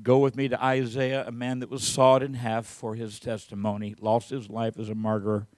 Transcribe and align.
go 0.00 0.18
with 0.18 0.36
me 0.36 0.48
to 0.48 0.64
Isaiah, 0.64 1.24
a 1.26 1.32
man 1.32 1.58
that 1.58 1.68
was 1.68 1.86
sawed 1.86 2.22
in 2.22 2.32
half 2.34 2.64
for 2.66 2.94
his 2.94 3.18
testimony, 3.20 3.94
lost 4.00 4.30
his 4.30 4.48
life 4.48 4.78
as 4.78 4.88
a 4.88 4.94
martyr, 4.94 5.48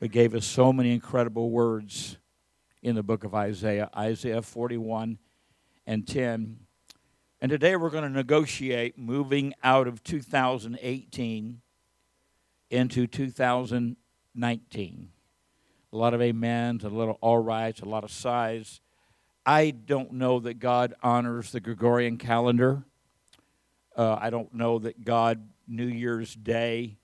but 0.00 0.10
gave 0.10 0.34
us 0.34 0.46
so 0.46 0.72
many 0.72 0.92
incredible 0.92 1.50
words 1.50 2.18
in 2.82 2.96
the 2.96 3.02
book 3.02 3.24
of 3.24 3.34
Isaiah, 3.34 3.90
Isaiah 3.96 4.42
41 4.42 5.18
and 5.86 6.06
10. 6.06 6.58
And 7.40 7.50
today 7.50 7.76
we're 7.76 7.88
going 7.90 8.04
to 8.04 8.10
negotiate 8.10 8.98
moving 8.98 9.54
out 9.62 9.86
of 9.86 10.02
2018 10.02 11.60
into 12.70 13.06
2019. 13.06 15.08
A 15.92 15.96
lot 15.96 16.14
of 16.14 16.20
amens, 16.20 16.82
a 16.84 16.88
little 16.88 17.18
all 17.20 17.38
rights, 17.38 17.80
a 17.80 17.84
lot 17.84 18.02
of 18.04 18.10
sighs. 18.10 18.80
I 19.44 19.70
don't 19.70 20.12
know 20.12 20.40
that 20.40 20.58
God 20.58 20.94
honors 21.02 21.52
the 21.52 21.60
Gregorian 21.60 22.18
calendar. 22.18 22.84
Uh, 23.96 24.18
I 24.20 24.30
don't 24.30 24.52
know 24.54 24.78
that 24.78 25.04
God, 25.04 25.48
New 25.66 25.86
Year's 25.86 26.34
Day, 26.34 26.98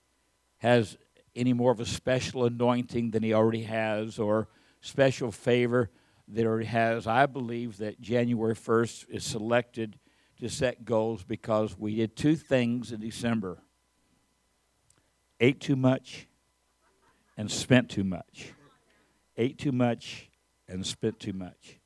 has 0.57 0.97
any 1.35 1.51
more 1.51 1.71
of 1.71 1.79
a 1.79 1.85
special 1.85 2.45
anointing 2.45 3.11
than 3.11 3.23
He 3.23 3.33
already 3.33 3.63
has 3.63 4.19
or 4.19 4.47
special 4.79 5.31
favor 5.31 5.89
that 6.27 6.41
He 6.41 6.47
already 6.47 6.67
has. 6.67 7.07
I 7.07 7.25
believe 7.25 7.77
that 7.77 7.99
January 7.99 8.55
1st 8.55 9.09
is 9.09 9.23
selected 9.23 9.97
to 10.39 10.49
set 10.49 10.85
goals 10.85 11.23
because 11.23 11.77
we 11.77 11.95
did 11.95 12.15
two 12.15 12.35
things 12.35 12.91
in 12.91 12.99
December 12.99 13.63
ate 15.43 15.59
too 15.59 15.75
much 15.75 16.27
and 17.35 17.51
spent 17.51 17.89
too 17.89 18.03
much. 18.05 18.53
Ate 19.35 19.57
too 19.57 19.73
much 19.73 20.29
and 20.69 20.85
spent 20.85 21.19
too 21.19 21.33
much. 21.33 21.79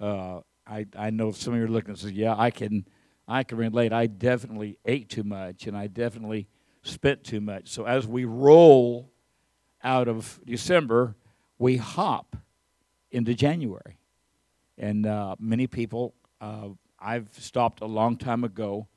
Uh, 0.00 0.40
I, 0.66 0.86
I 0.96 1.10
know 1.10 1.32
some 1.32 1.52
of 1.52 1.58
you 1.58 1.66
are 1.66 1.68
looking 1.68 1.90
and 1.90 1.98
say, 1.98 2.08
yeah, 2.08 2.34
I 2.36 2.50
can, 2.50 2.86
I 3.30 3.44
can 3.44 3.58
relate. 3.58 3.92
I 3.92 4.06
definitely 4.06 4.76
ate 4.84 5.08
too 5.08 5.22
much 5.22 5.68
and 5.68 5.76
I 5.76 5.86
definitely 5.86 6.48
spent 6.82 7.22
too 7.22 7.40
much. 7.40 7.68
So 7.68 7.84
as 7.84 8.06
we 8.06 8.24
roll 8.24 9.12
out 9.84 10.08
of 10.08 10.40
December, 10.44 11.14
we 11.56 11.76
hop 11.76 12.36
into 13.12 13.34
January. 13.34 13.98
And 14.76 15.06
uh, 15.06 15.36
many 15.38 15.68
people, 15.68 16.14
uh, 16.40 16.70
I've 16.98 17.28
stopped 17.38 17.82
a 17.82 17.86
long 17.86 18.16
time 18.16 18.42
ago 18.42 18.88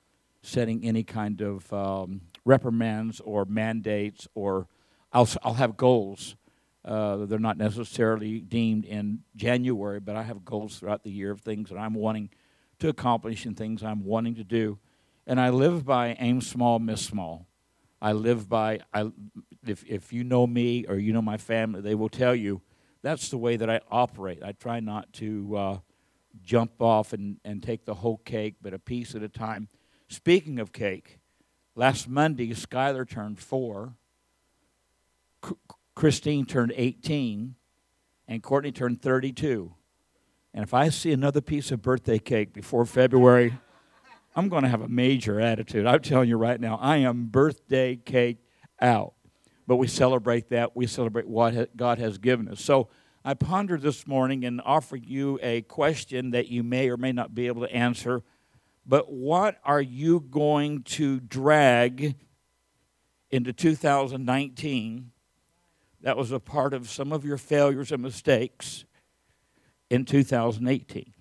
setting 0.42 0.84
any 0.84 1.04
kind 1.04 1.42
of 1.42 1.72
um, 1.72 2.22
reprimands 2.44 3.22
or 3.22 3.46
mandates, 3.46 4.28
or 4.34 4.68
I'll, 5.12 5.30
I'll 5.44 5.54
have 5.54 5.78
goals. 5.78 6.36
Uh, 6.84 7.26
they're 7.26 7.38
not 7.40 7.58
necessarily 7.58 8.40
deemed 8.40 8.86
in 8.86 9.20
January, 9.36 10.00
but 10.00 10.16
I 10.16 10.24
have 10.24 10.44
goals 10.44 10.80
throughout 10.80 11.04
the 11.04 11.12
year 11.12 11.32
of 11.32 11.42
things 11.42 11.70
that 11.70 11.78
I'm 11.78 11.94
wanting 11.94 12.30
to 12.84 12.90
accomplish 12.90 13.46
and 13.46 13.56
things 13.56 13.82
I'm 13.82 14.04
wanting 14.04 14.36
to 14.36 14.44
do. 14.44 14.78
And 15.26 15.40
I 15.40 15.52
live 15.52 15.86
by 15.86 16.18
aim 16.20 16.42
small, 16.42 16.80
miss 16.80 17.02
small. 17.02 17.48
I 18.02 18.12
live 18.12 18.50
by, 18.50 18.82
I, 18.94 19.10
if, 19.66 19.86
if 19.86 20.12
you 20.12 20.26
know 20.26 20.46
me 20.46 20.86
or 20.90 20.98
you 20.98 21.14
know 21.14 21.22
my 21.22 21.38
family, 21.38 21.80
they 21.80 21.96
will 21.96 22.10
tell 22.10 22.36
you 22.36 22.62
that's 23.02 23.30
the 23.30 23.38
way 23.38 23.56
that 23.56 23.70
I 23.70 23.80
operate. 23.90 24.44
I 24.44 24.52
try 24.52 24.82
not 24.82 25.14
to 25.14 25.56
uh, 25.56 25.78
jump 26.42 26.82
off 26.82 27.14
and, 27.14 27.38
and 27.46 27.64
take 27.64 27.86
the 27.86 27.94
whole 27.94 28.18
cake, 28.18 28.56
but 28.62 28.74
a 28.74 28.80
piece 28.80 29.16
at 29.16 29.24
a 29.24 29.30
time. 29.30 29.70
Speaking 30.10 30.60
of 30.60 30.74
cake, 30.74 31.20
last 31.76 32.10
Monday, 32.10 32.50
Skylar 32.54 33.10
turned 33.10 33.40
four, 33.40 33.96
C- 35.46 35.56
Christine 35.96 36.46
turned 36.46 36.74
18, 36.76 37.56
and 38.28 38.44
Courtney 38.44 38.74
turned 38.74 39.02
32. 39.02 39.74
And 40.54 40.64
if 40.64 40.74
I 40.74 40.90
see 40.90 41.12
another 41.12 41.42
piece 41.42 41.72
of 41.72 41.82
birthday 41.82 42.20
cake 42.20 42.54
before 42.54 42.86
February, 42.86 43.58
I'm 44.36 44.50
going 44.50 44.64
to 44.64 44.70
have 44.70 44.82
a 44.82 44.88
major 44.88 45.40
attitude. 45.40 45.86
I'm 45.86 46.02
telling 46.02 46.30
you 46.30 46.38
right 46.38 46.60
now, 46.60 46.78
I 46.82 46.98
am 46.98 47.26
birthday 47.26 47.96
cake 47.96 48.38
out. 48.80 49.14
But 49.66 49.78
we 49.78 49.88
celebrate 49.88 50.50
that. 50.50 50.76
We 50.76 50.88
celebrate 50.88 51.28
what 51.28 51.76
God 51.76 51.98
has 51.98 52.18
given 52.18 52.48
us. 52.50 52.62
So 52.62 52.90
I 53.26 53.34
pondered 53.34 53.82
this 53.82 54.06
morning 54.06 54.44
and 54.44 54.62
offer 54.64 54.96
you 54.96 55.40
a 55.42 55.62
question 55.62 56.32
that 56.32 56.50
you 56.50 56.62
may 56.62 56.90
or 56.90 56.98
may 56.98 57.14
not 57.14 57.34
be 57.34 57.48
able 57.48 57.62
to 57.62 57.74
answer. 57.74 58.22
But 58.86 59.12
what 59.12 59.60
are 59.64 59.82
you 59.82 60.20
going 60.20 60.84
to 60.84 61.20
drag 61.20 62.16
into 63.32 63.54
2019 63.54 65.12
that 66.02 66.18
was 66.18 66.32
a 66.32 66.40
part 66.40 66.74
of 66.74 66.90
some 66.90 67.14
of 67.14 67.24
your 67.24 67.38
failures 67.38 67.92
and 67.92 68.04
mistakes 68.04 68.84
in 69.90 70.06
2018? 70.06 71.14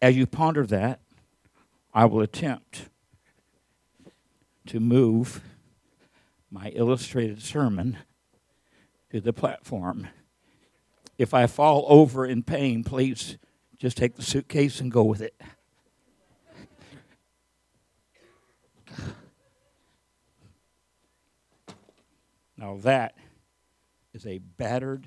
As 0.00 0.16
you 0.16 0.26
ponder 0.26 0.66
that, 0.66 1.00
I 1.94 2.06
will 2.06 2.22
attempt 2.22 2.88
to 4.66 4.80
move 4.80 5.42
my 6.50 6.68
illustrated 6.70 7.40
sermon 7.42 7.98
to 9.10 9.20
the 9.20 9.32
platform. 9.32 10.08
If 11.18 11.34
I 11.34 11.46
fall 11.46 11.84
over 11.88 12.26
in 12.26 12.42
pain, 12.42 12.82
please 12.82 13.38
just 13.78 13.96
take 13.96 14.16
the 14.16 14.22
suitcase 14.22 14.80
and 14.80 14.90
go 14.90 15.02
with 15.04 15.20
it. 15.20 15.40
Now, 22.56 22.76
that 22.82 23.16
is 24.12 24.26
a 24.26 24.38
battered, 24.38 25.06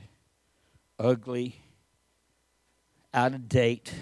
ugly, 0.97 1.61
out 3.13 3.33
of 3.33 3.47
date, 3.47 3.93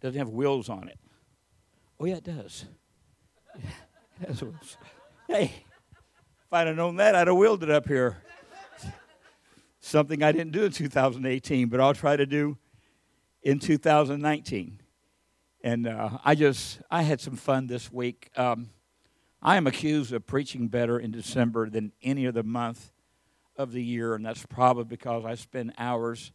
doesn't 0.00 0.18
have 0.18 0.28
wheels 0.28 0.68
on 0.68 0.88
it. 0.88 0.98
Oh, 1.98 2.04
yeah, 2.04 2.16
it 2.16 2.24
does. 2.24 2.66
Hey, 5.26 5.44
if 5.44 6.52
I'd 6.52 6.66
have 6.66 6.76
known 6.76 6.96
that, 6.96 7.14
I'd 7.14 7.26
have 7.26 7.36
wheeled 7.36 7.62
it 7.62 7.70
up 7.70 7.88
here. 7.88 8.18
Something 9.80 10.22
I 10.22 10.32
didn't 10.32 10.52
do 10.52 10.64
in 10.64 10.72
2018, 10.72 11.68
but 11.68 11.80
I'll 11.80 11.94
try 11.94 12.16
to 12.16 12.26
do 12.26 12.58
in 13.42 13.58
2019. 13.58 14.80
And 15.62 15.86
uh, 15.86 16.18
I 16.22 16.34
just, 16.34 16.80
I 16.90 17.02
had 17.02 17.22
some 17.22 17.36
fun 17.36 17.66
this 17.66 17.90
week. 17.90 18.30
Um, 18.36 18.68
I 19.46 19.56
am 19.56 19.66
accused 19.66 20.10
of 20.14 20.26
preaching 20.26 20.68
better 20.68 20.98
in 20.98 21.10
December 21.10 21.68
than 21.68 21.92
any 22.02 22.26
other 22.26 22.42
month 22.42 22.92
of 23.58 23.72
the 23.72 23.82
year, 23.82 24.14
and 24.14 24.24
that's 24.24 24.46
probably 24.46 24.84
because 24.84 25.26
I 25.26 25.34
spend 25.34 25.74
hours 25.76 26.32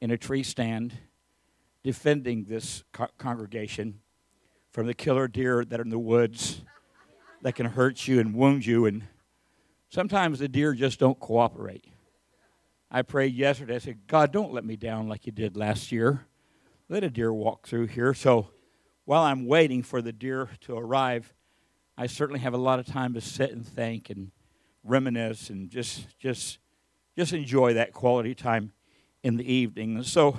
in 0.00 0.10
a 0.10 0.18
tree 0.18 0.42
stand 0.42 0.92
defending 1.84 2.46
this 2.46 2.82
co- 2.92 3.06
congregation 3.16 4.00
from 4.72 4.88
the 4.88 4.94
killer 4.94 5.28
deer 5.28 5.64
that 5.64 5.78
are 5.78 5.84
in 5.84 5.90
the 5.90 6.00
woods 6.00 6.62
that 7.42 7.54
can 7.54 7.66
hurt 7.66 8.08
you 8.08 8.18
and 8.18 8.34
wound 8.34 8.66
you. 8.66 8.86
And 8.86 9.04
sometimes 9.88 10.40
the 10.40 10.48
deer 10.48 10.74
just 10.74 10.98
don't 10.98 11.20
cooperate. 11.20 11.84
I 12.90 13.02
prayed 13.02 13.34
yesterday. 13.34 13.76
I 13.76 13.78
said, 13.78 14.00
God, 14.08 14.32
don't 14.32 14.52
let 14.52 14.64
me 14.64 14.74
down 14.74 15.08
like 15.08 15.26
you 15.26 15.32
did 15.32 15.56
last 15.56 15.92
year. 15.92 16.26
Let 16.88 17.04
a 17.04 17.10
deer 17.10 17.32
walk 17.32 17.68
through 17.68 17.86
here. 17.86 18.14
So 18.14 18.48
while 19.04 19.22
I'm 19.22 19.46
waiting 19.46 19.84
for 19.84 20.02
the 20.02 20.12
deer 20.12 20.50
to 20.62 20.76
arrive, 20.76 21.32
I 22.00 22.06
certainly 22.06 22.38
have 22.38 22.54
a 22.54 22.58
lot 22.58 22.78
of 22.78 22.86
time 22.86 23.14
to 23.14 23.20
sit 23.20 23.50
and 23.50 23.66
think 23.66 24.08
and 24.08 24.30
reminisce 24.84 25.50
and 25.50 25.68
just 25.68 26.06
just 26.20 26.60
just 27.16 27.32
enjoy 27.32 27.74
that 27.74 27.92
quality 27.92 28.36
time 28.36 28.70
in 29.24 29.36
the 29.36 29.52
evening. 29.52 30.04
So 30.04 30.38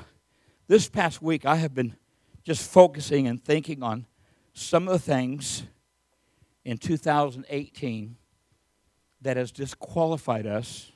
this 0.68 0.88
past 0.88 1.22
week, 1.22 1.46
I 1.46 1.58
have 1.58 1.76
been 1.76 1.98
just 2.46 2.72
focusing 2.72 3.28
and 3.28 3.44
thinking 3.44 3.84
on 3.84 4.06
some 4.54 4.88
of 4.88 4.94
the 4.94 5.00
things 5.00 5.64
in 6.64 6.78
2018 6.78 8.16
that 9.22 9.36
has 9.36 9.52
disqualified 9.52 10.48
us 10.48 10.94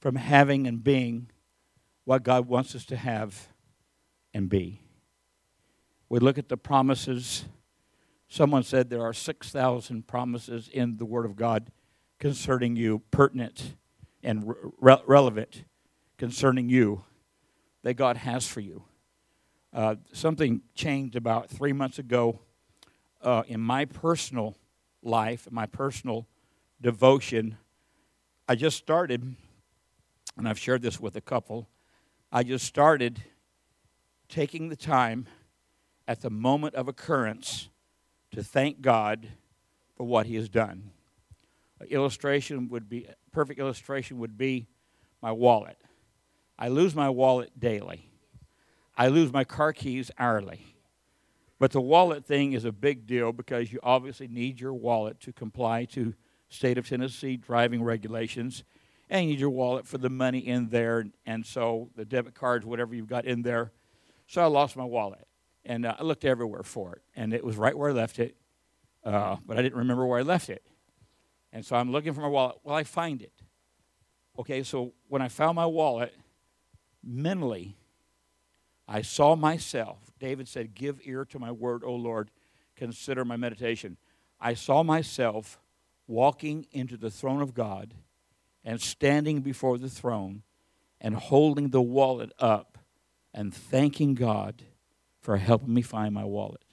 from 0.00 0.16
having 0.16 0.66
and 0.66 0.82
being 0.82 1.30
what 2.04 2.22
God 2.22 2.48
wants 2.48 2.74
us 2.74 2.86
to 2.86 2.96
have 2.96 3.48
and 4.32 4.48
be. 4.48 4.80
We 6.08 6.18
look 6.18 6.38
at 6.38 6.48
the 6.48 6.56
promises. 6.56 7.44
Someone 8.32 8.62
said 8.62 8.90
there 8.90 9.02
are 9.02 9.12
6,000 9.12 10.06
promises 10.06 10.70
in 10.72 10.98
the 10.98 11.04
Word 11.04 11.26
of 11.26 11.34
God 11.34 11.72
concerning 12.20 12.76
you, 12.76 13.02
pertinent 13.10 13.74
and 14.22 14.54
re- 14.78 15.02
relevant 15.04 15.64
concerning 16.16 16.68
you 16.68 17.02
that 17.82 17.94
God 17.94 18.18
has 18.18 18.46
for 18.46 18.60
you. 18.60 18.84
Uh, 19.72 19.96
something 20.12 20.60
changed 20.76 21.16
about 21.16 21.50
three 21.50 21.72
months 21.72 21.98
ago 21.98 22.38
uh, 23.20 23.42
in 23.48 23.60
my 23.60 23.84
personal 23.84 24.56
life, 25.02 25.48
my 25.50 25.66
personal 25.66 26.28
devotion. 26.80 27.56
I 28.48 28.54
just 28.54 28.76
started, 28.76 29.34
and 30.36 30.48
I've 30.48 30.58
shared 30.58 30.82
this 30.82 31.00
with 31.00 31.16
a 31.16 31.20
couple, 31.20 31.68
I 32.30 32.44
just 32.44 32.64
started 32.64 33.24
taking 34.28 34.68
the 34.68 34.76
time 34.76 35.26
at 36.06 36.20
the 36.20 36.30
moment 36.30 36.76
of 36.76 36.86
occurrence 36.86 37.69
to 38.32 38.42
thank 38.42 38.80
God 38.80 39.28
for 39.96 40.06
what 40.06 40.26
He 40.26 40.36
has 40.36 40.48
done. 40.48 40.90
An 41.80 41.88
illustration 41.88 42.68
would 42.68 42.88
be, 42.88 43.06
perfect 43.32 43.58
illustration 43.58 44.18
would 44.18 44.36
be 44.36 44.66
my 45.22 45.32
wallet. 45.32 45.78
I 46.58 46.68
lose 46.68 46.94
my 46.94 47.08
wallet 47.08 47.58
daily. 47.58 48.10
I 48.96 49.08
lose 49.08 49.32
my 49.32 49.44
car 49.44 49.72
keys 49.72 50.10
hourly. 50.18 50.66
But 51.58 51.72
the 51.72 51.80
wallet 51.80 52.24
thing 52.24 52.52
is 52.54 52.64
a 52.64 52.72
big 52.72 53.06
deal 53.06 53.32
because 53.32 53.72
you 53.72 53.80
obviously 53.82 54.28
need 54.28 54.60
your 54.60 54.72
wallet 54.72 55.20
to 55.20 55.32
comply 55.32 55.84
to 55.86 56.14
state 56.48 56.78
of 56.78 56.88
Tennessee 56.88 57.36
driving 57.36 57.82
regulations, 57.82 58.64
and 59.08 59.24
you 59.24 59.32
need 59.32 59.40
your 59.40 59.50
wallet 59.50 59.86
for 59.86 59.98
the 59.98 60.10
money 60.10 60.38
in 60.38 60.68
there, 60.70 61.04
and 61.26 61.46
so 61.46 61.90
the 61.96 62.04
debit 62.04 62.34
cards, 62.34 62.66
whatever 62.66 62.94
you've 62.94 63.08
got 63.08 63.24
in 63.24 63.42
there. 63.42 63.72
So 64.26 64.42
I 64.42 64.46
lost 64.46 64.76
my 64.76 64.84
wallet, 64.84 65.26
and 65.64 65.86
uh, 65.86 65.96
I 65.98 66.02
looked 66.02 66.24
everywhere 66.24 66.62
for 66.62 66.94
it, 66.94 67.02
and 67.14 67.32
it 67.32 67.44
was 67.44 67.56
right 67.56 67.76
where 67.76 67.90
I 67.90 67.92
left 67.92 68.18
it, 68.18 68.36
uh, 69.04 69.36
but 69.46 69.58
I 69.58 69.62
didn't 69.62 69.78
remember 69.78 70.06
where 70.06 70.18
I 70.18 70.22
left 70.22 70.48
it. 70.48 70.64
And 71.52 71.64
so 71.64 71.76
I'm 71.76 71.90
looking 71.90 72.12
for 72.12 72.20
my 72.20 72.28
wallet. 72.28 72.56
Well, 72.62 72.76
I 72.76 72.84
find 72.84 73.22
it. 73.22 73.32
Okay, 74.38 74.62
so 74.62 74.92
when 75.08 75.20
I 75.20 75.28
found 75.28 75.56
my 75.56 75.66
wallet, 75.66 76.14
mentally, 77.02 77.76
I 78.86 79.02
saw 79.02 79.36
myself. 79.36 79.98
David 80.18 80.48
said, 80.48 80.74
Give 80.74 81.00
ear 81.04 81.24
to 81.26 81.38
my 81.38 81.50
word, 81.50 81.82
O 81.84 81.94
Lord, 81.94 82.30
consider 82.76 83.24
my 83.24 83.36
meditation. 83.36 83.96
I 84.40 84.54
saw 84.54 84.82
myself 84.82 85.60
walking 86.06 86.66
into 86.72 86.96
the 86.96 87.10
throne 87.10 87.42
of 87.42 87.54
God 87.54 87.94
and 88.64 88.80
standing 88.80 89.40
before 89.40 89.78
the 89.78 89.88
throne 89.88 90.42
and 91.00 91.14
holding 91.14 91.70
the 91.70 91.82
wallet 91.82 92.32
up 92.38 92.78
and 93.32 93.54
thanking 93.54 94.14
God 94.14 94.64
for 95.30 95.36
helping 95.36 95.72
me 95.72 95.80
find 95.80 96.12
my 96.12 96.24
wallet. 96.24 96.64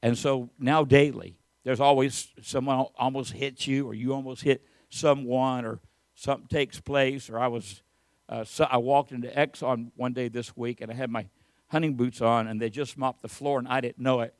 And 0.00 0.16
so 0.16 0.48
now 0.58 0.82
daily, 0.82 1.36
there's 1.62 1.78
always 1.78 2.28
someone 2.40 2.86
almost 2.96 3.34
hits 3.34 3.66
you 3.66 3.86
or 3.86 3.92
you 3.92 4.14
almost 4.14 4.40
hit 4.40 4.64
someone 4.88 5.66
or 5.66 5.78
something 6.14 6.46
takes 6.46 6.80
place 6.80 7.28
or 7.28 7.38
I 7.38 7.48
was 7.48 7.82
uh, 8.30 8.44
so 8.44 8.64
I 8.64 8.78
walked 8.78 9.12
into 9.12 9.28
Exxon 9.28 9.90
one 9.94 10.14
day 10.14 10.28
this 10.28 10.56
week 10.56 10.80
and 10.80 10.90
I 10.90 10.94
had 10.94 11.10
my 11.10 11.26
hunting 11.66 11.96
boots 11.96 12.22
on 12.22 12.46
and 12.46 12.58
they 12.58 12.70
just 12.70 12.96
mopped 12.96 13.20
the 13.20 13.28
floor 13.28 13.58
and 13.58 13.68
I 13.68 13.82
didn't 13.82 13.98
know 13.98 14.20
it. 14.20 14.32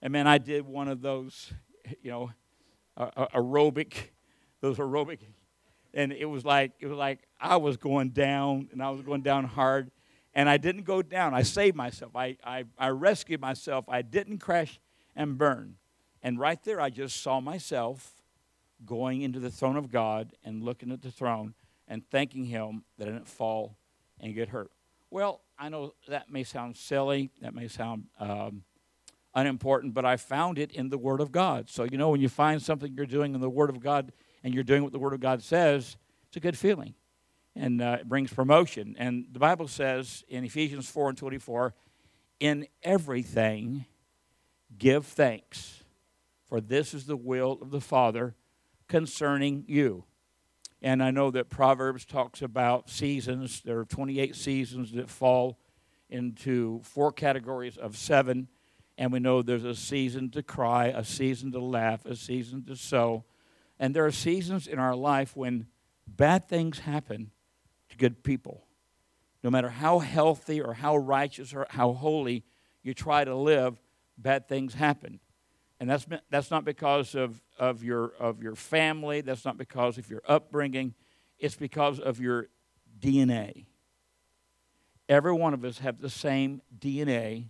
And 0.00 0.12
man, 0.12 0.28
I 0.28 0.38
did 0.38 0.64
one 0.64 0.86
of 0.86 1.02
those, 1.02 1.52
you 2.00 2.12
know, 2.12 2.30
uh, 2.96 3.26
aerobic, 3.34 4.10
those 4.60 4.76
aerobic, 4.76 5.18
and 5.94 6.12
it 6.12 6.26
was 6.26 6.44
like 6.44 6.70
it 6.78 6.86
was 6.86 6.96
like 6.96 7.26
I 7.40 7.56
was 7.56 7.76
going 7.76 8.10
down 8.10 8.68
and 8.70 8.80
I 8.80 8.90
was 8.90 9.02
going 9.02 9.22
down 9.22 9.46
hard, 9.46 9.90
and 10.36 10.50
I 10.50 10.58
didn't 10.58 10.84
go 10.84 11.00
down. 11.00 11.34
I 11.34 11.42
saved 11.42 11.74
myself. 11.74 12.14
I 12.14 12.36
I, 12.44 12.64
I 12.78 12.88
rescued 12.90 13.40
myself. 13.40 13.86
I 13.88 14.02
didn't 14.02 14.38
crash 14.38 14.78
and 15.16 15.36
burn. 15.36 15.76
And 16.22 16.38
right 16.38 16.62
there, 16.62 16.80
I 16.80 16.90
just 16.90 17.22
saw 17.22 17.40
myself 17.40 18.12
going 18.84 19.22
into 19.22 19.40
the 19.40 19.50
throne 19.50 19.76
of 19.76 19.90
God 19.90 20.34
and 20.44 20.62
looking 20.62 20.92
at 20.92 21.00
the 21.00 21.10
throne 21.10 21.54
and 21.88 22.08
thanking 22.10 22.44
Him 22.44 22.84
that 22.98 23.08
I 23.08 23.12
didn't 23.12 23.28
fall 23.28 23.78
and 24.20 24.34
get 24.34 24.50
hurt. 24.50 24.70
Well, 25.10 25.40
I 25.58 25.70
know 25.70 25.94
that 26.08 26.30
may 26.30 26.44
sound 26.44 26.76
silly, 26.76 27.30
that 27.40 27.54
may 27.54 27.68
sound 27.68 28.04
um, 28.20 28.64
unimportant, 29.34 29.94
but 29.94 30.04
I 30.04 30.16
found 30.16 30.58
it 30.58 30.72
in 30.72 30.90
the 30.90 30.98
Word 30.98 31.20
of 31.20 31.32
God. 31.32 31.70
So, 31.70 31.84
you 31.84 31.96
know, 31.96 32.10
when 32.10 32.20
you 32.20 32.28
find 32.28 32.60
something 32.60 32.92
you're 32.92 33.06
doing 33.06 33.34
in 33.34 33.40
the 33.40 33.48
Word 33.48 33.70
of 33.70 33.80
God 33.80 34.12
and 34.44 34.52
you're 34.52 34.64
doing 34.64 34.82
what 34.82 34.92
the 34.92 34.98
Word 34.98 35.14
of 35.14 35.20
God 35.20 35.42
says, 35.42 35.96
it's 36.26 36.36
a 36.36 36.40
good 36.40 36.58
feeling. 36.58 36.94
And 37.56 37.80
uh, 37.80 37.98
it 38.00 38.08
brings 38.08 38.32
promotion. 38.32 38.94
And 38.98 39.26
the 39.32 39.38
Bible 39.38 39.66
says 39.66 40.24
in 40.28 40.44
Ephesians 40.44 40.88
4 40.90 41.08
and 41.08 41.18
24, 41.18 41.74
in 42.38 42.66
everything 42.82 43.86
give 44.76 45.06
thanks, 45.06 45.82
for 46.46 46.60
this 46.60 46.92
is 46.92 47.06
the 47.06 47.16
will 47.16 47.58
of 47.62 47.70
the 47.70 47.80
Father 47.80 48.34
concerning 48.88 49.64
you. 49.66 50.04
And 50.82 51.02
I 51.02 51.10
know 51.10 51.30
that 51.30 51.48
Proverbs 51.48 52.04
talks 52.04 52.42
about 52.42 52.90
seasons. 52.90 53.62
There 53.62 53.78
are 53.78 53.86
28 53.86 54.36
seasons 54.36 54.92
that 54.92 55.08
fall 55.08 55.58
into 56.10 56.80
four 56.82 57.10
categories 57.10 57.78
of 57.78 57.96
seven. 57.96 58.48
And 58.98 59.12
we 59.12 59.18
know 59.18 59.40
there's 59.40 59.64
a 59.64 59.74
season 59.74 60.30
to 60.32 60.42
cry, 60.42 60.86
a 60.86 61.04
season 61.04 61.52
to 61.52 61.60
laugh, 61.60 62.04
a 62.04 62.16
season 62.16 62.64
to 62.64 62.76
sow. 62.76 63.24
And 63.78 63.94
there 63.94 64.06
are 64.06 64.12
seasons 64.12 64.66
in 64.66 64.78
our 64.78 64.94
life 64.94 65.34
when 65.34 65.66
bad 66.06 66.48
things 66.48 66.80
happen 66.80 67.30
to 67.90 67.96
good 67.96 68.22
people. 68.22 68.64
No 69.42 69.50
matter 69.50 69.68
how 69.68 70.00
healthy 70.00 70.60
or 70.60 70.74
how 70.74 70.96
righteous 70.96 71.54
or 71.54 71.66
how 71.70 71.92
holy 71.92 72.44
you 72.82 72.94
try 72.94 73.24
to 73.24 73.34
live, 73.34 73.80
bad 74.18 74.48
things 74.48 74.74
happen. 74.74 75.20
And 75.78 75.90
that's, 75.90 76.06
that's 76.30 76.50
not 76.50 76.64
because 76.64 77.14
of, 77.14 77.42
of, 77.58 77.84
your, 77.84 78.12
of 78.18 78.42
your 78.42 78.54
family, 78.54 79.20
that's 79.20 79.44
not 79.44 79.58
because 79.58 79.98
of 79.98 80.08
your 80.08 80.22
upbringing, 80.26 80.94
it's 81.38 81.56
because 81.56 82.00
of 82.00 82.18
your 82.18 82.48
DNA. 82.98 83.66
Every 85.08 85.32
one 85.32 85.54
of 85.54 85.64
us 85.64 85.78
have 85.78 86.00
the 86.00 86.10
same 86.10 86.62
DNA 86.76 87.46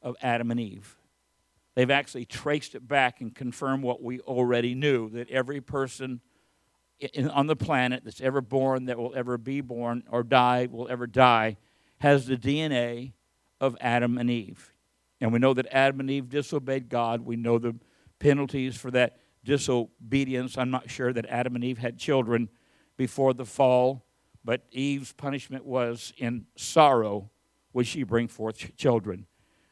of 0.00 0.16
Adam 0.22 0.50
and 0.50 0.60
Eve. 0.60 0.96
They've 1.74 1.90
actually 1.90 2.24
traced 2.24 2.74
it 2.74 2.86
back 2.86 3.20
and 3.20 3.34
confirmed 3.34 3.82
what 3.82 4.02
we 4.02 4.20
already 4.20 4.74
knew 4.74 5.10
that 5.10 5.30
every 5.30 5.60
person 5.60 6.20
in, 7.00 7.28
on 7.30 7.46
the 7.46 7.56
planet 7.56 8.02
that's 8.04 8.20
ever 8.20 8.40
born, 8.40 8.86
that 8.86 8.98
will 8.98 9.14
ever 9.14 9.38
be 9.38 9.60
born, 9.60 10.04
or 10.10 10.22
die, 10.22 10.68
will 10.70 10.88
ever 10.88 11.06
die, 11.06 11.56
has 11.98 12.26
the 12.26 12.36
DNA 12.36 13.12
of 13.60 13.76
Adam 13.80 14.18
and 14.18 14.30
Eve. 14.30 14.72
And 15.20 15.32
we 15.32 15.38
know 15.38 15.54
that 15.54 15.66
Adam 15.70 16.00
and 16.00 16.10
Eve 16.10 16.28
disobeyed 16.28 16.88
God. 16.88 17.22
We 17.22 17.36
know 17.36 17.58
the 17.58 17.76
penalties 18.18 18.76
for 18.76 18.90
that 18.92 19.18
disobedience. 19.44 20.56
I'm 20.56 20.70
not 20.70 20.90
sure 20.90 21.12
that 21.12 21.26
Adam 21.26 21.54
and 21.54 21.64
Eve 21.64 21.78
had 21.78 21.98
children 21.98 22.48
before 22.96 23.34
the 23.34 23.44
fall, 23.44 24.04
but 24.44 24.62
Eve's 24.70 25.12
punishment 25.12 25.64
was 25.64 26.12
in 26.16 26.46
sorrow 26.56 27.30
would 27.72 27.86
she 27.86 28.02
bring 28.02 28.28
forth 28.28 28.76
children. 28.76 29.26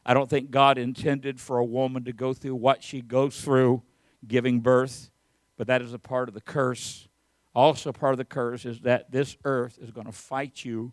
I 0.05 0.13
don't 0.13 0.29
think 0.29 0.51
God 0.51 0.77
intended 0.77 1.39
for 1.39 1.57
a 1.57 1.65
woman 1.65 2.05
to 2.05 2.13
go 2.13 2.33
through 2.33 2.55
what 2.55 2.83
she 2.83 3.01
goes 3.01 3.41
through 3.41 3.83
giving 4.27 4.61
birth, 4.61 5.11
but 5.57 5.67
that 5.67 5.81
is 5.81 5.93
a 5.93 5.99
part 5.99 6.29
of 6.29 6.33
the 6.33 6.41
curse. 6.41 7.08
Also, 7.55 7.91
part 7.91 8.13
of 8.13 8.17
the 8.17 8.25
curse 8.25 8.65
is 8.65 8.81
that 8.81 9.11
this 9.11 9.35
earth 9.43 9.77
is 9.81 9.91
going 9.91 10.05
to 10.05 10.11
fight 10.11 10.63
you 10.63 10.91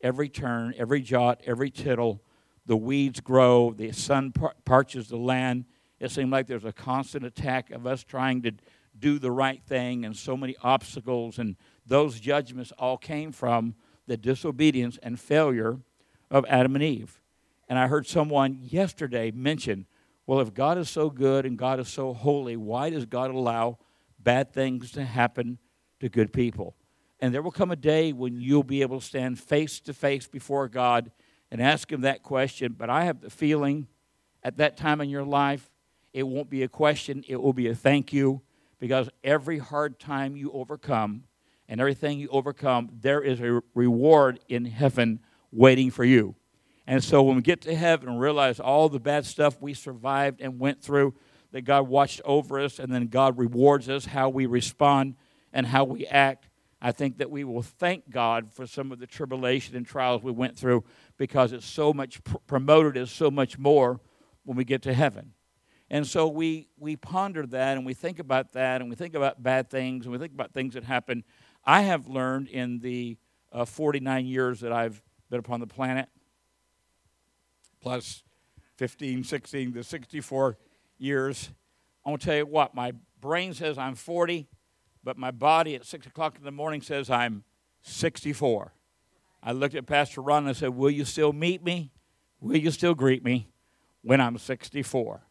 every 0.00 0.28
turn, 0.28 0.74
every 0.78 1.00
jot, 1.00 1.40
every 1.44 1.70
tittle 1.70 2.22
the 2.66 2.76
weeds 2.76 3.20
grow, 3.20 3.72
the 3.72 3.90
sun 3.92 4.32
parches 4.64 5.08
the 5.08 5.16
land. 5.16 5.64
It 5.98 6.10
seems 6.10 6.30
like 6.30 6.46
there's 6.46 6.66
a 6.66 6.72
constant 6.72 7.24
attack 7.24 7.70
of 7.70 7.86
us 7.86 8.04
trying 8.04 8.42
to 8.42 8.52
do 8.98 9.18
the 9.18 9.30
right 9.30 9.62
thing 9.64 10.04
and 10.04 10.14
so 10.14 10.36
many 10.36 10.54
obstacles, 10.62 11.38
and 11.38 11.56
those 11.86 12.20
judgments 12.20 12.72
all 12.78 12.98
came 12.98 13.32
from 13.32 13.74
the 14.06 14.18
disobedience 14.18 14.98
and 15.02 15.18
failure 15.18 15.78
of 16.30 16.44
Adam 16.46 16.74
and 16.74 16.84
Eve. 16.84 17.22
And 17.68 17.78
I 17.78 17.86
heard 17.86 18.06
someone 18.06 18.58
yesterday 18.62 19.30
mention, 19.30 19.86
well, 20.26 20.40
if 20.40 20.52
God 20.52 20.76
is 20.76 20.90
so 20.90 21.08
good 21.08 21.46
and 21.46 21.56
God 21.56 21.80
is 21.80 21.88
so 21.88 22.12
holy, 22.12 22.56
why 22.56 22.90
does 22.90 23.06
God 23.06 23.30
allow 23.30 23.78
bad 24.18 24.52
things 24.52 24.90
to 24.92 25.04
happen 25.04 25.58
to 26.00 26.08
good 26.08 26.32
people? 26.32 26.74
And 27.20 27.34
there 27.34 27.42
will 27.42 27.50
come 27.50 27.70
a 27.70 27.76
day 27.76 28.12
when 28.12 28.40
you'll 28.40 28.62
be 28.62 28.82
able 28.82 29.00
to 29.00 29.06
stand 29.06 29.38
face 29.38 29.80
to 29.80 29.92
face 29.92 30.26
before 30.26 30.68
God 30.68 31.10
and 31.50 31.60
ask 31.60 31.90
him 31.90 32.02
that 32.02 32.22
question. 32.22 32.74
But 32.78 32.90
I 32.90 33.04
have 33.04 33.20
the 33.20 33.30
feeling 33.30 33.88
at 34.42 34.58
that 34.58 34.76
time 34.76 35.00
in 35.00 35.10
your 35.10 35.24
life, 35.24 35.70
it 36.12 36.22
won't 36.22 36.48
be 36.48 36.62
a 36.62 36.68
question, 36.68 37.24
it 37.28 37.40
will 37.42 37.52
be 37.52 37.68
a 37.68 37.74
thank 37.74 38.12
you 38.12 38.42
because 38.78 39.08
every 39.24 39.58
hard 39.58 39.98
time 39.98 40.36
you 40.36 40.52
overcome 40.52 41.24
and 41.68 41.80
everything 41.80 42.18
you 42.18 42.28
overcome, 42.28 42.88
there 43.00 43.20
is 43.20 43.40
a 43.40 43.60
reward 43.74 44.40
in 44.48 44.64
heaven 44.64 45.20
waiting 45.50 45.90
for 45.90 46.04
you. 46.04 46.34
And 46.86 47.04
so 47.04 47.22
when 47.22 47.36
we 47.36 47.42
get 47.42 47.60
to 47.62 47.74
heaven 47.74 48.08
and 48.08 48.20
realize 48.20 48.60
all 48.60 48.88
the 48.88 49.00
bad 49.00 49.26
stuff 49.26 49.60
we 49.60 49.74
survived 49.74 50.40
and 50.40 50.58
went 50.58 50.80
through, 50.80 51.14
that 51.52 51.62
God 51.62 51.88
watched 51.88 52.20
over 52.24 52.60
us 52.60 52.78
and 52.78 52.92
then 52.92 53.06
God 53.08 53.38
rewards 53.38 53.88
us, 53.88 54.06
how 54.06 54.28
we 54.28 54.46
respond 54.46 55.16
and 55.52 55.66
how 55.66 55.84
we 55.84 56.06
act, 56.06 56.48
I 56.80 56.92
think 56.92 57.18
that 57.18 57.30
we 57.30 57.42
will 57.44 57.62
thank 57.62 58.08
God 58.10 58.52
for 58.52 58.66
some 58.66 58.92
of 58.92 59.00
the 59.00 59.06
tribulation 59.06 59.76
and 59.76 59.84
trials 59.84 60.22
we 60.22 60.30
went 60.30 60.56
through 60.56 60.84
because 61.16 61.52
it's 61.52 61.66
so 61.66 61.92
much 61.92 62.22
pr- 62.22 62.36
promoted 62.46 62.96
as 62.96 63.10
so 63.10 63.30
much 63.30 63.58
more 63.58 64.00
when 64.44 64.56
we 64.56 64.64
get 64.64 64.82
to 64.82 64.94
heaven. 64.94 65.32
And 65.90 66.06
so 66.06 66.28
we, 66.28 66.68
we 66.78 66.96
ponder 66.96 67.46
that 67.46 67.76
and 67.76 67.84
we 67.84 67.94
think 67.94 68.18
about 68.18 68.52
that 68.52 68.80
and 68.80 68.90
we 68.90 68.96
think 68.96 69.14
about 69.14 69.42
bad 69.42 69.70
things 69.70 70.04
and 70.04 70.12
we 70.12 70.18
think 70.18 70.32
about 70.34 70.52
things 70.52 70.74
that 70.74 70.84
happen. 70.84 71.24
I 71.64 71.82
have 71.82 72.06
learned 72.06 72.48
in 72.48 72.78
the 72.78 73.16
uh, 73.52 73.64
49 73.64 74.26
years 74.26 74.60
that 74.60 74.72
I've 74.72 75.02
been 75.30 75.40
upon 75.40 75.60
the 75.60 75.66
planet, 75.66 76.08
plus 77.80 78.22
15, 78.76 79.24
16 79.24 79.72
to 79.74 79.82
64 79.82 80.58
years. 80.98 81.50
I'm 82.04 82.10
going 82.10 82.18
to 82.18 82.24
tell 82.26 82.36
you 82.36 82.46
what, 82.46 82.74
my 82.74 82.92
brain 83.20 83.54
says 83.54 83.78
I'm 83.78 83.94
40 83.94 84.46
but 85.08 85.16
my 85.16 85.30
body 85.30 85.74
at 85.74 85.86
6 85.86 86.06
o'clock 86.06 86.36
in 86.36 86.44
the 86.44 86.50
morning 86.50 86.82
says 86.82 87.08
I'm 87.08 87.42
64. 87.80 88.74
I 89.42 89.52
looked 89.52 89.74
at 89.74 89.86
Pastor 89.86 90.20
Ron 90.20 90.42
and 90.42 90.50
I 90.50 90.52
said, 90.52 90.76
Will 90.76 90.90
you 90.90 91.06
still 91.06 91.32
meet 91.32 91.64
me? 91.64 91.92
Will 92.42 92.58
you 92.58 92.70
still 92.70 92.94
greet 92.94 93.24
me 93.24 93.48
when 94.02 94.20
I'm 94.20 94.36
64? 94.36 95.22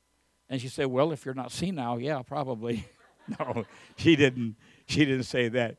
And 0.49 0.59
she 0.59 0.67
said, 0.67 0.87
Well, 0.87 1.11
if 1.11 1.25
you're 1.25 1.35
not 1.35 1.51
senile, 1.51 2.01
yeah, 2.01 2.23
probably. 2.23 2.85
no, 3.39 3.65
she 3.97 4.15
didn't. 4.15 4.55
She 4.87 5.05
didn't 5.05 5.25
say 5.25 5.47
that. 5.49 5.75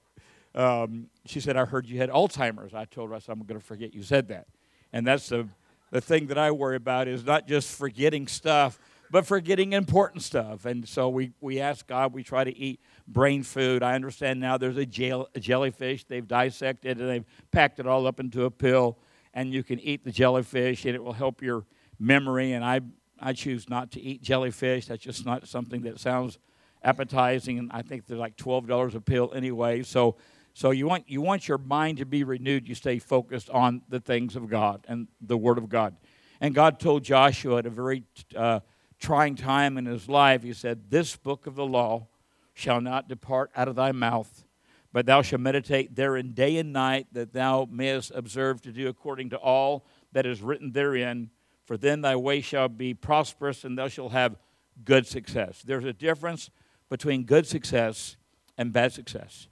Um, 0.55 1.09
she 1.27 1.41
said, 1.41 1.57
I 1.57 1.65
heard 1.65 1.85
you 1.85 1.99
had 1.99 2.09
Alzheimer's. 2.09 2.75
I 2.75 2.85
told 2.85 3.11
her, 3.11 3.17
I 3.17 3.19
said, 3.19 3.33
I'm 3.33 3.43
going 3.43 3.59
to 3.59 3.67
forget 3.67 3.93
you 3.95 4.05
said 4.05 4.29
that. 4.29 4.47
And 4.93 5.09
that's 5.09 5.29
the, 5.29 5.49
the 5.91 6.01
thing 6.01 6.29
that 6.29 6.39
I 6.39 6.53
worry 6.53 6.77
about 6.77 7.09
is 7.09 7.25
not 7.25 7.49
just 7.49 7.77
forgetting 7.77 8.29
stuff, 8.29 8.79
but 9.11 9.27
forgetting 9.27 9.73
important 9.73 10.23
stuff. 10.23 10.65
And 10.65 10.89
so 10.89 11.09
we, 11.09 11.33
we 11.41 11.61
ask 11.61 11.87
God, 11.87 12.13
we 12.13 12.23
try 12.23 12.45
to 12.45 12.57
eat 12.57 12.81
brain 13.07 13.43
food. 13.43 13.83
I 13.83 13.95
understand 13.95 14.41
now 14.41 14.59
there's 14.59 14.77
a, 14.77 14.87
gel, 14.87 15.29
a 15.35 15.41
jellyfish. 15.41 16.05
They've 16.05 16.27
dissected 16.27 16.99
and 17.01 17.09
they've 17.09 17.25
packed 17.51 17.81
it 17.81 17.87
all 17.87 18.07
up 18.07 18.21
into 18.21 18.45
a 18.45 18.51
pill, 18.51 18.99
and 19.35 19.53
you 19.53 19.63
can 19.63 19.81
eat 19.81 20.05
the 20.05 20.13
jellyfish, 20.13 20.85
and 20.85 20.95
it 20.95 21.03
will 21.03 21.13
help 21.13 21.43
your 21.43 21.65
memory. 21.99 22.53
And 22.53 22.65
I, 22.65 22.81
I 23.21 23.33
choose 23.33 23.69
not 23.69 23.93
to 23.93 24.01
eat 24.01 24.23
jellyfish. 24.23 24.87
That's 24.87 25.03
just 25.03 25.25
not 25.25 25.49
something 25.49 25.83
that 25.83 25.99
sounds 26.01 26.39
appetizing. 26.83 27.59
And 27.59 27.71
I 27.73 27.83
think 27.83 28.07
they're 28.07 28.17
like 28.17 28.37
$12 28.37 28.95
a 28.95 29.01
pill 29.01 29.33
anyway. 29.35 29.83
So 29.83 30.17
so 30.59 30.73
you 30.73 30.89
want 30.89 31.09
you 31.09 31.21
want 31.21 31.47
your 31.47 31.59
mind 31.59 31.99
to 31.99 32.05
be 32.05 32.25
renewed. 32.25 32.69
You 32.69 32.75
stay 32.75 32.99
focused 32.99 33.49
on 33.49 33.83
the 33.89 34.01
things 34.01 34.35
of 34.35 34.51
God 34.51 34.85
and 34.89 35.07
the 35.21 35.37
Word 35.37 35.57
of 35.57 35.69
God. 35.69 35.95
And 36.41 36.53
God 36.53 36.81
told 36.81 37.05
Joshua 37.05 37.59
at 37.59 37.67
a 37.67 37.71
very 37.71 38.03
uh, 38.35 38.59
trying 38.99 39.37
time 39.37 39.79
in 39.79 39.87
his 39.87 40.09
life, 40.09 40.43
He 40.43 40.53
said, 40.53 40.91
"This 40.91 41.17
book 41.17 41.47
of 41.47 41.55
the 41.55 41.67
law 41.67 42.09
shall 42.55 42.81
not 42.81 43.09
depart 43.09 43.51
out 43.55 43.69
of 43.69 43.77
thy 43.77 43.93
mouth, 43.93 44.45
but 44.93 45.07
thou 45.07 45.23
shalt 45.23 45.41
meditate 45.41 45.95
therein 45.95 46.33
day 46.33 46.57
and 46.57 46.73
night, 46.73 47.07
that 47.13 47.33
thou 47.33 47.69
mayest 47.71 48.11
observe 48.15 48.61
to 48.63 48.73
do 48.73 48.89
according 48.89 49.31
to 49.31 49.37
all 49.37 49.87
that 50.13 50.27
is 50.27 50.43
written 50.43 50.73
therein. 50.73 51.31
For 51.65 51.77
then 51.77 52.01
thy 52.01 52.17
way 52.17 52.41
shall 52.41 52.69
be 52.69 52.95
prosperous, 52.95 53.65
and 53.65 53.77
thou 53.77 53.89
shalt 53.89 54.13
have 54.13 54.37
good 54.85 55.07
success." 55.07 55.63
There's 55.63 55.85
a 55.85 55.93
difference 55.93 56.51
between 56.89 57.25
good 57.25 57.47
success 57.47 58.17
and 58.57 58.73
bad 58.73 58.93
success. 58.93 59.49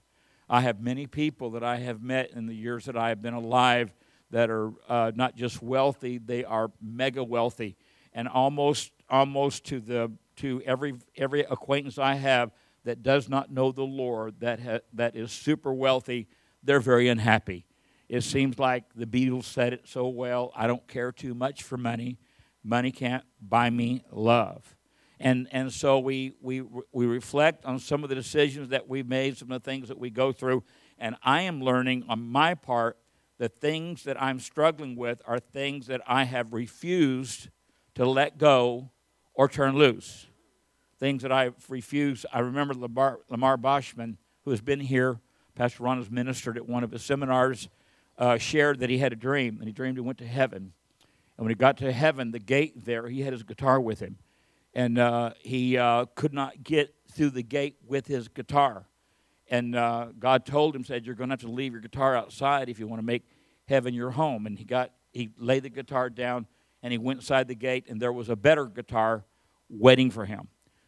I 0.49 0.61
have 0.61 0.81
many 0.81 1.07
people 1.07 1.51
that 1.51 1.63
I 1.63 1.77
have 1.77 2.01
met 2.01 2.31
in 2.31 2.45
the 2.47 2.55
years 2.55 2.85
that 2.85 2.97
I 2.97 3.09
have 3.09 3.21
been 3.21 3.33
alive 3.33 3.93
that 4.31 4.49
are 4.49 4.71
uh, 4.89 5.11
not 5.15 5.35
just 5.35 5.61
wealthy, 5.61 6.17
they 6.17 6.43
are 6.43 6.71
mega 6.81 7.23
wealthy. 7.23 7.77
And 8.13 8.27
almost, 8.27 8.91
almost 9.09 9.65
to, 9.65 9.79
the, 9.79 10.11
to 10.37 10.61
every, 10.65 10.95
every 11.15 11.41
acquaintance 11.41 11.97
I 11.97 12.15
have 12.15 12.51
that 12.83 13.03
does 13.03 13.27
not 13.29 13.51
know 13.51 13.71
the 13.71 13.83
Lord, 13.83 14.39
that, 14.39 14.59
ha- 14.59 14.79
that 14.93 15.15
is 15.15 15.31
super 15.31 15.73
wealthy, 15.73 16.27
they're 16.63 16.79
very 16.79 17.07
unhappy. 17.07 17.65
It 18.09 18.21
seems 18.21 18.57
like 18.57 18.85
the 18.95 19.05
Beatles 19.05 19.43
said 19.43 19.73
it 19.73 19.87
so 19.87 20.07
well 20.07 20.51
I 20.55 20.67
don't 20.67 20.87
care 20.87 21.11
too 21.11 21.33
much 21.33 21.63
for 21.63 21.77
money. 21.77 22.17
Money 22.63 22.91
can't 22.91 23.23
buy 23.41 23.69
me 23.69 24.03
love 24.11 24.77
and 25.19 25.47
and 25.51 25.71
so 25.71 25.99
we 25.99 26.33
we 26.41 26.63
we 26.91 27.05
reflect 27.05 27.65
on 27.65 27.79
some 27.79 28.03
of 28.03 28.09
the 28.09 28.15
decisions 28.15 28.69
that 28.69 28.87
we've 28.87 29.07
made, 29.07 29.37
some 29.37 29.51
of 29.51 29.63
the 29.63 29.69
things 29.69 29.87
that 29.87 29.97
we 29.97 30.09
go 30.09 30.31
through, 30.31 30.63
and 30.99 31.15
I 31.23 31.41
am 31.41 31.61
learning 31.61 32.05
on 32.07 32.21
my 32.21 32.53
part 32.53 32.97
the 33.37 33.49
things 33.49 34.03
that 34.03 34.21
I'm 34.21 34.39
struggling 34.39 34.95
with 34.95 35.21
are 35.25 35.39
things 35.39 35.87
that 35.87 36.01
I 36.07 36.23
have 36.23 36.53
refused 36.53 37.49
to 37.95 38.05
let 38.05 38.37
go 38.37 38.91
or 39.37 39.47
turn 39.47 39.77
loose. 39.77 40.27
Things 40.99 41.21
that 41.21 41.31
I've 41.31 41.55
refused. 41.69 42.25
I 42.33 42.39
remember 42.39 42.73
Lamar, 42.73 43.19
Lamar 43.29 43.57
Boschman, 43.57 44.17
who 44.43 44.51
has 44.51 44.59
been 44.59 44.81
here, 44.81 45.21
Pastor 45.55 45.83
Ron 45.83 45.97
has 45.97 46.11
ministered 46.11 46.57
at 46.57 46.67
one 46.67 46.83
of 46.83 46.91
his 46.91 47.03
seminars, 47.03 47.69
uh, 48.17 48.37
shared 48.37 48.79
that 48.79 48.89
he 48.89 48.97
had 48.97 49.13
a 49.13 49.15
dream, 49.15 49.57
and 49.59 49.67
he 49.67 49.71
dreamed 49.71 49.95
he 49.95 50.01
went 50.01 50.17
to 50.17 50.27
heaven. 50.27 50.73
And 51.37 51.45
when 51.45 51.49
he 51.49 51.55
got 51.55 51.77
to 51.77 51.93
heaven, 51.93 52.31
the 52.31 52.39
gate 52.39 52.83
there, 52.83 53.07
he 53.07 53.21
had 53.21 53.31
his 53.31 53.43
guitar 53.43 53.79
with 53.79 54.01
him 54.01 54.17
and 54.77 54.99
uh, 54.99 55.31
he 55.39 55.75
uh, 55.75 56.05
could 56.13 56.33
not 56.33 56.63
get 56.63 56.93
through 57.11 57.31
the 57.31 57.41
gate 57.41 57.77
with 57.87 58.05
his 58.05 58.27
guitar. 58.27 58.85
And 59.49 59.75
uh, 59.75 60.09
God 60.19 60.45
told 60.45 60.75
him, 60.75 60.83
said, 60.83 61.05
"You're 61.05 61.15
going 61.15 61.29
to 61.29 61.33
have 61.33 61.41
to 61.41 61.49
leave 61.49 61.71
your 61.71 61.81
guitar 61.81 62.15
outside 62.15 62.69
if 62.69 62.79
you 62.79 62.85
want 62.87 62.99
to 62.99 63.05
make 63.05 63.23
heaven 63.67 63.95
your 63.95 64.11
home." 64.11 64.45
And 64.45 64.57
he 64.57 64.65
got 64.65 64.91
he 65.13 65.31
laid 65.37 65.63
the 65.63 65.69
guitar 65.69 66.11
down 66.11 66.45
and 66.81 66.91
he 66.91 66.97
went 66.97 67.19
inside 67.19 67.47
the 67.47 67.55
gate, 67.55 67.85
and 67.87 68.01
there 68.01 68.13
was 68.13 68.29
a 68.29 68.35
better 68.35 68.65
guitar 68.65 69.25
waiting 69.69 70.11
for 70.11 70.25
him. 70.25 70.47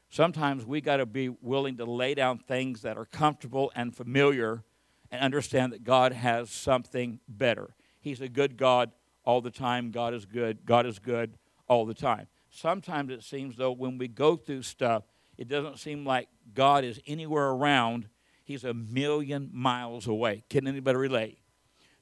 Sometimes 0.09 0.65
we 0.65 0.81
got 0.81 0.97
to 0.97 1.05
be 1.05 1.29
willing 1.29 1.77
to 1.77 1.85
lay 1.85 2.15
down 2.15 2.39
things 2.39 2.81
that 2.81 2.97
are 2.97 3.05
comfortable 3.05 3.71
and 3.75 3.95
familiar, 3.95 4.63
and 5.11 5.21
understand 5.21 5.73
that 5.73 5.83
God 5.83 6.13
has 6.13 6.49
something 6.49 7.19
better. 7.27 7.75
He's 7.99 8.21
a 8.21 8.29
good 8.29 8.57
God 8.57 8.91
all 9.25 9.41
the 9.41 9.51
time. 9.51 9.91
God 9.91 10.13
is 10.13 10.25
good. 10.25 10.65
God 10.65 10.85
is 10.85 10.99
good 10.99 11.37
all 11.67 11.85
the 11.85 11.93
time 11.93 12.27
sometimes 12.49 13.11
it 13.11 13.23
seems 13.23 13.55
though 13.55 13.71
when 13.71 13.97
we 13.97 14.07
go 14.07 14.35
through 14.35 14.63
stuff, 14.63 15.03
it 15.37 15.47
doesn't 15.47 15.79
seem 15.79 16.05
like 16.05 16.27
God 16.53 16.83
is 16.83 16.99
anywhere 17.07 17.49
around. 17.49 18.09
He's 18.43 18.63
a 18.63 18.73
million 18.73 19.49
miles 19.53 20.07
away. 20.07 20.43
Can 20.49 20.67
anybody 20.67 20.97
relate? 20.97 21.39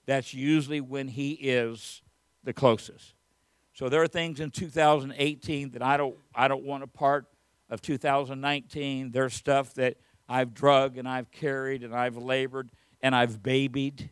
That's 0.06 0.34
usually 0.34 0.82
when 0.82 1.10
he 1.10 1.32
is 1.34 2.02
the 2.44 2.54
closest. 2.54 3.14
So 3.78 3.90
there 3.90 4.02
are 4.02 4.08
things 4.08 4.40
in 4.40 4.50
2018 4.50 5.70
that 5.74 5.84
I 5.84 5.98
don't 5.98 6.16
I 6.34 6.48
don't 6.48 6.64
want 6.64 6.82
a 6.82 6.88
part 6.88 7.28
of 7.70 7.80
2019. 7.80 9.12
There's 9.12 9.36
stuff 9.36 9.76
that 9.76 9.98
I've 10.28 10.56
drug 10.56 10.98
and 10.98 11.08
I've 11.08 11.30
carried 11.30 11.84
and 11.84 11.94
I've 11.94 12.18
labored 12.18 12.72
and 13.04 13.16
I've 13.16 13.44
babied. 13.44 14.10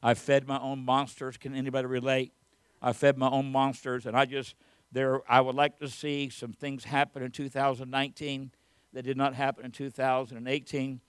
I've 0.00 0.18
fed 0.18 0.46
my 0.46 0.60
own 0.60 0.84
monsters. 0.84 1.36
Can 1.36 1.52
anybody 1.52 1.88
relate? 1.88 2.32
I 2.80 2.92
fed 2.92 3.18
my 3.18 3.28
own 3.28 3.50
monsters 3.50 4.06
and 4.06 4.16
I 4.16 4.24
just 4.24 4.54
there, 4.92 5.20
I 5.28 5.40
would 5.40 5.56
like 5.56 5.80
to 5.80 5.88
see 5.88 6.30
some 6.30 6.52
things 6.52 6.84
happen 6.84 7.24
in 7.24 7.32
2019 7.32 8.52
that 8.92 9.02
did 9.02 9.16
not 9.16 9.34
happen 9.34 9.64
in 9.64 9.72
2018. 9.72 11.00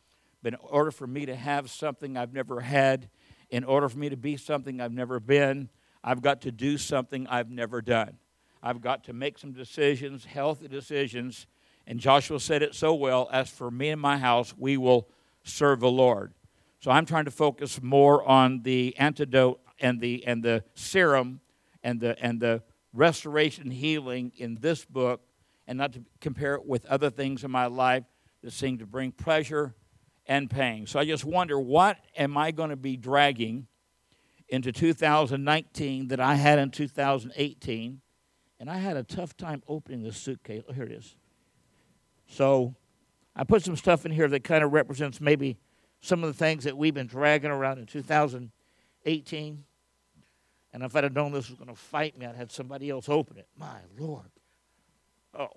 But 0.41 0.53
in 0.53 0.59
order 0.63 0.89
for 0.89 1.05
me 1.05 1.27
to 1.27 1.35
have 1.35 1.69
something 1.69 2.17
I've 2.17 2.33
never 2.33 2.61
had, 2.61 3.07
in 3.51 3.63
order 3.63 3.87
for 3.87 3.99
me 3.99 4.09
to 4.09 4.17
be 4.17 4.35
something 4.35 4.81
I've 4.81 4.93
never 4.93 5.19
been, 5.19 5.69
I've 6.03 6.21
got 6.21 6.41
to 6.41 6.51
do 6.51 6.77
something 6.77 7.27
I've 7.27 7.49
never 7.49 7.81
done. 7.81 8.17
I've 8.61 8.81
got 8.81 9.03
to 9.05 9.13
make 9.13 9.37
some 9.37 9.51
decisions, 9.51 10.25
healthy 10.25 10.67
decisions. 10.67 11.47
And 11.87 11.99
Joshua 11.99 12.39
said 12.39 12.61
it 12.61 12.75
so 12.75 12.93
well 12.93 13.29
as 13.31 13.49
for 13.49 13.71
me 13.71 13.89
and 13.89 14.01
my 14.01 14.17
house, 14.17 14.53
we 14.57 14.77
will 14.77 15.09
serve 15.43 15.79
the 15.79 15.91
Lord. 15.91 16.33
So 16.79 16.91
I'm 16.91 17.05
trying 17.05 17.25
to 17.25 17.31
focus 17.31 17.81
more 17.81 18.23
on 18.27 18.61
the 18.63 18.95
antidote 18.97 19.59
and 19.79 19.99
the, 19.99 20.25
and 20.25 20.43
the 20.43 20.63
serum 20.75 21.41
and 21.83 21.99
the, 21.99 22.17
and 22.23 22.39
the 22.39 22.63
restoration 22.93 23.71
healing 23.71 24.31
in 24.37 24.57
this 24.61 24.85
book 24.85 25.21
and 25.67 25.77
not 25.77 25.93
to 25.93 26.03
compare 26.19 26.55
it 26.55 26.65
with 26.65 26.85
other 26.85 27.09
things 27.09 27.43
in 27.43 27.51
my 27.51 27.67
life 27.67 28.03
that 28.43 28.51
seem 28.51 28.77
to 28.77 28.85
bring 28.85 29.11
pleasure 29.11 29.75
and 30.25 30.49
pain. 30.49 30.85
So 30.85 30.99
I 30.99 31.05
just 31.05 31.25
wonder 31.25 31.59
what 31.59 31.97
am 32.17 32.37
I 32.37 32.51
going 32.51 32.69
to 32.69 32.75
be 32.75 32.97
dragging 32.97 33.67
into 34.49 34.71
2019 34.71 36.07
that 36.09 36.19
I 36.19 36.35
had 36.35 36.59
in 36.59 36.71
2018? 36.71 38.01
And 38.59 38.69
I 38.69 38.77
had 38.77 38.97
a 38.97 39.03
tough 39.03 39.37
time 39.37 39.63
opening 39.67 40.03
this 40.03 40.17
suitcase. 40.17 40.63
Oh, 40.67 40.73
here 40.73 40.83
it 40.83 40.91
is. 40.91 41.15
So 42.27 42.75
I 43.35 43.43
put 43.43 43.63
some 43.63 43.75
stuff 43.75 44.05
in 44.05 44.11
here 44.11 44.27
that 44.27 44.43
kind 44.43 44.63
of 44.63 44.73
represents 44.73 45.21
maybe 45.21 45.57
some 46.01 46.23
of 46.23 46.27
the 46.27 46.37
things 46.37 46.63
that 46.65 46.77
we've 46.77 46.93
been 46.93 47.07
dragging 47.07 47.51
around 47.51 47.79
in 47.79 47.85
2018. 47.85 49.63
And 50.71 50.83
if 50.83 50.95
I'd 50.95 51.03
have 51.03 51.13
known 51.13 51.31
this 51.31 51.49
was 51.49 51.57
going 51.57 51.69
to 51.69 51.75
fight 51.75 52.17
me, 52.17 52.25
I'd 52.25 52.35
had 52.35 52.51
somebody 52.51 52.89
else 52.89 53.09
open 53.09 53.37
it. 53.37 53.47
My 53.57 53.79
Lord. 53.97 54.29
Oh. 55.37 55.49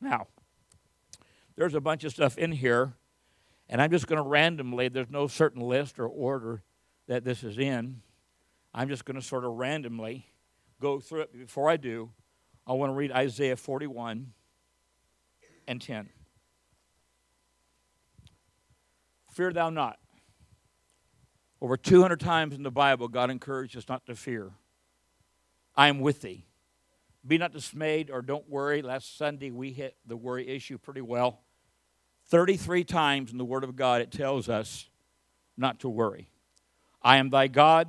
Now, 0.00 0.26
there's 1.56 1.74
a 1.74 1.80
bunch 1.80 2.04
of 2.04 2.12
stuff 2.12 2.36
in 2.36 2.52
here, 2.52 2.94
and 3.72 3.80
I'm 3.80 3.90
just 3.90 4.06
going 4.06 4.22
to 4.22 4.28
randomly, 4.28 4.88
there's 4.88 5.08
no 5.08 5.26
certain 5.26 5.62
list 5.62 5.98
or 5.98 6.06
order 6.06 6.62
that 7.08 7.24
this 7.24 7.42
is 7.42 7.56
in. 7.56 8.02
I'm 8.74 8.90
just 8.90 9.06
going 9.06 9.18
to 9.18 9.22
sort 9.22 9.46
of 9.46 9.52
randomly 9.52 10.26
go 10.78 11.00
through 11.00 11.22
it. 11.22 11.32
Before 11.32 11.70
I 11.70 11.78
do, 11.78 12.10
I 12.66 12.74
want 12.74 12.90
to 12.90 12.94
read 12.94 13.10
Isaiah 13.12 13.56
41 13.56 14.34
and 15.66 15.80
10. 15.80 16.10
Fear 19.30 19.54
thou 19.54 19.70
not. 19.70 19.98
Over 21.58 21.78
200 21.78 22.20
times 22.20 22.54
in 22.54 22.64
the 22.64 22.70
Bible, 22.70 23.08
God 23.08 23.30
encouraged 23.30 23.74
us 23.78 23.88
not 23.88 24.04
to 24.04 24.14
fear. 24.14 24.50
I 25.74 25.88
am 25.88 26.00
with 26.00 26.20
thee. 26.20 26.44
Be 27.26 27.38
not 27.38 27.54
dismayed 27.54 28.10
or 28.10 28.20
don't 28.20 28.50
worry. 28.50 28.82
Last 28.82 29.16
Sunday, 29.16 29.50
we 29.50 29.72
hit 29.72 29.96
the 30.04 30.16
worry 30.18 30.46
issue 30.46 30.76
pretty 30.76 31.00
well. 31.00 31.40
33 32.28 32.84
times 32.84 33.32
in 33.32 33.38
the 33.38 33.44
Word 33.44 33.64
of 33.64 33.76
God, 33.76 34.00
it 34.00 34.10
tells 34.10 34.48
us 34.48 34.88
not 35.56 35.80
to 35.80 35.88
worry. 35.88 36.30
I 37.02 37.16
am 37.18 37.30
thy 37.30 37.48
God. 37.48 37.88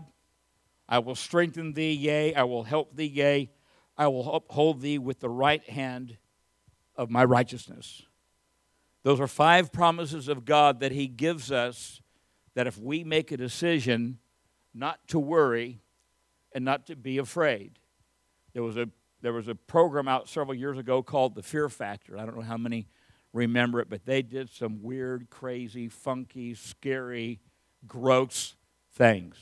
I 0.87 0.99
will 0.99 1.15
strengthen 1.15 1.73
thee, 1.73 1.93
yea, 1.93 2.33
I 2.35 2.43
will 2.43 2.63
help 2.63 2.95
thee, 2.95 3.05
yea, 3.05 3.49
I 3.97 4.07
will 4.07 4.33
uphold 4.33 4.81
thee 4.81 4.97
with 4.97 5.19
the 5.19 5.29
right 5.29 5.67
hand 5.69 6.17
of 6.95 7.09
my 7.09 7.23
righteousness. 7.23 8.03
Those 9.03 9.19
are 9.19 9.27
five 9.27 9.71
promises 9.71 10.27
of 10.27 10.45
God 10.45 10.79
that 10.79 10.91
He 10.91 11.07
gives 11.07 11.51
us 11.51 12.01
that 12.55 12.67
if 12.67 12.77
we 12.77 13.03
make 13.03 13.31
a 13.31 13.37
decision 13.37 14.19
not 14.73 15.07
to 15.07 15.19
worry 15.19 15.81
and 16.53 16.63
not 16.63 16.87
to 16.87 16.95
be 16.95 17.17
afraid, 17.17 17.79
there 18.53 18.63
was 18.63 18.77
a 18.77 18.87
there 19.21 19.33
was 19.33 19.47
a 19.47 19.55
program 19.55 20.09
out 20.09 20.27
several 20.27 20.53
years 20.53 20.77
ago 20.77 21.01
called 21.01 21.33
The 21.33 21.43
Fear 21.43 21.69
Factor. 21.69 22.19
I 22.19 22.25
don't 22.25 22.35
know 22.35 22.41
how 22.41 22.57
many 22.57 22.89
remember 23.33 23.79
it, 23.79 23.89
but 23.89 24.05
they 24.05 24.21
did 24.21 24.49
some 24.49 24.81
weird, 24.81 25.29
crazy, 25.29 25.89
funky, 25.89 26.53
scary, 26.53 27.39
gross 27.87 28.55
things. 28.93 29.35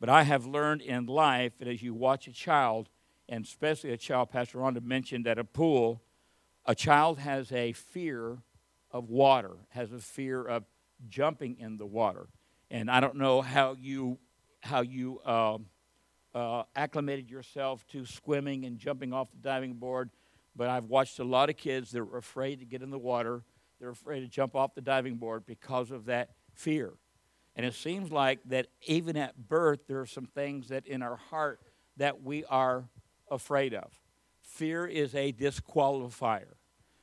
But 0.00 0.08
I 0.08 0.24
have 0.24 0.46
learned 0.46 0.82
in 0.82 1.06
life 1.06 1.52
that 1.58 1.68
as 1.68 1.82
you 1.82 1.94
watch 1.94 2.26
a 2.26 2.32
child, 2.32 2.88
and 3.28 3.44
especially 3.44 3.92
a 3.92 3.96
child, 3.96 4.30
Pastor 4.30 4.58
Rhonda 4.58 4.82
mentioned 4.82 5.28
at 5.28 5.38
a 5.38 5.44
pool, 5.44 6.02
a 6.66 6.74
child 6.74 7.18
has 7.18 7.52
a 7.52 7.72
fear 7.72 8.38
of 8.90 9.08
water, 9.08 9.52
has 9.70 9.92
a 9.92 9.98
fear 9.98 10.44
of 10.44 10.64
jumping 11.08 11.58
in 11.58 11.76
the 11.76 11.86
water. 11.86 12.28
And 12.70 12.90
I 12.90 13.00
don't 13.00 13.16
know 13.16 13.42
how 13.42 13.76
you 13.78 14.18
how 14.60 14.80
you 14.80 15.20
uh, 15.24 15.58
uh, 16.34 16.62
acclimated 16.76 17.28
yourself 17.28 17.84
to 17.88 18.06
swimming 18.06 18.64
and 18.64 18.78
jumping 18.78 19.12
off 19.12 19.30
the 19.30 19.38
diving 19.38 19.74
board, 19.74 20.10
but 20.54 20.68
I've 20.68 20.84
watched 20.84 21.18
a 21.18 21.24
lot 21.24 21.50
of 21.50 21.56
kids 21.56 21.90
that 21.92 22.00
are 22.00 22.16
afraid 22.16 22.60
to 22.60 22.66
get 22.66 22.82
in 22.82 22.90
the 22.90 22.98
water. 22.98 23.42
They're 23.80 23.90
afraid 23.90 24.20
to 24.20 24.28
jump 24.28 24.54
off 24.54 24.74
the 24.74 24.80
diving 24.80 25.16
board 25.16 25.44
because 25.46 25.90
of 25.90 26.06
that 26.06 26.30
fear. 26.54 26.92
And 27.54 27.66
it 27.66 27.74
seems 27.74 28.10
like 28.10 28.40
that 28.46 28.68
even 28.86 29.16
at 29.16 29.48
birth, 29.48 29.86
there 29.86 30.00
are 30.00 30.06
some 30.06 30.26
things 30.26 30.68
that 30.68 30.86
in 30.86 31.02
our 31.02 31.16
heart 31.16 31.60
that 31.96 32.22
we 32.22 32.44
are 32.44 32.88
afraid 33.30 33.74
of. 33.74 34.00
Fear 34.42 34.86
is 34.86 35.14
a 35.14 35.32
disqualifier. 35.32 36.54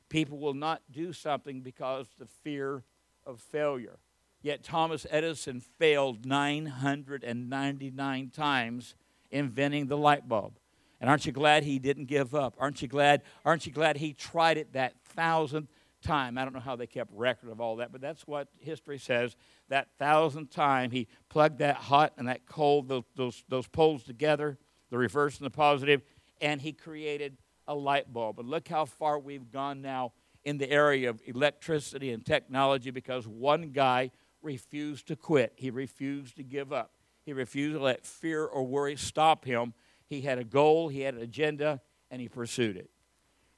People 0.10 0.40
will 0.40 0.54
not 0.54 0.82
do 0.92 1.14
something 1.14 1.62
because 1.62 2.08
the 2.18 2.26
fear 2.26 2.84
of 3.26 3.40
failure. 3.40 4.00
Yet 4.42 4.64
Thomas 4.64 5.06
Edison 5.10 5.60
failed 5.60 6.26
999 6.26 8.30
times 8.30 8.96
inventing 9.30 9.88
the 9.88 9.98
light 9.98 10.28
bulb. 10.28 10.58
And 11.02 11.10
aren't 11.10 11.26
you 11.26 11.32
glad 11.32 11.64
he 11.64 11.80
didn't 11.80 12.06
give 12.06 12.36
up? 12.36 12.56
Aren't 12.60 12.82
you 12.82 12.88
glad? 12.88 13.24
Aren't 13.46 13.66
you 13.66 13.72
glad 13.72 13.98
he 13.98 14.14
tried 14.14 14.58
it 14.58 14.74
that 14.74 14.96
thousandth 15.04 15.70
time? 16.02 16.38
I 16.38 16.44
don't 16.44 16.54
know 16.54 16.60
how 16.60 16.76
they 16.76 16.88
kept 16.88 17.12
record 17.14 17.50
of 17.50 17.62
all 17.62 17.78
that, 17.78 17.92
but 17.92 18.02
that's 18.02 18.28
what 18.28 18.50
history 18.60 18.98
says. 18.98 19.36
That 19.70 19.88
thousandth 19.98 20.50
time 20.50 20.92
he 20.92 21.08
plugged 21.30 21.60
that 21.60 21.76
hot 21.76 22.14
and 22.18 22.28
that 22.28 22.46
cold, 22.46 22.90
those, 22.90 23.04
those, 23.16 23.44
those 23.48 23.68
poles 23.68 24.04
together, 24.04 24.58
the 24.90 24.98
reverse 24.98 25.38
and 25.38 25.46
the 25.46 25.52
positive, 25.52 26.02
and 26.42 26.62
he 26.62 26.74
created 26.74 27.38
a 27.68 27.76
light 27.76 28.12
bulb. 28.12 28.36
But 28.36 28.46
look 28.46 28.68
how 28.68 28.86
far 28.86 29.20
we've 29.20 29.52
gone 29.52 29.82
now 29.82 30.14
in 30.44 30.58
the 30.58 30.70
area 30.70 31.10
of 31.10 31.22
electricity 31.26 32.12
and 32.12 32.26
technology 32.26 32.92
because 32.92 33.28
one 33.28 33.70
guy 33.70 34.12
refused 34.42 35.08
to 35.08 35.16
quit. 35.16 35.54
He 35.56 35.70
refused 35.70 36.38
to 36.38 36.44
give 36.44 36.74
up. 36.74 36.92
He 37.26 37.34
refused 37.34 37.76
to 37.76 37.84
let 37.84 38.06
fear 38.06 38.46
or 38.46 38.66
worry 38.66 38.96
stop 38.96 39.46
him. 39.46 39.74
He 40.10 40.22
had 40.22 40.40
a 40.40 40.44
goal, 40.44 40.90
he 40.90 41.02
had 41.02 41.14
an 41.14 41.22
agenda, 41.22 41.82
and 42.10 42.22
he 42.22 42.28
pursued 42.28 42.76
it. 42.78 42.90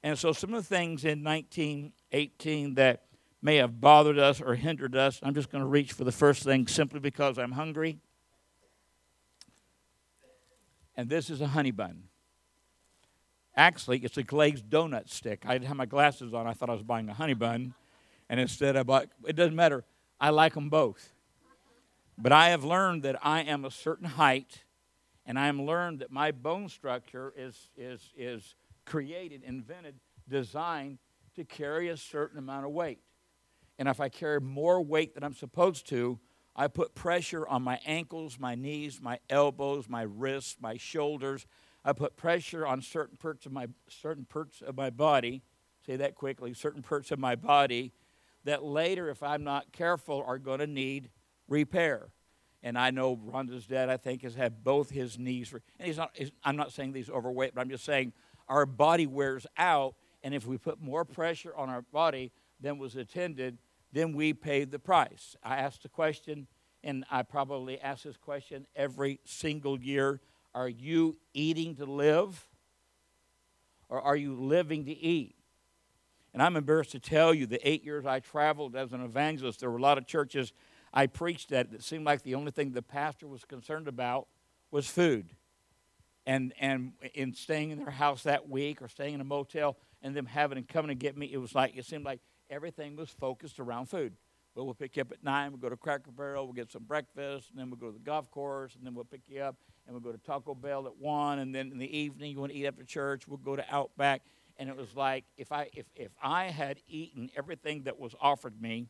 And 0.03 0.17
so, 0.17 0.33
some 0.33 0.53
of 0.53 0.67
the 0.67 0.75
things 0.75 1.05
in 1.05 1.23
1918 1.23 2.75
that 2.75 3.03
may 3.41 3.57
have 3.57 3.79
bothered 3.79 4.19
us 4.19 4.41
or 4.41 4.55
hindered 4.55 4.95
us, 4.95 5.19
I'm 5.23 5.33
just 5.33 5.51
going 5.51 5.63
to 5.63 5.67
reach 5.67 5.93
for 5.93 6.03
the 6.03 6.11
first 6.11 6.43
thing 6.43 6.67
simply 6.67 6.99
because 6.99 7.37
I'm 7.37 7.53
hungry. 7.53 7.99
And 10.95 11.09
this 11.09 11.29
is 11.29 11.41
a 11.41 11.47
honey 11.47 11.71
bun. 11.71 12.03
Actually, 13.55 13.99
it's 13.99 14.17
a 14.17 14.23
glazed 14.23 14.69
donut 14.69 15.09
stick. 15.09 15.43
I 15.45 15.57
have 15.59 15.75
my 15.75 15.85
glasses 15.85 16.33
on. 16.33 16.47
I 16.47 16.53
thought 16.53 16.69
I 16.69 16.73
was 16.73 16.83
buying 16.83 17.09
a 17.09 17.13
honey 17.13 17.33
bun. 17.33 17.73
And 18.29 18.39
instead, 18.39 18.75
I 18.75 18.83
bought, 18.83 19.07
it 19.25 19.35
doesn't 19.35 19.55
matter. 19.55 19.83
I 20.19 20.29
like 20.29 20.53
them 20.53 20.69
both. 20.69 21.13
But 22.17 22.31
I 22.31 22.49
have 22.49 22.63
learned 22.63 23.03
that 23.03 23.17
I 23.25 23.41
am 23.41 23.65
a 23.65 23.71
certain 23.71 24.07
height, 24.07 24.63
and 25.25 25.37
I 25.37 25.45
have 25.45 25.57
learned 25.57 25.99
that 25.99 26.11
my 26.11 26.31
bone 26.31 26.69
structure 26.69 27.33
is, 27.35 27.69
is, 27.77 28.11
is 28.17 28.55
created, 28.85 29.43
invented, 29.43 29.95
designed 30.27 30.97
to 31.35 31.45
carry 31.45 31.89
a 31.89 31.97
certain 31.97 32.39
amount 32.39 32.65
of 32.65 32.71
weight. 32.71 32.99
And 33.77 33.87
if 33.87 33.99
I 33.99 34.09
carry 34.09 34.41
more 34.41 34.81
weight 34.81 35.13
than 35.13 35.23
I'm 35.23 35.33
supposed 35.33 35.87
to, 35.89 36.19
I 36.55 36.67
put 36.67 36.93
pressure 36.93 37.47
on 37.47 37.63
my 37.63 37.79
ankles, 37.85 38.37
my 38.37 38.55
knees, 38.55 38.99
my 39.01 39.19
elbows, 39.29 39.87
my 39.87 40.01
wrists, 40.01 40.57
my 40.59 40.77
shoulders. 40.77 41.45
I 41.83 41.93
put 41.93 42.17
pressure 42.17 42.67
on 42.67 42.81
certain 42.81 43.17
parts 43.17 43.45
of 43.45 43.51
my 43.51 43.67
certain 43.87 44.25
parts 44.25 44.61
of 44.61 44.75
my 44.75 44.89
body. 44.89 45.41
Say 45.85 45.95
that 45.95 46.15
quickly. 46.15 46.53
Certain 46.53 46.81
parts 46.81 47.11
of 47.11 47.19
my 47.19 47.35
body 47.35 47.93
that 48.43 48.63
later, 48.63 49.09
if 49.09 49.23
I'm 49.23 49.43
not 49.43 49.71
careful, 49.71 50.23
are 50.27 50.37
going 50.37 50.59
to 50.59 50.67
need 50.67 51.09
repair. 51.47 52.09
And 52.63 52.77
I 52.77 52.91
know 52.91 53.15
Rhonda's 53.15 53.65
dad, 53.65 53.89
I 53.89 53.97
think, 53.97 54.21
has 54.21 54.35
had 54.35 54.63
both 54.63 54.89
his 54.91 55.17
knees. 55.17 55.51
and 55.51 55.87
he's 55.87 55.97
not, 55.97 56.11
he's, 56.13 56.31
I'm 56.43 56.55
not 56.55 56.71
saying 56.71 56.93
he's 56.93 57.09
overweight, 57.09 57.55
but 57.55 57.61
I'm 57.61 57.69
just 57.69 57.85
saying 57.85 58.13
our 58.47 58.65
body 58.65 59.07
wears 59.07 59.47
out. 59.57 59.95
And 60.23 60.35
if 60.35 60.45
we 60.45 60.57
put 60.57 60.79
more 60.79 61.03
pressure 61.03 61.55
on 61.55 61.69
our 61.69 61.81
body 61.81 62.31
than 62.59 62.77
was 62.77 62.95
intended, 62.95 63.57
then 63.91 64.13
we 64.13 64.33
pay 64.33 64.63
the 64.63 64.77
price. 64.77 65.35
I 65.43 65.57
asked 65.57 65.83
the 65.83 65.89
question, 65.89 66.47
and 66.83 67.03
I 67.09 67.23
probably 67.23 67.79
ask 67.79 68.03
this 68.03 68.17
question 68.17 68.67
every 68.75 69.19
single 69.25 69.79
year 69.79 70.21
Are 70.53 70.69
you 70.69 71.17
eating 71.33 71.75
to 71.75 71.85
live? 71.85 72.47
Or 73.89 74.01
are 74.01 74.15
you 74.15 74.35
living 74.35 74.85
to 74.85 74.97
eat? 74.97 75.35
And 76.33 76.41
I'm 76.41 76.55
embarrassed 76.55 76.91
to 76.91 76.99
tell 76.99 77.33
you 77.33 77.45
the 77.45 77.67
eight 77.67 77.83
years 77.83 78.05
I 78.05 78.21
traveled 78.21 78.75
as 78.75 78.93
an 78.93 79.03
evangelist, 79.03 79.59
there 79.59 79.69
were 79.69 79.77
a 79.77 79.81
lot 79.81 79.97
of 79.97 80.07
churches 80.07 80.53
I 80.93 81.07
preached 81.07 81.51
at 81.51 81.73
it 81.73 81.83
seemed 81.83 82.05
like 82.05 82.23
the 82.23 82.35
only 82.35 82.51
thing 82.51 82.71
the 82.71 82.81
pastor 82.81 83.27
was 83.27 83.45
concerned 83.45 83.87
about 83.87 84.27
was 84.71 84.87
food. 84.87 85.29
And, 86.25 86.53
and 86.59 86.93
in 87.13 87.33
staying 87.33 87.71
in 87.71 87.79
their 87.79 87.89
house 87.89 88.23
that 88.23 88.47
week 88.47 88.81
or 88.81 88.87
staying 88.87 89.15
in 89.15 89.21
a 89.21 89.25
motel 89.25 89.77
and 90.01 90.15
them 90.15 90.27
having 90.27 90.57
and 90.57 90.67
coming 90.67 90.89
to 90.89 90.95
get 90.95 91.17
me, 91.17 91.29
it 91.31 91.37
was 91.37 91.55
like, 91.55 91.75
it 91.75 91.85
seemed 91.85 92.05
like 92.05 92.19
everything 92.49 92.95
was 92.95 93.09
focused 93.09 93.59
around 93.59 93.87
food. 93.87 94.13
But 94.53 94.65
we'll 94.65 94.73
pick 94.73 94.97
you 94.97 95.01
up 95.01 95.11
at 95.11 95.23
9, 95.23 95.51
we'll 95.51 95.59
go 95.59 95.69
to 95.69 95.77
Cracker 95.77 96.11
Barrel, 96.11 96.45
we'll 96.45 96.53
get 96.53 96.71
some 96.71 96.83
breakfast, 96.83 97.49
and 97.49 97.57
then 97.57 97.69
we'll 97.69 97.79
go 97.79 97.87
to 97.87 97.93
the 97.93 98.03
golf 98.03 98.29
course, 98.29 98.75
and 98.75 98.85
then 98.85 98.93
we'll 98.93 99.05
pick 99.05 99.21
you 99.27 99.41
up, 99.41 99.55
and 99.87 99.95
we'll 99.95 100.01
go 100.01 100.11
to 100.11 100.17
Taco 100.17 100.53
Bell 100.53 100.85
at 100.85 100.97
1, 100.97 101.39
and 101.39 101.55
then 101.55 101.71
in 101.71 101.77
the 101.77 101.97
evening, 101.97 102.31
you 102.31 102.39
want 102.39 102.51
to 102.51 102.57
eat 102.57 102.67
after 102.67 102.83
church, 102.83 103.27
we'll 103.27 103.37
go 103.37 103.55
to 103.55 103.65
Outback 103.73 104.21
and 104.61 104.69
it 104.69 104.77
was 104.77 104.95
like 104.95 105.25
if 105.37 105.51
I 105.51 105.69
if, 105.73 105.87
if 105.95 106.11
I 106.21 106.45
had 106.45 106.79
eaten 106.87 107.31
everything 107.35 107.83
that 107.83 107.99
was 107.99 108.13
offered 108.21 108.61
me, 108.61 108.89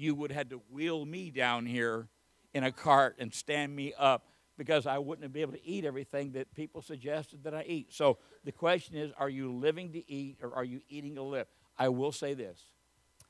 you 0.00 0.14
would 0.14 0.30
have 0.30 0.38
had 0.38 0.50
to 0.50 0.62
wheel 0.70 1.04
me 1.04 1.30
down 1.30 1.66
here 1.66 2.08
in 2.54 2.64
a 2.64 2.72
cart 2.72 3.16
and 3.18 3.32
stand 3.32 3.74
me 3.74 3.92
up 3.98 4.26
because 4.56 4.86
I 4.86 4.98
wouldn't 4.98 5.32
be 5.32 5.42
able 5.42 5.52
to 5.52 5.64
eat 5.64 5.84
everything 5.84 6.32
that 6.32 6.54
people 6.54 6.82
suggested 6.82 7.44
that 7.44 7.54
I 7.54 7.62
eat. 7.62 7.92
So 7.92 8.18
the 8.44 8.52
question 8.52 8.96
is, 8.96 9.12
are 9.18 9.28
you 9.28 9.52
living 9.52 9.92
to 9.92 10.10
eat 10.10 10.38
or 10.42 10.54
are 10.54 10.64
you 10.64 10.80
eating 10.88 11.14
to 11.16 11.22
live? 11.22 11.46
I 11.78 11.88
will 11.90 12.12
say 12.12 12.34
this. 12.34 12.60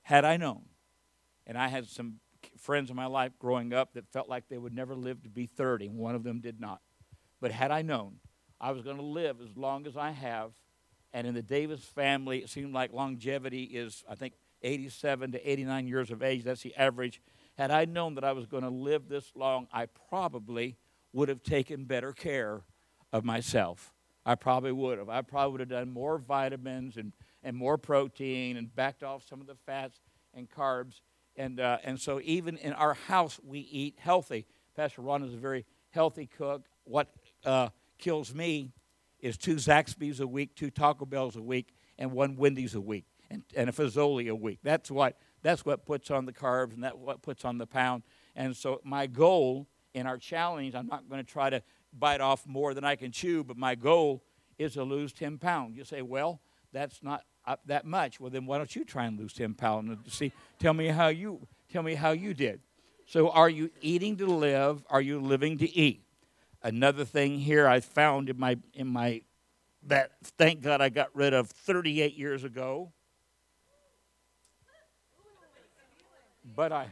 Had 0.02 0.24
I 0.24 0.36
known, 0.36 0.62
and 1.46 1.58
I 1.58 1.68
had 1.68 1.86
some 1.88 2.20
friends 2.56 2.90
in 2.90 2.96
my 2.96 3.06
life 3.06 3.32
growing 3.38 3.72
up 3.72 3.94
that 3.94 4.08
felt 4.08 4.28
like 4.28 4.48
they 4.48 4.58
would 4.58 4.74
never 4.74 4.94
live 4.94 5.22
to 5.24 5.28
be 5.28 5.46
30, 5.46 5.88
one 5.88 6.14
of 6.14 6.22
them 6.22 6.40
did 6.40 6.60
not. 6.60 6.80
But 7.40 7.52
had 7.52 7.70
I 7.70 7.82
known 7.82 8.16
I 8.60 8.72
was 8.72 8.82
going 8.82 8.96
to 8.96 9.02
live 9.02 9.40
as 9.40 9.56
long 9.56 9.86
as 9.86 9.96
I 9.96 10.10
have 10.10 10.52
and 11.12 11.26
in 11.26 11.34
the 11.34 11.42
Davis 11.42 11.80
family, 11.80 12.38
it 12.38 12.48
seemed 12.48 12.72
like 12.72 12.92
longevity 12.92 13.64
is, 13.64 14.04
I 14.08 14.14
think, 14.14 14.34
87 14.62 15.32
to 15.32 15.50
89 15.50 15.86
years 15.86 16.10
of 16.10 16.22
age. 16.22 16.44
That's 16.44 16.62
the 16.62 16.74
average. 16.76 17.20
Had 17.56 17.70
I 17.70 17.84
known 17.84 18.14
that 18.14 18.24
I 18.24 18.32
was 18.32 18.46
going 18.46 18.62
to 18.62 18.70
live 18.70 19.08
this 19.08 19.32
long, 19.34 19.66
I 19.72 19.86
probably 19.86 20.76
would 21.12 21.28
have 21.28 21.42
taken 21.42 21.84
better 21.84 22.12
care 22.12 22.62
of 23.12 23.24
myself. 23.24 23.92
I 24.24 24.34
probably 24.34 24.72
would 24.72 24.98
have. 24.98 25.08
I 25.08 25.22
probably 25.22 25.52
would 25.52 25.60
have 25.60 25.68
done 25.68 25.90
more 25.90 26.18
vitamins 26.18 26.96
and, 26.96 27.12
and 27.42 27.56
more 27.56 27.78
protein 27.78 28.56
and 28.56 28.74
backed 28.74 29.02
off 29.02 29.26
some 29.28 29.40
of 29.40 29.46
the 29.46 29.56
fats 29.66 30.00
and 30.34 30.48
carbs. 30.48 31.00
And, 31.36 31.58
uh, 31.60 31.78
and 31.84 31.98
so, 31.98 32.20
even 32.22 32.56
in 32.58 32.72
our 32.72 32.94
house, 32.94 33.40
we 33.42 33.60
eat 33.60 33.96
healthy. 33.98 34.46
Pastor 34.76 35.02
Ron 35.02 35.22
is 35.22 35.32
a 35.32 35.38
very 35.38 35.64
healthy 35.90 36.26
cook. 36.26 36.66
What 36.84 37.08
uh, 37.44 37.68
kills 37.98 38.34
me 38.34 38.72
is 39.20 39.36
two 39.36 39.56
Zaxby's 39.56 40.20
a 40.20 40.26
week, 40.26 40.54
two 40.54 40.70
Taco 40.70 41.04
Bells 41.04 41.36
a 41.36 41.42
week, 41.42 41.74
and 41.98 42.12
one 42.12 42.36
Wendy's 42.36 42.74
a 42.74 42.80
week, 42.80 43.04
and, 43.30 43.42
and 43.56 43.68
a 43.68 43.72
Fazoli 43.72 44.30
a 44.30 44.34
week. 44.34 44.58
That's 44.62 44.90
what 44.90 45.16
that's 45.42 45.64
what 45.64 45.86
puts 45.86 46.10
on 46.10 46.26
the 46.26 46.32
carbs, 46.32 46.74
and 46.74 46.84
that's 46.84 46.96
what 46.96 47.22
puts 47.22 47.44
on 47.44 47.58
the 47.58 47.66
pound. 47.66 48.02
And 48.36 48.54
so 48.54 48.80
my 48.84 49.06
goal 49.06 49.66
in 49.94 50.06
our 50.06 50.18
challenge, 50.18 50.74
I'm 50.74 50.86
not 50.86 51.08
going 51.08 51.24
to 51.24 51.30
try 51.30 51.50
to 51.50 51.62
bite 51.92 52.20
off 52.20 52.46
more 52.46 52.74
than 52.74 52.84
I 52.84 52.96
can 52.96 53.10
chew, 53.10 53.42
but 53.42 53.56
my 53.56 53.74
goal 53.74 54.22
is 54.58 54.74
to 54.74 54.84
lose 54.84 55.12
10 55.12 55.38
pounds. 55.38 55.76
You 55.76 55.84
say, 55.84 56.02
well, 56.02 56.40
that's 56.72 57.02
not 57.02 57.24
up 57.46 57.60
that 57.66 57.86
much. 57.86 58.20
Well, 58.20 58.30
then 58.30 58.46
why 58.46 58.58
don't 58.58 58.74
you 58.76 58.84
try 58.84 59.06
and 59.06 59.18
lose 59.18 59.32
10 59.32 59.54
pounds 59.54 59.88
and 59.88 60.12
see? 60.12 60.32
Tell 60.58 60.74
me 60.74 60.88
how 60.88 61.08
you 61.08 61.46
tell 61.72 61.82
me 61.82 61.94
how 61.94 62.10
you 62.10 62.34
did. 62.34 62.60
So, 63.06 63.30
are 63.30 63.48
you 63.48 63.70
eating 63.80 64.16
to 64.18 64.26
live? 64.26 64.84
Are 64.88 65.00
you 65.00 65.20
living 65.20 65.58
to 65.58 65.76
eat? 65.76 66.04
Another 66.62 67.04
thing 67.04 67.38
here 67.38 67.66
I 67.66 67.80
found 67.80 68.28
in 68.28 68.38
my 68.38 68.58
in 68.74 68.86
my 68.86 69.22
that 69.84 70.12
thank 70.22 70.62
God 70.62 70.80
I 70.80 70.90
got 70.90 71.08
rid 71.14 71.32
of 71.32 71.48
38 71.48 72.14
years 72.16 72.44
ago. 72.44 72.92
But 76.54 76.72
I 76.72 76.88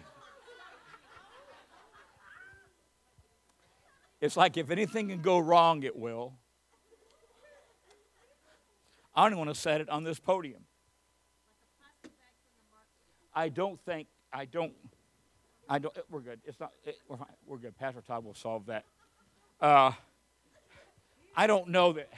It's 4.20 4.36
like 4.36 4.56
if 4.56 4.70
anything 4.70 5.08
can 5.08 5.22
go 5.22 5.38
wrong, 5.38 5.82
it 5.84 5.96
will. 5.96 6.34
I 9.14 9.28
don't 9.28 9.38
want 9.38 9.50
to 9.50 9.54
set 9.54 9.80
it 9.80 9.88
on 9.88 10.04
this 10.04 10.18
podium. 10.18 10.62
I 13.34 13.48
don't 13.48 13.80
think 13.84 14.08
I 14.32 14.44
don't 14.44 14.72
I 15.68 15.78
don't 15.78 15.96
we're 16.10 16.20
good. 16.20 16.40
It's 16.44 16.58
not 16.58 16.72
it, 16.84 16.96
we're 17.08 17.16
fine. 17.16 17.26
We're 17.46 17.58
good. 17.58 17.78
Pastor 17.78 18.00
Todd 18.00 18.24
will 18.24 18.34
solve 18.34 18.66
that 18.66 18.84
Uh, 19.60 19.92
I 21.36 21.46
don't 21.46 21.68
know 21.68 21.92
that. 21.92 22.08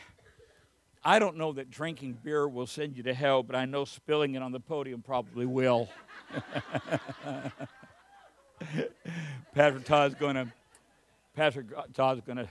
I 1.03 1.19
don't 1.19 1.37
know 1.37 1.53
that 1.55 1.71
drinking 1.71 2.19
beer 2.23 2.47
will 2.47 2.67
send 2.67 2.97
you 2.97 3.03
to 3.05 3.15
hell, 3.15 3.43
but 3.43 3.57
I 3.57 3.65
know 3.65 3.87
spilling 3.87 4.35
it 4.35 4.43
on 4.43 4.53
the 4.53 4.61
podium 4.61 5.01
probably 5.01 5.47
will. 5.47 5.89
Pastor 9.55 9.81
Todd's 9.81 10.15
going 10.15 10.37
to. 10.37 10.47
Pastor 11.35 11.67
Todd's 11.95 12.21
going 12.23 12.39
to. 12.39 12.49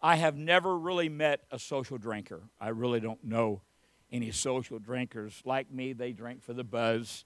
I 0.00 0.16
have 0.16 0.36
never 0.36 0.78
really 0.78 1.08
met 1.08 1.40
a 1.50 1.58
social 1.58 1.98
drinker. 1.98 2.42
I 2.60 2.68
really 2.68 3.00
don't 3.00 3.24
know 3.24 3.62
any 4.10 4.30
social 4.30 4.78
drinkers 4.78 5.42
like 5.44 5.70
me. 5.70 5.92
They 5.92 6.12
drink 6.12 6.42
for 6.42 6.52
the 6.52 6.64
buzz, 6.64 7.24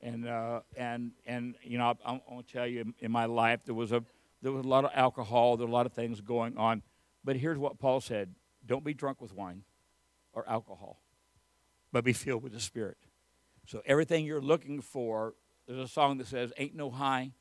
and 0.00 0.28
uh, 0.28 0.60
and 0.76 1.12
and 1.26 1.56
you 1.62 1.78
know 1.78 1.94
I, 2.04 2.12
I 2.12 2.20
want 2.30 2.46
to 2.46 2.52
tell 2.52 2.66
you 2.66 2.80
in, 2.80 2.94
in 3.00 3.12
my 3.12 3.26
life 3.26 3.60
there 3.64 3.74
was 3.74 3.92
a 3.92 4.02
there 4.40 4.52
was 4.52 4.64
a 4.64 4.68
lot 4.68 4.84
of 4.84 4.90
alcohol. 4.94 5.56
There 5.56 5.66
were 5.66 5.70
a 5.70 5.74
lot 5.74 5.86
of 5.86 5.92
things 5.92 6.20
going 6.20 6.56
on, 6.56 6.82
but 7.24 7.36
here's 7.36 7.58
what 7.58 7.78
Paul 7.78 8.00
said: 8.00 8.34
Don't 8.64 8.84
be 8.84 8.94
drunk 8.94 9.20
with 9.20 9.34
wine 9.34 9.62
or 10.32 10.48
alcohol, 10.48 11.00
but 11.92 12.04
be 12.04 12.12
filled 12.12 12.42
with 12.42 12.52
the 12.52 12.60
Spirit. 12.60 12.98
So 13.66 13.82
everything 13.86 14.24
you're 14.24 14.40
looking 14.40 14.80
for, 14.80 15.34
there's 15.66 15.78
a 15.78 15.88
song 15.88 16.18
that 16.18 16.26
says, 16.26 16.52
"Ain't 16.56 16.74
no 16.74 16.90
high 16.90 17.32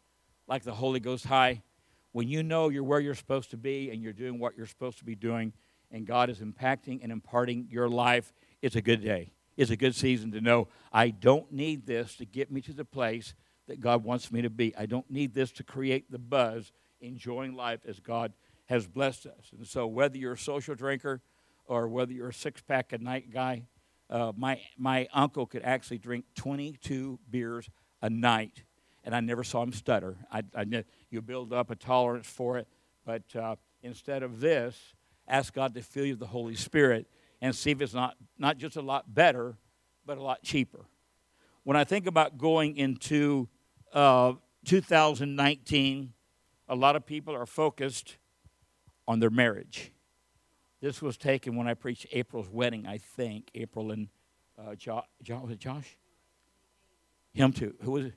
like 0.48 0.64
the 0.64 0.76
Holy 0.76 1.00
Ghost 1.00 1.26
high." 1.26 1.64
When 2.12 2.28
you 2.28 2.44
know 2.44 2.70
you're 2.70 2.84
where 2.84 3.00
you're 3.00 3.16
supposed 3.16 3.52
to 3.52 3.58
be 3.58 3.90
and 3.90 4.02
you're 4.02 4.14
doing 4.14 4.38
what 4.38 4.58
you're 4.58 4.66
supposed 4.66 4.98
to 5.00 5.06
be 5.06 5.16
doing, 5.16 5.54
and 5.92 6.06
God 6.06 6.30
is 6.30 6.40
impacting 6.40 7.00
and 7.02 7.12
imparting 7.12 7.68
your 7.70 7.90
life, 7.90 8.34
it's 8.62 8.76
a 8.76 8.82
good 8.82 9.02
day. 9.02 9.32
It's 9.58 9.72
a 9.72 9.76
good 9.76 9.96
season 9.96 10.32
to 10.32 10.42
know 10.42 10.68
I 10.92 11.10
don't 11.10 11.52
need 11.52 11.86
this 11.86 12.16
to 12.18 12.26
get 12.26 12.52
me 12.52 12.62
to 12.62 12.74
the 12.74 12.86
place 12.86 13.36
that 13.68 13.80
God 13.80 14.04
wants 14.04 14.32
me 14.32 14.42
to 14.42 14.50
be. 14.50 14.76
I 14.76 14.86
don't 14.86 15.10
need 15.10 15.34
this 15.34 15.52
to 15.54 15.64
create 15.64 16.12
the 16.12 16.20
buzz, 16.20 16.72
enjoying 17.00 17.56
life 17.56 17.82
as 17.88 18.00
God 18.00 18.34
has 18.66 18.88
blessed 18.88 19.28
us. 19.28 19.52
And 19.56 19.68
so, 19.68 19.88
whether 19.88 20.18
you're 20.18 20.34
a 20.34 20.38
social 20.38 20.76
drinker 20.76 21.22
or 21.66 21.88
whether 21.88 22.14
you're 22.14 22.30
a 22.30 22.34
six 22.34 22.62
pack 22.62 22.94
a 22.94 22.98
night 22.98 23.32
guy, 23.32 23.68
uh, 24.12 24.34
my, 24.36 24.60
my 24.78 25.08
uncle 25.13 25.45
could 25.45 25.63
actually 25.63 25.97
drink 25.97 26.26
22 26.36 27.17
beers 27.30 27.69
a 28.02 28.10
night, 28.10 28.63
and 29.04 29.15
I 29.15 29.21
never 29.21 29.43
saw 29.43 29.63
him 29.63 29.71
stutter. 29.71 30.17
I, 30.32 30.43
I, 30.56 30.65
you 31.10 31.21
build 31.21 31.54
up 31.54 31.71
a 31.71 31.76
tolerance 31.76 32.28
for 32.28 32.58
it, 32.58 32.67
but 33.06 33.24
uh, 33.36 33.56
instead 33.82 34.21
of 34.21 34.41
this, 34.41 34.93
ask 35.28 35.54
God 35.54 35.74
to 35.76 35.82
fill 35.82 36.06
you 36.06 36.13
with 36.13 36.19
the 36.19 36.28
Holy 36.28 36.56
Spirit 36.56 37.08
and 37.41 37.56
see 37.56 37.71
if 37.71 37.82
it's 37.82 37.93
not, 37.93 38.15
not 38.38 38.58
just 38.58 38.76
a 38.76 38.82
lot 38.82 39.13
better, 39.13 39.58
but 40.06 40.17
a 40.17 40.21
lot 40.21 40.43
cheaper. 40.43 40.86
When 41.63 41.78
I 41.78 41.84
think 41.84 42.06
about 42.06 42.38
going 42.38 42.76
into 42.76 43.47
uh, 43.93 44.34
2019, 44.65 46.13
a 46.67 46.76
lot 46.76 46.95
of 46.95 47.06
people 47.06 47.34
are 47.36 47.45
focused 47.45 48.17
on 49.08 49.19
their 49.19 49.30
marriage. 49.30 49.91
This 50.82 51.02
was 51.02 51.17
taken 51.17 51.56
when 51.56 51.67
I 51.67 51.74
preached 51.74 52.08
April's 52.12 52.50
wedding, 52.50 52.88
I 52.88 52.98
think. 52.98 53.50
April 53.54 53.91
and 53.91 54.10
uh, 54.58 54.76
jo- 54.76 55.04
jo- 55.22 55.41
was 55.41 55.52
it 55.52 55.60
Josh? 55.60 55.98
Him 57.34 57.54
too. 57.54 57.76
Who 57.84 57.91
was 57.91 58.06
it? 58.06 58.13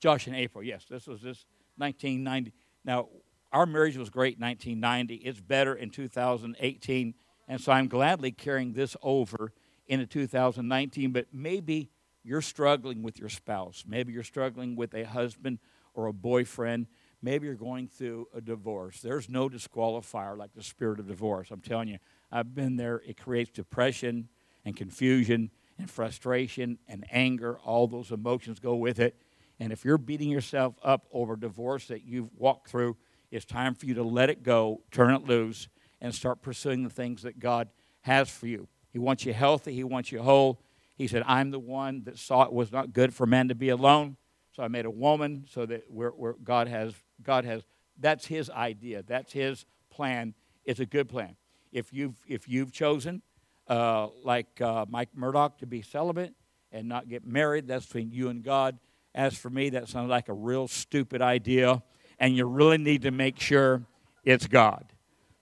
Josh 0.00 0.26
and 0.26 0.36
April, 0.36 0.64
yes. 0.64 0.84
This 0.90 1.06
was 1.06 1.20
this 1.22 1.46
1990. 1.76 2.52
Now, 2.84 3.08
our 3.52 3.66
marriage 3.66 3.96
was 3.96 4.10
great 4.10 4.36
in 4.36 4.42
1990. 4.42 5.14
It's 5.14 5.40
better 5.40 5.74
in 5.74 5.90
2018 5.90 7.14
and 7.48 7.60
so 7.60 7.72
I'm 7.72 7.88
gladly 7.88 8.30
carrying 8.30 8.72
this 8.72 8.96
over 9.02 9.52
into 9.86 10.06
2019. 10.06 11.12
But 11.12 11.26
maybe 11.32 11.90
you're 12.22 12.40
struggling 12.40 13.02
with 13.02 13.18
your 13.18 13.28
spouse. 13.28 13.84
Maybe 13.86 14.12
you're 14.12 14.22
struggling 14.22 14.76
with 14.76 14.94
a 14.94 15.04
husband 15.04 15.58
or 15.94 16.06
a 16.06 16.12
boyfriend. 16.12 16.86
Maybe 17.22 17.46
you're 17.46 17.54
going 17.54 17.86
through 17.86 18.28
a 18.34 18.40
divorce. 18.40 19.00
There's 19.00 19.28
no 19.28 19.48
disqualifier 19.48 20.36
like 20.36 20.54
the 20.54 20.62
spirit 20.62 20.98
of 20.98 21.06
divorce. 21.06 21.50
I'm 21.50 21.60
telling 21.60 21.88
you, 21.88 21.98
I've 22.32 22.54
been 22.54 22.76
there. 22.76 23.00
It 23.06 23.16
creates 23.16 23.50
depression 23.50 24.28
and 24.64 24.76
confusion 24.76 25.50
and 25.78 25.88
frustration 25.88 26.78
and 26.88 27.04
anger. 27.10 27.58
All 27.58 27.86
those 27.86 28.10
emotions 28.10 28.58
go 28.58 28.74
with 28.74 28.98
it. 28.98 29.16
And 29.60 29.72
if 29.72 29.84
you're 29.84 29.98
beating 29.98 30.30
yourself 30.30 30.74
up 30.82 31.06
over 31.12 31.36
divorce 31.36 31.86
that 31.86 32.04
you've 32.04 32.30
walked 32.36 32.68
through, 32.68 32.96
it's 33.30 33.44
time 33.44 33.74
for 33.74 33.86
you 33.86 33.94
to 33.94 34.02
let 34.02 34.28
it 34.28 34.42
go, 34.42 34.82
turn 34.90 35.14
it 35.14 35.24
loose, 35.24 35.68
and 36.00 36.12
start 36.12 36.42
pursuing 36.42 36.82
the 36.82 36.90
things 36.90 37.22
that 37.22 37.38
God 37.38 37.68
has 38.02 38.28
for 38.28 38.48
you. 38.48 38.66
He 38.90 38.98
wants 38.98 39.24
you 39.24 39.32
healthy, 39.32 39.72
He 39.72 39.84
wants 39.84 40.10
you 40.10 40.22
whole. 40.22 40.60
He 40.96 41.06
said, 41.06 41.22
I'm 41.26 41.50
the 41.50 41.58
one 41.58 42.02
that 42.04 42.18
saw 42.18 42.42
it 42.42 42.52
was 42.52 42.70
not 42.70 42.92
good 42.92 43.14
for 43.14 43.26
man 43.26 43.48
to 43.48 43.54
be 43.54 43.70
alone. 43.70 44.16
So 44.54 44.62
I 44.62 44.68
made 44.68 44.84
a 44.84 44.90
woman 44.90 45.46
so 45.48 45.64
that 45.64 45.84
we're, 45.88 46.12
we're, 46.12 46.34
God 46.34 46.68
has, 46.68 46.92
God 47.24 47.44
has, 47.44 47.62
that's 47.98 48.26
His 48.26 48.50
idea. 48.50 49.02
That's 49.02 49.32
His 49.32 49.64
plan. 49.90 50.34
It's 50.64 50.80
a 50.80 50.86
good 50.86 51.08
plan. 51.08 51.36
If 51.72 51.92
you've, 51.92 52.16
if 52.26 52.48
you've 52.48 52.72
chosen, 52.72 53.22
uh, 53.68 54.08
like 54.24 54.60
uh, 54.60 54.86
Mike 54.88 55.10
Murdock, 55.14 55.58
to 55.58 55.66
be 55.66 55.82
celibate 55.82 56.34
and 56.70 56.88
not 56.88 57.08
get 57.08 57.26
married, 57.26 57.68
that's 57.68 57.86
between 57.86 58.10
you 58.10 58.28
and 58.28 58.42
God. 58.42 58.78
As 59.14 59.36
for 59.36 59.50
me, 59.50 59.70
that 59.70 59.88
sounds 59.88 60.08
like 60.08 60.28
a 60.28 60.34
real 60.34 60.68
stupid 60.68 61.20
idea, 61.20 61.82
and 62.18 62.36
you 62.36 62.46
really 62.46 62.78
need 62.78 63.02
to 63.02 63.10
make 63.10 63.38
sure 63.38 63.82
it's 64.24 64.46
God 64.46 64.92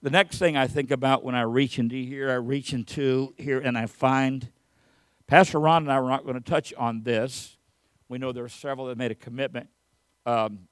the 0.01 0.09
next 0.09 0.39
thing 0.39 0.57
I 0.57 0.67
think 0.67 0.91
about 0.91 1.23
when 1.23 1.35
I 1.35 1.41
reach 1.41 1.77
into 1.77 1.95
here, 1.95 2.31
I 2.31 2.35
reach 2.35 2.73
into 2.73 3.33
here 3.37 3.59
and 3.59 3.77
I 3.77 3.85
find 3.85 4.49
Pastor 5.27 5.59
Ron 5.59 5.83
and 5.83 5.91
I 5.91 5.99
were 5.99 6.09
not 6.09 6.23
going 6.23 6.35
to 6.35 6.41
touch 6.41 6.73
on 6.75 7.03
this. 7.03 7.57
We 8.09 8.17
know 8.17 8.31
there 8.31 8.43
are 8.43 8.49
several 8.49 8.87
that 8.87 8.97
made 8.97 9.11
a 9.11 9.15
commitment. 9.15 9.69
Um, 10.25 10.67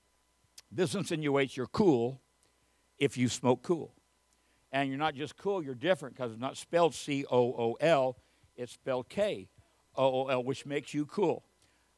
this 0.71 0.95
insinuates 0.95 1.57
you're 1.57 1.67
cool 1.67 2.21
if 2.97 3.17
you 3.17 3.29
smoke 3.29 3.63
cool. 3.63 3.93
And 4.71 4.89
you're 4.89 4.99
not 4.99 5.15
just 5.15 5.35
cool, 5.35 5.63
you're 5.63 5.73
different 5.73 6.15
because 6.15 6.31
it's 6.31 6.39
not 6.39 6.55
spelled 6.55 6.93
C 6.93 7.25
O 7.29 7.37
O 7.37 7.75
L, 7.79 8.17
it's 8.55 8.73
spelled 8.73 9.09
K 9.09 9.49
O 9.95 10.21
O 10.21 10.27
L, 10.27 10.43
which 10.43 10.65
makes 10.65 10.93
you 10.93 11.05
cool. 11.05 11.43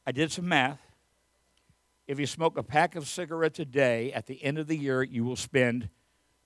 I 0.06 0.12
did 0.12 0.32
some 0.32 0.48
math. 0.48 0.80
If 2.06 2.18
you 2.18 2.26
smoke 2.26 2.56
a 2.56 2.62
pack 2.62 2.96
of 2.96 3.06
cigarettes 3.06 3.58
a 3.58 3.64
day, 3.64 4.12
at 4.12 4.26
the 4.26 4.42
end 4.42 4.58
of 4.58 4.66
the 4.66 4.76
year, 4.76 5.02
you 5.02 5.24
will 5.24 5.36
spend 5.36 5.88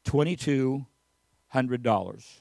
$2,200. 0.05 2.41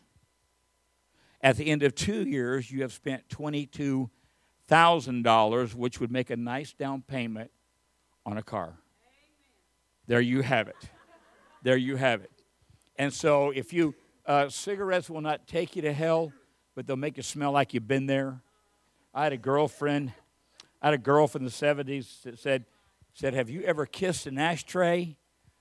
At 1.41 1.57
the 1.57 1.67
end 1.67 1.83
of 1.83 1.93
two 1.95 2.27
years, 2.27 2.71
you 2.71 2.81
have 2.81 2.91
spent 2.91 3.29
$22,000, 3.29 5.75
which 5.75 5.99
would 5.99 6.11
make 6.11 6.29
a 6.29 6.35
nice 6.35 6.73
down 6.73 7.03
payment 7.03 7.51
on 8.25 8.37
a 8.37 8.43
car. 8.43 8.79
There 10.07 10.21
you 10.21 10.41
have 10.41 10.67
it. 10.67 10.89
There 11.63 11.77
you 11.77 11.95
have 11.95 12.21
it. 12.21 12.31
And 12.97 13.13
so, 13.13 13.49
if 13.49 13.73
you, 13.73 13.95
uh, 14.25 14.49
cigarettes 14.49 15.09
will 15.09 15.21
not 15.21 15.47
take 15.47 15.75
you 15.75 15.81
to 15.83 15.93
hell, 15.93 16.31
but 16.75 16.87
they'll 16.87 16.95
make 16.95 17.17
you 17.17 17.23
smell 17.23 17.51
like 17.51 17.73
you've 17.73 17.87
been 17.87 18.05
there. 18.05 18.41
I 19.13 19.23
had 19.23 19.33
a 19.33 19.37
girlfriend, 19.37 20.13
I 20.81 20.87
had 20.87 20.93
a 20.93 20.99
girl 20.99 21.27
from 21.27 21.43
the 21.43 21.49
70s 21.49 22.23
that 22.23 22.39
said, 22.39 22.65
said, 23.13 23.33
Have 23.33 23.49
you 23.49 23.63
ever 23.63 23.85
kissed 23.85 24.27
an 24.27 24.37
ashtray? 24.37 25.17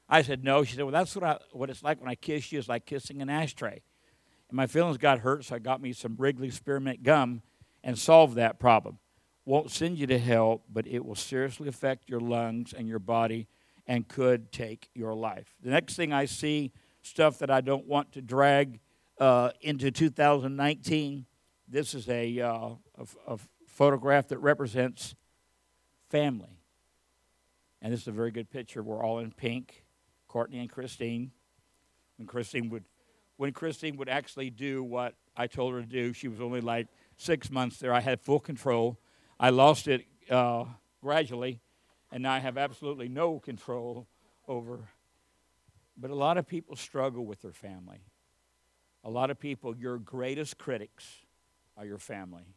I 0.08 0.22
said, 0.22 0.44
no. 0.44 0.64
She 0.64 0.76
said, 0.76 0.82
well, 0.84 0.92
that's 0.92 1.14
what, 1.14 1.24
I, 1.24 1.38
what 1.52 1.70
it's 1.70 1.82
like 1.82 2.00
when 2.00 2.10
I 2.10 2.14
kiss 2.14 2.52
you. 2.52 2.58
It's 2.58 2.68
like 2.68 2.86
kissing 2.86 3.22
an 3.22 3.30
ashtray. 3.30 3.82
And 4.48 4.56
my 4.56 4.66
feelings 4.66 4.98
got 4.98 5.20
hurt, 5.20 5.44
so 5.44 5.56
I 5.56 5.58
got 5.58 5.80
me 5.80 5.92
some 5.92 6.16
Wrigley 6.16 6.50
spearmint 6.50 7.02
gum 7.02 7.42
and 7.82 7.98
solved 7.98 8.36
that 8.36 8.58
problem. 8.58 8.98
Won't 9.46 9.70
send 9.70 9.98
you 9.98 10.06
to 10.08 10.18
hell, 10.18 10.62
but 10.70 10.86
it 10.86 11.04
will 11.04 11.14
seriously 11.14 11.68
affect 11.68 12.08
your 12.08 12.20
lungs 12.20 12.72
and 12.72 12.86
your 12.86 12.98
body 12.98 13.48
and 13.86 14.08
could 14.08 14.50
take 14.52 14.88
your 14.94 15.14
life. 15.14 15.54
The 15.62 15.70
next 15.70 15.96
thing 15.96 16.12
I 16.12 16.24
see, 16.24 16.72
stuff 17.02 17.38
that 17.38 17.50
I 17.50 17.60
don't 17.60 17.86
want 17.86 18.12
to 18.12 18.22
drag 18.22 18.80
uh, 19.18 19.50
into 19.60 19.90
2019, 19.90 21.26
this 21.68 21.94
is 21.94 22.08
a, 22.08 22.40
uh, 22.40 22.70
a, 22.98 23.06
a 23.26 23.38
photograph 23.66 24.28
that 24.28 24.38
represents 24.38 25.14
family. 26.08 26.60
And 27.82 27.92
this 27.92 28.02
is 28.02 28.08
a 28.08 28.12
very 28.12 28.30
good 28.30 28.50
picture. 28.50 28.82
We're 28.82 29.04
all 29.04 29.18
in 29.18 29.30
pink. 29.30 29.84
Courtney 30.34 30.58
and 30.58 30.68
Christine. 30.68 31.30
When 32.16 32.26
Christine 32.26 32.68
would, 32.70 32.84
when 33.36 33.52
Christine 33.52 33.96
would 33.98 34.08
actually 34.08 34.50
do 34.50 34.82
what 34.82 35.14
I 35.36 35.46
told 35.46 35.74
her 35.74 35.80
to 35.80 35.86
do, 35.86 36.12
she 36.12 36.26
was 36.26 36.40
only 36.40 36.60
like 36.60 36.88
six 37.16 37.50
months 37.50 37.78
there. 37.78 37.92
I 37.92 38.00
had 38.00 38.20
full 38.20 38.40
control. 38.40 38.98
I 39.38 39.50
lost 39.50 39.86
it 39.86 40.06
uh, 40.30 40.64
gradually, 41.00 41.60
and 42.14 42.28
I 42.28 42.38
have 42.38 42.56
absolutely 42.56 43.08
no 43.08 43.40
control 43.40 44.06
over. 44.46 44.88
But 45.96 46.12
a 46.12 46.14
lot 46.14 46.38
of 46.38 46.46
people 46.46 46.76
struggle 46.76 47.26
with 47.26 47.42
their 47.42 47.52
family. 47.52 48.04
A 49.02 49.10
lot 49.10 49.30
of 49.30 49.38
people, 49.38 49.76
your 49.76 49.98
greatest 49.98 50.56
critics 50.56 51.04
are 51.76 51.84
your 51.84 51.98
family. 51.98 52.54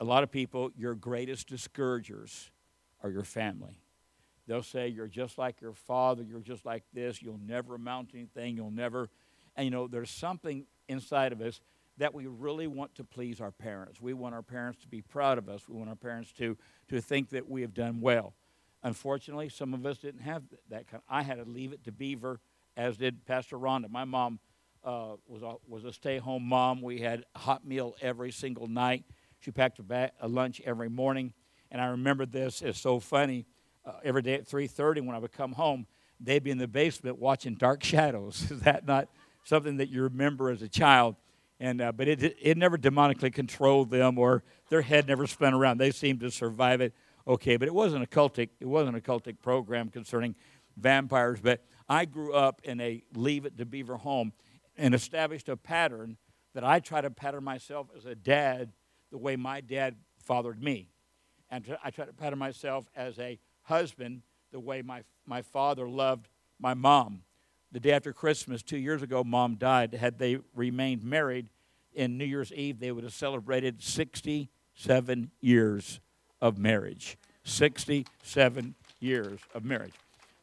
A 0.00 0.04
lot 0.04 0.22
of 0.22 0.30
people, 0.30 0.70
your 0.76 0.94
greatest 0.94 1.48
discouragers 1.48 2.50
are 3.02 3.10
your 3.10 3.24
family. 3.24 3.80
They'll 4.46 4.62
say, 4.62 4.88
You're 4.88 5.08
just 5.08 5.38
like 5.38 5.62
your 5.62 5.72
father, 5.72 6.22
you're 6.22 6.40
just 6.40 6.66
like 6.66 6.84
this, 6.92 7.22
you'll 7.22 7.40
never 7.44 7.74
amount 7.74 8.10
to 8.10 8.18
anything, 8.18 8.54
you'll 8.54 8.70
never. 8.70 9.08
And 9.56 9.64
you 9.64 9.70
know, 9.70 9.88
there's 9.88 10.10
something 10.10 10.66
inside 10.88 11.32
of 11.32 11.40
us 11.40 11.62
that 11.96 12.12
we 12.12 12.26
really 12.26 12.66
want 12.66 12.94
to 12.96 13.04
please 13.04 13.40
our 13.40 13.50
parents. 13.50 14.00
We 14.00 14.12
want 14.12 14.34
our 14.34 14.42
parents 14.42 14.78
to 14.82 14.88
be 14.88 15.00
proud 15.00 15.38
of 15.38 15.48
us, 15.48 15.66
we 15.66 15.74
want 15.74 15.88
our 15.88 15.96
parents 15.96 16.32
to, 16.32 16.58
to 16.88 17.00
think 17.00 17.30
that 17.30 17.48
we 17.48 17.62
have 17.62 17.72
done 17.72 18.02
well. 18.02 18.34
Unfortunately, 18.82 19.48
some 19.48 19.74
of 19.74 19.84
us 19.84 19.98
didn't 19.98 20.20
have 20.20 20.42
that 20.70 20.86
kind. 20.86 21.02
I 21.08 21.22
had 21.22 21.36
to 21.36 21.44
leave 21.44 21.72
it 21.72 21.84
to 21.84 21.92
Beaver 21.92 22.40
as 22.76 22.96
did 22.96 23.26
Pastor 23.26 23.58
Rhonda. 23.58 23.90
My 23.90 24.04
mom 24.04 24.38
uh, 24.84 25.16
was 25.26 25.42
a, 25.42 25.56
was 25.66 25.84
a 25.84 25.92
stay-home 25.92 26.44
mom. 26.44 26.80
We 26.80 27.00
had 27.00 27.24
a 27.34 27.38
hot 27.40 27.66
meal 27.66 27.96
every 28.00 28.30
single 28.30 28.68
night. 28.68 29.04
She 29.40 29.50
packed 29.50 29.80
a, 29.80 29.82
ba- 29.82 30.12
a 30.20 30.28
lunch 30.28 30.62
every 30.64 30.88
morning, 30.88 31.32
and 31.70 31.80
I 31.80 31.86
remember 31.86 32.24
this. 32.24 32.62
It's 32.62 32.80
so 32.80 33.00
funny. 33.00 33.46
Uh, 33.84 33.92
every 34.04 34.22
day 34.22 34.34
at 34.34 34.48
3:30 34.48 35.04
when 35.04 35.14
I 35.14 35.18
would 35.18 35.32
come 35.32 35.52
home, 35.52 35.86
they'd 36.20 36.42
be 36.42 36.50
in 36.50 36.58
the 36.58 36.68
basement 36.68 37.18
watching 37.18 37.54
Dark 37.54 37.82
Shadows. 37.82 38.48
Is 38.50 38.60
that 38.60 38.86
not 38.86 39.08
something 39.44 39.76
that 39.78 39.88
you 39.88 40.02
remember 40.02 40.50
as 40.50 40.62
a 40.62 40.68
child? 40.68 41.16
And 41.60 41.80
uh, 41.80 41.90
but 41.90 42.06
it 42.06 42.36
it 42.40 42.56
never 42.56 42.78
demonically 42.78 43.32
controlled 43.32 43.90
them, 43.90 44.18
or 44.18 44.44
their 44.68 44.82
head 44.82 45.08
never 45.08 45.26
spun 45.26 45.54
around. 45.54 45.78
They 45.78 45.90
seemed 45.90 46.20
to 46.20 46.30
survive 46.30 46.80
it 46.80 46.94
okay. 47.28 47.56
But 47.56 47.68
it 47.68 47.74
wasn't 47.74 48.02
a 48.02 48.06
cultic. 48.06 48.48
It 48.60 48.66
wasn't 48.66 48.96
a 48.96 49.00
cultic 49.00 49.40
program 49.40 49.88
concerning 49.88 50.34
vampires. 50.76 51.40
But 51.40 51.62
I 51.88 52.04
grew 52.04 52.32
up 52.32 52.60
in 52.64 52.80
a 52.80 53.02
Leave 53.14 53.44
It 53.46 53.58
to 53.58 53.66
Beaver 53.66 53.96
home 53.96 54.32
and 54.76 54.94
established 54.94 55.48
a 55.48 55.56
pattern 55.56 56.16
that 56.54 56.64
I 56.64 56.80
try 56.80 57.00
to 57.00 57.10
pattern 57.10 57.44
myself 57.44 57.88
as 57.96 58.06
a 58.06 58.14
dad 58.14 58.72
the 59.10 59.18
way 59.18 59.36
my 59.36 59.60
dad 59.60 59.96
fathered 60.24 60.62
me. 60.62 60.88
And 61.50 61.76
I 61.82 61.90
try 61.90 62.04
to 62.04 62.12
pattern 62.12 62.38
myself 62.38 62.88
as 62.96 63.18
a 63.18 63.38
husband 63.62 64.22
the 64.50 64.60
way 64.60 64.82
my, 64.82 65.02
my 65.26 65.42
father 65.42 65.88
loved 65.88 66.28
my 66.58 66.74
mom. 66.74 67.22
The 67.70 67.80
day 67.80 67.92
after 67.92 68.12
Christmas, 68.12 68.62
two 68.62 68.78
years 68.78 69.02
ago, 69.02 69.22
mom 69.22 69.56
died. 69.56 69.94
Had 69.94 70.18
they 70.18 70.38
remained 70.54 71.04
married, 71.04 71.50
in 71.98 72.16
New 72.16 72.24
Year's 72.24 72.52
Eve, 72.52 72.78
they 72.78 72.92
would 72.92 73.04
have 73.04 73.12
celebrated 73.12 73.82
67 73.82 75.30
years 75.40 76.00
of 76.40 76.58
marriage. 76.58 77.16
67 77.44 78.74
years 79.00 79.40
of 79.54 79.64
marriage. 79.64 79.94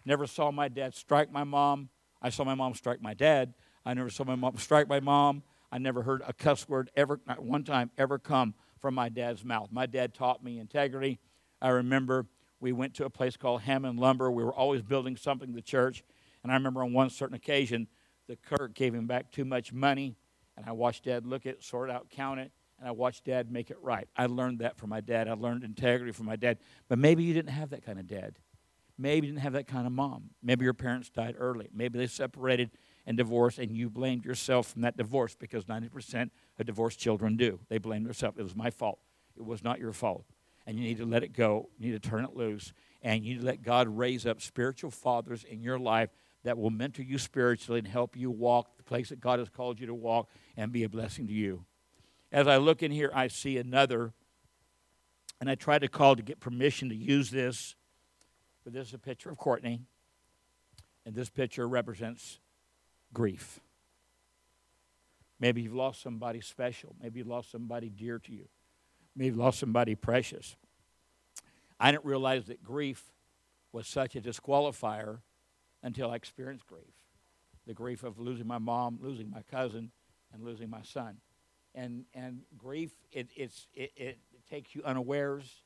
Never 0.05 0.27
saw 0.27 0.51
my 0.51 0.67
dad 0.67 0.93
strike 0.95 1.31
my 1.31 1.43
mom. 1.43 1.89
I 2.21 2.29
saw 2.29 2.43
my 2.43 2.55
mom 2.55 2.73
strike 2.73 3.01
my 3.01 3.13
dad. 3.13 3.53
I 3.85 3.93
never 3.93 4.09
saw 4.09 4.23
my 4.23 4.35
mom 4.35 4.57
strike 4.57 4.87
my 4.87 4.99
mom. 4.99 5.43
I 5.71 5.77
never 5.77 6.03
heard 6.03 6.21
a 6.25 6.33
cuss 6.33 6.67
word 6.69 6.89
ever, 6.95 7.19
not 7.27 7.43
one 7.43 7.63
time, 7.63 7.91
ever 7.97 8.17
come 8.17 8.53
from 8.79 8.95
my 8.95 9.09
dad's 9.09 9.43
mouth. 9.43 9.69
My 9.71 9.85
dad 9.85 10.13
taught 10.13 10.43
me 10.43 10.59
integrity. 10.59 11.19
I 11.61 11.69
remember 11.69 12.27
we 12.59 12.71
went 12.71 12.93
to 12.95 13.05
a 13.05 13.09
place 13.09 13.35
called 13.37 13.61
Hammond 13.61 13.99
Lumber. 13.99 14.31
We 14.31 14.43
were 14.43 14.53
always 14.53 14.81
building 14.81 15.17
something 15.17 15.53
the 15.53 15.61
church. 15.61 16.03
And 16.43 16.51
I 16.51 16.55
remember 16.55 16.83
on 16.83 16.93
one 16.93 17.09
certain 17.09 17.35
occasion, 17.35 17.87
the 18.27 18.37
clerk 18.37 18.73
gave 18.73 18.93
him 18.93 19.07
back 19.07 19.31
too 19.31 19.45
much 19.45 19.73
money. 19.73 20.15
And 20.57 20.65
I 20.65 20.71
watched 20.71 21.05
dad 21.05 21.25
look 21.25 21.45
at 21.45 21.55
it, 21.55 21.63
sort 21.63 21.89
it 21.89 21.95
out, 21.95 22.09
count 22.09 22.39
it, 22.39 22.51
and 22.79 22.87
I 22.87 22.91
watched 22.91 23.25
dad 23.25 23.51
make 23.51 23.71
it 23.71 23.77
right. 23.81 24.07
I 24.15 24.25
learned 24.25 24.59
that 24.59 24.77
from 24.77 24.89
my 24.89 25.01
dad. 25.01 25.27
I 25.27 25.33
learned 25.33 25.63
integrity 25.63 26.11
from 26.11 26.25
my 26.25 26.35
dad. 26.35 26.57
But 26.87 26.99
maybe 26.99 27.23
you 27.23 27.33
didn't 27.33 27.51
have 27.51 27.69
that 27.69 27.85
kind 27.85 27.99
of 27.99 28.07
dad. 28.07 28.37
Maybe 28.97 29.27
you 29.27 29.33
didn't 29.33 29.43
have 29.43 29.53
that 29.53 29.67
kind 29.67 29.85
of 29.85 29.93
mom. 29.93 30.29
Maybe 30.41 30.63
your 30.63 30.73
parents 30.73 31.09
died 31.09 31.35
early. 31.37 31.69
Maybe 31.73 31.99
they 31.99 32.07
separated 32.07 32.71
and 33.05 33.17
divorced, 33.17 33.59
and 33.59 33.75
you 33.75 33.89
blamed 33.89 34.25
yourself 34.25 34.67
from 34.67 34.81
that 34.83 34.97
divorce 34.97 35.35
because 35.35 35.65
90% 35.65 36.29
of 36.57 36.65
divorced 36.65 36.99
children 36.99 37.35
do. 37.35 37.59
They 37.69 37.77
blame 37.77 38.03
themselves. 38.03 38.37
It 38.39 38.43
was 38.43 38.55
my 38.55 38.69
fault. 38.69 38.99
It 39.37 39.45
was 39.45 39.63
not 39.63 39.79
your 39.79 39.91
fault. 39.91 40.25
And 40.65 40.77
you 40.77 40.83
need 40.83 40.97
to 40.97 41.05
let 41.05 41.23
it 41.23 41.33
go. 41.33 41.69
You 41.77 41.91
need 41.91 42.01
to 42.01 42.09
turn 42.09 42.23
it 42.23 42.35
loose. 42.35 42.73
And 43.03 43.23
you 43.23 43.33
need 43.33 43.41
to 43.41 43.45
let 43.45 43.61
God 43.61 43.87
raise 43.87 44.25
up 44.25 44.41
spiritual 44.41 44.91
fathers 44.91 45.43
in 45.43 45.61
your 45.61 45.77
life 45.77 46.09
that 46.43 46.57
will 46.57 46.71
mentor 46.71 47.03
you 47.03 47.17
spiritually 47.17 47.79
and 47.79 47.87
help 47.87 48.15
you 48.15 48.31
walk 48.31 48.77
the 48.77 48.83
place 48.83 49.09
that 49.09 49.19
God 49.19 49.39
has 49.39 49.49
called 49.49 49.79
you 49.79 49.87
to 49.87 49.93
walk 49.93 50.29
and 50.55 50.71
be 50.71 50.83
a 50.83 50.89
blessing 50.89 51.27
to 51.27 51.33
you. 51.33 51.65
As 52.35 52.47
I 52.47 52.57
look 52.57 52.83
in 52.83 52.91
here, 52.91 53.11
I 53.15 53.29
see 53.29 53.57
another, 53.57 54.13
and 55.39 55.49
I 55.49 55.55
tried 55.55 55.79
to 55.79 55.87
call 55.87 56.15
to 56.15 56.21
get 56.21 56.39
permission 56.39 56.89
to 56.89 56.95
use 56.95 57.31
this 57.31 57.75
but 58.65 58.73
this 58.73 58.87
is 58.87 58.93
a 58.95 58.99
picture 58.99 59.29
of 59.29 59.37
Courtney, 59.37 59.83
and 61.05 61.13
this 61.15 61.29
picture 61.29 61.67
represents 61.67 62.39
grief. 63.13 63.59
Maybe 65.39 65.61
you've 65.61 65.75
lost 65.75 66.01
somebody 66.01 66.41
special. 66.41 66.95
Maybe 66.99 67.19
you've 67.19 67.27
lost 67.27 67.51
somebody 67.51 67.89
dear 67.89 68.17
to 68.17 68.31
you. 68.33 68.47
Maybe 69.15 69.27
you've 69.27 69.37
lost 69.37 69.59
somebody 69.59 69.93
precious. 69.93 70.55
I 71.79 71.91
didn't 71.91 72.05
realize 72.05 72.45
that 72.45 72.63
grief 72.63 73.11
was 73.71 73.87
such 73.87 74.15
a 74.15 74.21
disqualifier 74.21 75.19
until 75.83 76.09
I 76.09 76.15
experienced 76.15 76.65
grief. 76.65 76.95
The 77.67 77.73
grief 77.75 78.03
of 78.03 78.19
losing 78.19 78.47
my 78.47 78.57
mom, 78.57 78.97
losing 78.99 79.29
my 79.29 79.43
cousin, 79.43 79.91
and 80.33 80.43
losing 80.43 80.71
my 80.71 80.81
son. 80.81 81.17
And, 81.75 82.05
and 82.13 82.41
grief, 82.57 82.91
it, 83.11 83.27
it's, 83.35 83.67
it, 83.75 83.91
it 83.95 84.17
takes 84.49 84.73
you 84.73 84.81
unawares. 84.83 85.61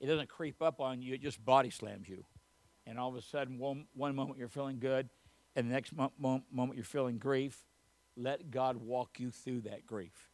It 0.00 0.06
doesn't 0.06 0.28
creep 0.28 0.60
up 0.60 0.80
on 0.80 1.02
you, 1.02 1.14
it 1.14 1.22
just 1.22 1.44
body 1.44 1.70
slams 1.70 2.08
you 2.08 2.24
and 2.86 2.98
all 2.98 3.08
of 3.08 3.16
a 3.16 3.22
sudden, 3.22 3.58
one, 3.58 3.86
one 3.94 4.14
moment 4.14 4.38
you're 4.38 4.48
feeling 4.48 4.78
good, 4.78 5.08
and 5.54 5.68
the 5.68 5.72
next 5.72 5.94
mo- 5.94 6.12
mo- 6.18 6.42
moment 6.50 6.76
you're 6.76 6.84
feeling 6.84 7.18
grief, 7.18 7.66
let 8.16 8.50
God 8.50 8.76
walk 8.76 9.18
you 9.18 9.30
through 9.30 9.62
that 9.62 9.86
grief. 9.86 10.30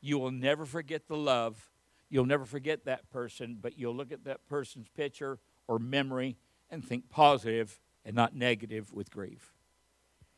You 0.00 0.18
will 0.18 0.30
never 0.30 0.64
forget 0.64 1.08
the 1.08 1.16
love. 1.16 1.70
You'll 2.08 2.26
never 2.26 2.44
forget 2.44 2.84
that 2.84 3.10
person, 3.10 3.58
but 3.60 3.78
you'll 3.78 3.96
look 3.96 4.12
at 4.12 4.24
that 4.24 4.46
person's 4.46 4.88
picture 4.88 5.38
or 5.66 5.78
memory 5.78 6.36
and 6.70 6.84
think 6.84 7.08
positive 7.08 7.80
and 8.04 8.14
not 8.14 8.36
negative 8.36 8.92
with 8.92 9.10
grief. 9.10 9.52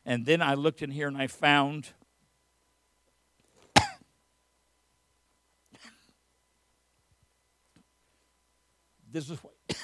And 0.05 0.25
then 0.25 0.41
I 0.41 0.55
looked 0.55 0.81
in 0.81 0.89
here 0.89 1.07
and 1.07 1.17
I 1.17 1.27
found 1.27 1.89
this 9.11 9.29
is 9.29 9.37
what 9.43 9.53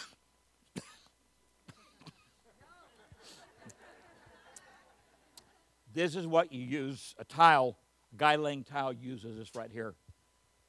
This 5.94 6.16
is 6.18 6.28
what 6.28 6.52
you 6.52 6.62
use 6.62 7.16
a 7.18 7.24
tile, 7.24 7.78
guy 8.18 8.36
laying 8.36 8.66
tile 8.66 8.92
uses 8.92 9.38
this 9.38 9.56
right 9.56 9.72
here. 9.72 9.96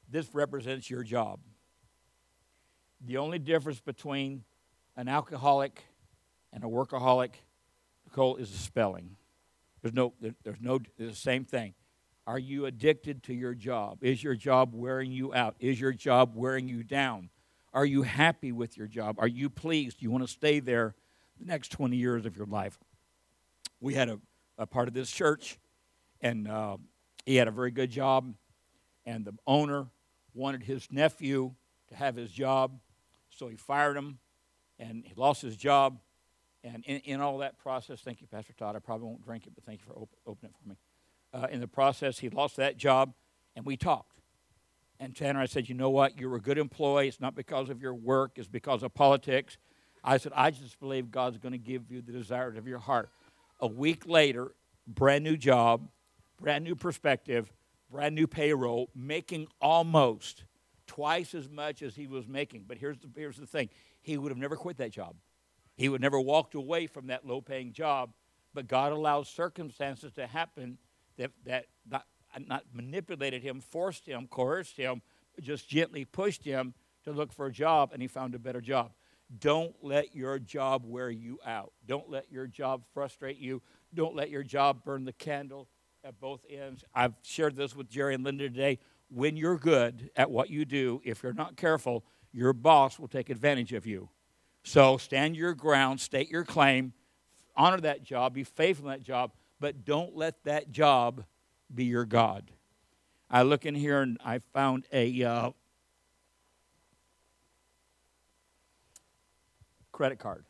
This 0.09 0.33
represents 0.33 0.89
your 0.89 1.03
job. 1.03 1.41
The 3.05 3.17
only 3.17 3.37
difference 3.37 3.81
between 3.81 4.45
an 4.95 5.09
alcoholic 5.09 5.83
and 6.53 6.63
a 6.63 6.67
workaholic, 6.67 7.31
Nicole, 8.05 8.37
is 8.37 8.51
the 8.51 8.57
spelling. 8.57 9.17
There's 9.81 9.93
no, 9.93 10.13
there's 10.19 10.61
no, 10.61 10.79
the 10.97 11.13
same 11.13 11.43
thing. 11.43 11.73
Are 12.25 12.39
you 12.39 12.65
addicted 12.65 13.23
to 13.23 13.33
your 13.33 13.53
job? 13.53 14.03
Is 14.03 14.23
your 14.23 14.35
job 14.35 14.73
wearing 14.73 15.11
you 15.11 15.33
out? 15.33 15.55
Is 15.59 15.79
your 15.79 15.93
job 15.93 16.31
wearing 16.35 16.69
you 16.69 16.83
down? 16.83 17.29
Are 17.77 17.85
you 17.85 18.01
happy 18.01 18.51
with 18.51 18.75
your 18.75 18.87
job? 18.87 19.17
Are 19.19 19.27
you 19.27 19.49
pleased? 19.49 19.99
Do 19.99 20.03
you 20.03 20.11
want 20.11 20.23
to 20.23 20.27
stay 20.27 20.59
there 20.59 20.95
the 21.39 21.45
next 21.45 21.71
20 21.71 21.95
years 21.95 22.25
of 22.25 22.35
your 22.35 22.47
life? 22.47 22.79
We 23.79 23.93
had 23.93 24.09
a 24.09 24.19
a 24.57 24.65
part 24.65 24.87
of 24.87 24.93
this 24.93 25.11
church, 25.11 25.59
and 26.21 26.47
uh, 26.47 26.77
he 27.25 27.35
had 27.35 27.47
a 27.47 27.51
very 27.51 27.71
good 27.71 27.91
job. 27.91 28.33
And 29.05 29.23
the 29.23 29.33
owner 29.45 29.87
wanted 30.33 30.63
his 30.63 30.91
nephew 30.91 31.53
to 31.89 31.95
have 31.95 32.15
his 32.15 32.31
job, 32.31 32.79
so 33.29 33.47
he 33.47 33.55
fired 33.55 33.95
him, 33.95 34.19
and 34.79 35.03
he 35.05 35.13
lost 35.15 35.41
his 35.41 35.55
job. 35.55 35.99
And 36.63 36.83
in, 36.85 36.97
in 37.01 37.21
all 37.21 37.37
that 37.37 37.57
process, 37.57 38.01
thank 38.01 38.19
you, 38.19 38.27
Pastor 38.27 38.53
Todd. 38.53 38.75
I 38.75 38.79
probably 38.79 39.07
won't 39.07 39.23
drink 39.23 39.47
it, 39.47 39.53
but 39.55 39.63
thank 39.63 39.79
you 39.79 39.85
for 39.85 39.93
op- 39.93 40.17
opening 40.25 40.51
it 40.51 40.57
for 40.61 40.69
me. 40.69 40.77
Uh, 41.33 41.47
in 41.51 41.61
the 41.61 41.67
process, 41.67 42.19
he 42.19 42.29
lost 42.29 42.57
that 42.57 42.77
job, 42.77 43.13
and 43.55 43.65
we 43.65 43.77
talked. 43.77 44.19
And 44.99 45.15
Tanner, 45.15 45.39
I 45.39 45.45
said, 45.45 45.69
you 45.69 45.75
know 45.75 45.89
what? 45.89 46.19
You're 46.19 46.35
a 46.35 46.41
good 46.41 46.57
employee. 46.57 47.07
It's 47.07 47.21
not 47.21 47.35
because 47.35 47.69
of 47.69 47.81
your 47.81 47.93
work, 47.93 48.33
it's 48.35 48.47
because 48.47 48.83
of 48.83 48.93
politics. 48.93 49.57
I 50.03 50.17
said, 50.17 50.31
I 50.35 50.51
just 50.51 50.79
believe 50.79 51.11
God's 51.11 51.37
going 51.37 51.51
to 51.51 51.57
give 51.57 51.91
you 51.91 52.01
the 52.01 52.11
desires 52.11 52.57
of 52.57 52.67
your 52.67 52.79
heart. 52.79 53.09
A 53.59 53.67
week 53.67 54.07
later, 54.07 54.53
brand 54.87 55.23
new 55.23 55.35
job, 55.35 55.89
brand 56.39 56.63
new 56.63 56.75
perspective, 56.75 57.51
brand 57.91 58.15
new 58.15 58.27
payroll, 58.27 58.89
making 58.95 59.47
almost 59.59 60.45
twice 60.85 61.35
as 61.35 61.49
much 61.49 61.81
as 61.81 61.95
he 61.95 62.07
was 62.07 62.27
making. 62.27 62.63
But 62.67 62.77
here's 62.77 62.97
the, 62.99 63.09
here's 63.15 63.37
the 63.37 63.45
thing 63.45 63.69
he 64.01 64.17
would 64.17 64.31
have 64.31 64.37
never 64.37 64.55
quit 64.55 64.77
that 64.77 64.91
job. 64.91 65.15
He 65.75 65.89
would 65.89 66.01
never 66.01 66.19
walked 66.19 66.55
away 66.55 66.87
from 66.87 67.07
that 67.07 67.25
low 67.25 67.41
paying 67.41 67.73
job. 67.73 68.11
But 68.53 68.67
God 68.67 68.91
allows 68.91 69.29
circumstances 69.29 70.13
to 70.13 70.25
happen 70.25 70.77
that, 71.17 71.31
that 71.45 71.65
not, 71.89 72.05
not 72.45 72.63
manipulated 72.73 73.41
him, 73.41 73.61
forced 73.61 74.05
him, 74.05 74.27
coerced 74.27 74.77
him, 74.77 75.01
just 75.41 75.69
gently 75.69 76.05
pushed 76.05 76.43
him 76.43 76.73
to 77.03 77.11
look 77.11 77.31
for 77.31 77.45
a 77.45 77.51
job, 77.51 77.91
and 77.93 78.01
he 78.01 78.07
found 78.07 78.35
a 78.35 78.39
better 78.39 78.61
job. 78.61 78.91
Don't 79.39 79.75
let 79.81 80.15
your 80.15 80.39
job 80.39 80.83
wear 80.85 81.09
you 81.09 81.39
out. 81.45 81.73
Don't 81.85 82.09
let 82.09 82.31
your 82.31 82.47
job 82.47 82.83
frustrate 82.93 83.37
you. 83.37 83.61
Don't 83.93 84.15
let 84.15 84.29
your 84.29 84.43
job 84.43 84.83
burn 84.83 85.05
the 85.05 85.13
candle 85.13 85.67
at 86.03 86.19
both 86.19 86.45
ends. 86.49 86.83
I've 86.93 87.13
shared 87.23 87.55
this 87.55 87.75
with 87.75 87.89
Jerry 87.89 88.13
and 88.13 88.23
Linda 88.23 88.49
today. 88.49 88.79
When 89.09 89.35
you're 89.35 89.57
good 89.57 90.09
at 90.15 90.31
what 90.31 90.49
you 90.49 90.65
do, 90.65 91.01
if 91.03 91.23
you're 91.23 91.33
not 91.33 91.57
careful, 91.57 92.05
your 92.31 92.53
boss 92.53 92.99
will 92.99 93.07
take 93.07 93.29
advantage 93.29 93.73
of 93.73 93.85
you. 93.85 94.09
So 94.63 94.97
stand 94.97 95.35
your 95.35 95.53
ground, 95.53 95.99
state 96.01 96.29
your 96.29 96.43
claim, 96.43 96.93
honor 97.55 97.79
that 97.81 98.03
job, 98.03 98.33
be 98.33 98.43
faithful 98.43 98.87
in 98.87 98.91
that 98.91 99.03
job, 99.03 99.31
but 99.59 99.85
don't 99.85 100.15
let 100.15 100.43
that 100.43 100.71
job 100.71 101.23
be 101.73 101.85
your 101.85 102.05
God. 102.05 102.51
I 103.29 103.43
look 103.43 103.65
in 103.65 103.75
here 103.75 104.01
and 104.01 104.17
I 104.23 104.39
found 104.53 104.85
a 104.91 105.23
uh, 105.23 105.51
credit 109.91 110.19
card. 110.19 110.45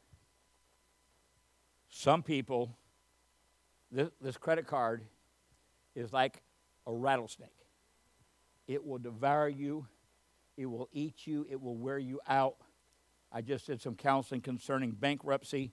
Some 1.90 2.22
people 2.22 2.78
this, 3.92 4.10
this 4.22 4.38
credit 4.38 4.68
card 4.68 5.04
is 5.96 6.12
like 6.12 6.42
a 6.86 6.94
rattlesnake. 6.94 7.50
It 8.68 8.86
will 8.86 8.98
devour 8.98 9.48
you, 9.48 9.88
it 10.58 10.66
will 10.66 10.90
eat 10.92 11.26
you, 11.26 11.46
it 11.50 11.62
will 11.62 11.78
wear 11.78 11.98
you 11.98 12.20
out. 12.28 12.58
I 13.32 13.42
just 13.42 13.68
did 13.68 13.82
some 13.82 13.96
counseling 13.96 14.42
concerning 14.42 14.92
bankruptcy, 14.92 15.72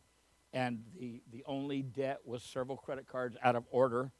and 0.53 0.85
the, 0.99 1.23
the 1.33 1.43
only 1.47 1.83
debt 1.83 2.21
was 2.25 2.43
several 2.43 2.77
credit 2.77 3.09
cards 3.09 3.37
out 3.43 3.57
of 3.57 3.65
order. 3.71 4.13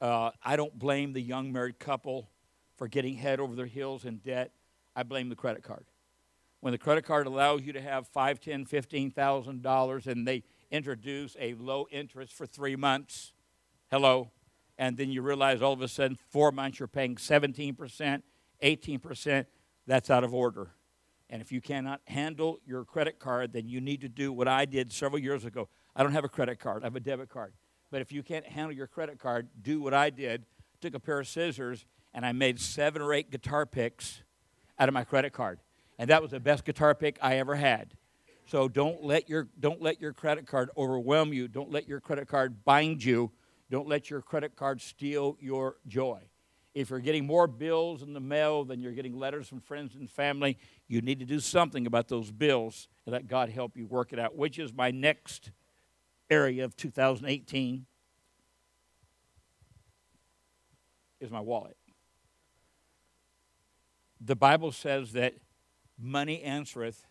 Uh, 0.00 0.30
I 0.42 0.56
don't 0.56 0.78
blame 0.78 1.12
the 1.12 1.20
young 1.20 1.52
married 1.52 1.78
couple 1.78 2.28
for 2.76 2.88
getting 2.88 3.14
head 3.14 3.40
over 3.40 3.54
their 3.54 3.66
heels 3.66 4.04
in 4.04 4.18
debt. 4.18 4.52
I 4.94 5.02
blame 5.02 5.28
the 5.28 5.36
credit 5.36 5.62
card. 5.62 5.86
When 6.60 6.72
the 6.72 6.78
credit 6.78 7.04
card 7.04 7.26
allows 7.26 7.62
you 7.62 7.72
to 7.72 7.80
have 7.80 8.08
five, 8.08 8.40
ten, 8.40 8.64
fifteen 8.64 9.10
thousand 9.10 9.62
dollars, 9.62 10.06
and 10.06 10.26
they 10.26 10.42
introduce 10.70 11.36
a 11.38 11.54
low 11.54 11.86
interest 11.90 12.32
for 12.32 12.46
three 12.46 12.76
months, 12.76 13.32
hello, 13.90 14.30
and 14.78 14.96
then 14.96 15.10
you 15.10 15.22
realize 15.22 15.62
all 15.62 15.72
of 15.72 15.80
a 15.80 15.88
sudden 15.88 16.18
four 16.28 16.52
months 16.52 16.78
you're 16.78 16.88
paying 16.88 17.16
17%, 17.16 18.22
18%, 18.62 19.46
that's 19.86 20.10
out 20.10 20.24
of 20.24 20.34
order. 20.34 20.70
And 21.30 21.40
if 21.40 21.50
you 21.50 21.60
cannot 21.60 22.00
handle 22.06 22.58
your 22.64 22.84
credit 22.84 23.18
card, 23.18 23.52
then 23.52 23.68
you 23.68 23.80
need 23.80 24.00
to 24.02 24.08
do 24.08 24.32
what 24.32 24.48
I 24.48 24.64
did 24.64 24.92
several 24.92 25.20
years 25.20 25.44
ago. 25.44 25.68
I 25.94 26.02
don't 26.02 26.12
have 26.12 26.24
a 26.24 26.28
credit 26.28 26.58
card, 26.58 26.82
I 26.82 26.86
have 26.86 26.96
a 26.96 27.00
debit 27.00 27.28
card. 27.28 27.52
But 27.90 28.00
if 28.00 28.12
you 28.12 28.22
can't 28.22 28.46
handle 28.46 28.72
your 28.72 28.86
credit 28.86 29.18
card, 29.18 29.48
do 29.62 29.80
what 29.80 29.94
I 29.94 30.10
did. 30.10 30.44
Took 30.80 30.94
a 30.94 31.00
pair 31.00 31.20
of 31.20 31.28
scissors 31.28 31.84
and 32.12 32.24
I 32.24 32.32
made 32.32 32.60
seven 32.60 33.02
or 33.02 33.12
eight 33.12 33.30
guitar 33.30 33.66
picks 33.66 34.22
out 34.78 34.88
of 34.88 34.94
my 34.94 35.04
credit 35.04 35.32
card. 35.32 35.60
And 35.98 36.10
that 36.10 36.22
was 36.22 36.30
the 36.32 36.40
best 36.40 36.64
guitar 36.64 36.94
pick 36.94 37.18
I 37.22 37.36
ever 37.36 37.54
had. 37.54 37.94
So 38.46 38.68
don't 38.68 39.02
let 39.02 39.28
your 39.28 39.48
don't 39.58 39.82
let 39.82 40.00
your 40.00 40.12
credit 40.12 40.46
card 40.46 40.70
overwhelm 40.76 41.32
you. 41.32 41.48
Don't 41.48 41.70
let 41.70 41.88
your 41.88 42.00
credit 42.00 42.28
card 42.28 42.64
bind 42.64 43.02
you. 43.02 43.32
Don't 43.70 43.88
let 43.88 44.08
your 44.08 44.22
credit 44.22 44.54
card 44.56 44.80
steal 44.80 45.36
your 45.40 45.76
joy. 45.86 46.20
If 46.74 46.90
you're 46.90 47.00
getting 47.00 47.26
more 47.26 47.46
bills 47.46 48.02
in 48.02 48.12
the 48.12 48.20
mail 48.20 48.64
than 48.64 48.80
you're 48.80 48.92
getting 48.92 49.18
letters 49.18 49.48
from 49.48 49.60
friends 49.60 49.94
and 49.96 50.08
family, 50.08 50.58
you 50.86 51.00
need 51.00 51.18
to 51.20 51.24
do 51.24 51.40
something 51.40 51.86
about 51.86 52.08
those 52.08 52.30
bills 52.30 52.88
and 53.06 53.14
let 53.14 53.26
God 53.26 53.48
help 53.48 53.76
you 53.76 53.86
work 53.86 54.12
it 54.12 54.18
out, 54.18 54.36
which 54.36 54.58
is 54.58 54.72
my 54.72 54.90
next 54.90 55.50
area 56.30 56.64
of 56.64 56.76
2018 56.76 57.86
is 61.20 61.30
my 61.30 61.40
wallet. 61.40 61.76
The 64.20 64.36
Bible 64.36 64.72
says 64.72 65.12
that 65.12 65.34
money 65.98 66.42
answereth 66.42 67.06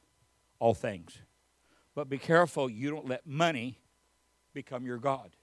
all 0.60 0.74
things. 0.74 1.18
But 1.94 2.10
be 2.10 2.18
careful 2.18 2.70
you 2.70 2.90
don't 2.90 3.08
let 3.08 3.26
money 3.26 3.80
become 4.54 4.86
your 4.86 4.98
God. 4.98 5.36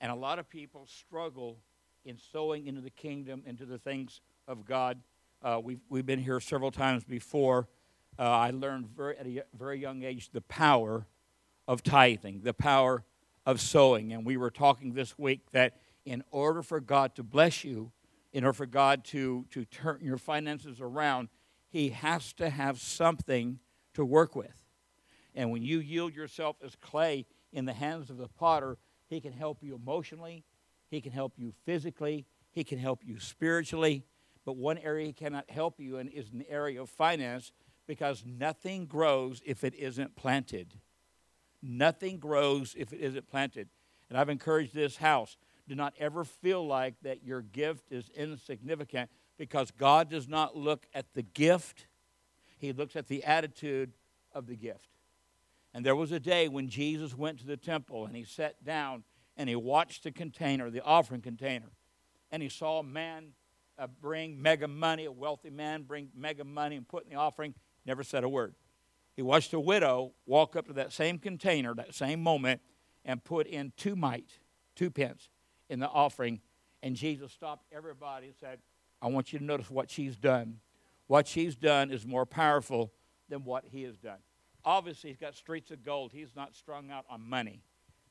And 0.00 0.12
a 0.12 0.14
lot 0.14 0.38
of 0.38 0.48
people 0.48 0.86
struggle 0.86 1.58
in 2.04 2.18
sowing 2.32 2.66
into 2.66 2.80
the 2.80 2.90
kingdom, 2.90 3.42
into 3.46 3.64
the 3.64 3.78
things 3.78 4.20
of 4.46 4.64
God. 4.64 5.00
Uh, 5.42 5.60
we've, 5.62 5.80
we've 5.88 6.06
been 6.06 6.22
here 6.22 6.40
several 6.40 6.70
times 6.70 7.04
before. 7.04 7.68
Uh, 8.18 8.22
I 8.22 8.50
learned 8.50 8.88
very, 8.96 9.18
at 9.18 9.26
a 9.26 9.42
very 9.56 9.80
young 9.80 10.02
age 10.02 10.30
the 10.30 10.40
power 10.42 11.06
of 11.68 11.82
tithing, 11.82 12.42
the 12.42 12.54
power 12.54 13.04
of 13.44 13.60
sowing. 13.60 14.12
And 14.12 14.24
we 14.24 14.36
were 14.36 14.50
talking 14.50 14.92
this 14.92 15.18
week 15.18 15.40
that 15.52 15.76
in 16.04 16.22
order 16.30 16.62
for 16.62 16.80
God 16.80 17.14
to 17.16 17.22
bless 17.22 17.64
you, 17.64 17.92
in 18.32 18.44
order 18.44 18.52
for 18.52 18.66
God 18.66 19.04
to, 19.06 19.46
to 19.50 19.64
turn 19.64 19.98
your 20.02 20.18
finances 20.18 20.80
around, 20.80 21.28
He 21.68 21.90
has 21.90 22.32
to 22.34 22.50
have 22.50 22.80
something 22.80 23.58
to 23.94 24.04
work 24.04 24.36
with. 24.36 24.64
And 25.34 25.50
when 25.50 25.62
you 25.62 25.78
yield 25.78 26.14
yourself 26.14 26.56
as 26.64 26.76
clay 26.76 27.26
in 27.52 27.64
the 27.64 27.72
hands 27.72 28.10
of 28.10 28.18
the 28.18 28.28
potter, 28.28 28.78
He 29.08 29.20
can 29.20 29.32
help 29.32 29.62
you 29.62 29.74
emotionally, 29.74 30.44
He 30.90 31.00
can 31.00 31.12
help 31.12 31.34
you 31.36 31.52
physically, 31.64 32.26
He 32.52 32.64
can 32.64 32.78
help 32.78 33.04
you 33.04 33.18
spiritually. 33.18 34.04
But 34.44 34.56
one 34.56 34.78
area 34.78 35.06
He 35.06 35.12
cannot 35.12 35.50
help 35.50 35.80
you 35.80 35.98
in 35.98 36.08
is 36.08 36.30
the 36.30 36.48
area 36.48 36.80
of 36.80 36.88
finance 36.88 37.52
because 37.86 38.24
nothing 38.26 38.86
grows 38.86 39.40
if 39.44 39.64
it 39.64 39.74
isn't 39.74 40.16
planted. 40.16 40.74
Nothing 41.62 42.18
grows 42.18 42.74
if 42.78 42.92
it 42.92 43.00
isn't 43.00 43.28
planted. 43.28 43.68
And 44.08 44.18
I've 44.18 44.28
encouraged 44.28 44.74
this 44.74 44.96
house 44.96 45.36
do 45.68 45.74
not 45.74 45.94
ever 45.98 46.24
feel 46.24 46.64
like 46.64 46.94
that 47.02 47.24
your 47.24 47.42
gift 47.42 47.90
is 47.90 48.08
insignificant 48.10 49.10
because 49.36 49.70
God 49.72 50.08
does 50.08 50.28
not 50.28 50.56
look 50.56 50.86
at 50.94 51.12
the 51.14 51.22
gift, 51.22 51.86
He 52.58 52.72
looks 52.72 52.94
at 52.94 53.08
the 53.08 53.24
attitude 53.24 53.92
of 54.32 54.46
the 54.46 54.56
gift. 54.56 54.88
And 55.74 55.84
there 55.84 55.96
was 55.96 56.12
a 56.12 56.20
day 56.20 56.48
when 56.48 56.68
Jesus 56.68 57.16
went 57.16 57.38
to 57.40 57.46
the 57.46 57.56
temple 57.56 58.06
and 58.06 58.16
he 58.16 58.24
sat 58.24 58.64
down 58.64 59.04
and 59.36 59.46
he 59.46 59.56
watched 59.56 60.04
the 60.04 60.10
container, 60.10 60.70
the 60.70 60.82
offering 60.82 61.20
container, 61.20 61.70
and 62.30 62.42
he 62.42 62.48
saw 62.48 62.78
a 62.78 62.82
man 62.82 63.32
uh, 63.78 63.86
bring 64.00 64.40
mega 64.40 64.68
money, 64.68 65.04
a 65.04 65.12
wealthy 65.12 65.50
man 65.50 65.82
bring 65.82 66.08
mega 66.14 66.44
money 66.44 66.76
and 66.76 66.88
put 66.88 67.04
in 67.04 67.10
the 67.10 67.16
offering, 67.16 67.54
never 67.84 68.02
said 68.02 68.24
a 68.24 68.28
word. 68.28 68.54
He 69.16 69.22
watched 69.22 69.54
a 69.54 69.60
widow 69.60 70.12
walk 70.26 70.56
up 70.56 70.66
to 70.66 70.74
that 70.74 70.92
same 70.92 71.18
container, 71.18 71.74
that 71.74 71.94
same 71.94 72.22
moment, 72.22 72.60
and 73.04 73.24
put 73.24 73.46
in 73.46 73.72
two 73.76 73.96
mite, 73.96 74.38
two 74.74 74.90
pence 74.90 75.30
in 75.70 75.80
the 75.80 75.88
offering. 75.88 76.40
And 76.82 76.94
Jesus 76.94 77.32
stopped 77.32 77.64
everybody 77.74 78.26
and 78.26 78.36
said, 78.36 78.58
I 79.00 79.08
want 79.08 79.32
you 79.32 79.38
to 79.38 79.44
notice 79.44 79.70
what 79.70 79.90
she's 79.90 80.16
done. 80.16 80.58
What 81.06 81.26
she's 81.26 81.56
done 81.56 81.90
is 81.90 82.06
more 82.06 82.26
powerful 82.26 82.92
than 83.28 83.44
what 83.44 83.64
he 83.66 83.84
has 83.84 83.96
done. 83.96 84.18
Obviously, 84.64 85.10
he's 85.10 85.18
got 85.18 85.34
streets 85.34 85.70
of 85.70 85.82
gold. 85.82 86.12
He's 86.12 86.34
not 86.36 86.54
strung 86.54 86.90
out 86.90 87.04
on 87.08 87.22
money. 87.22 87.62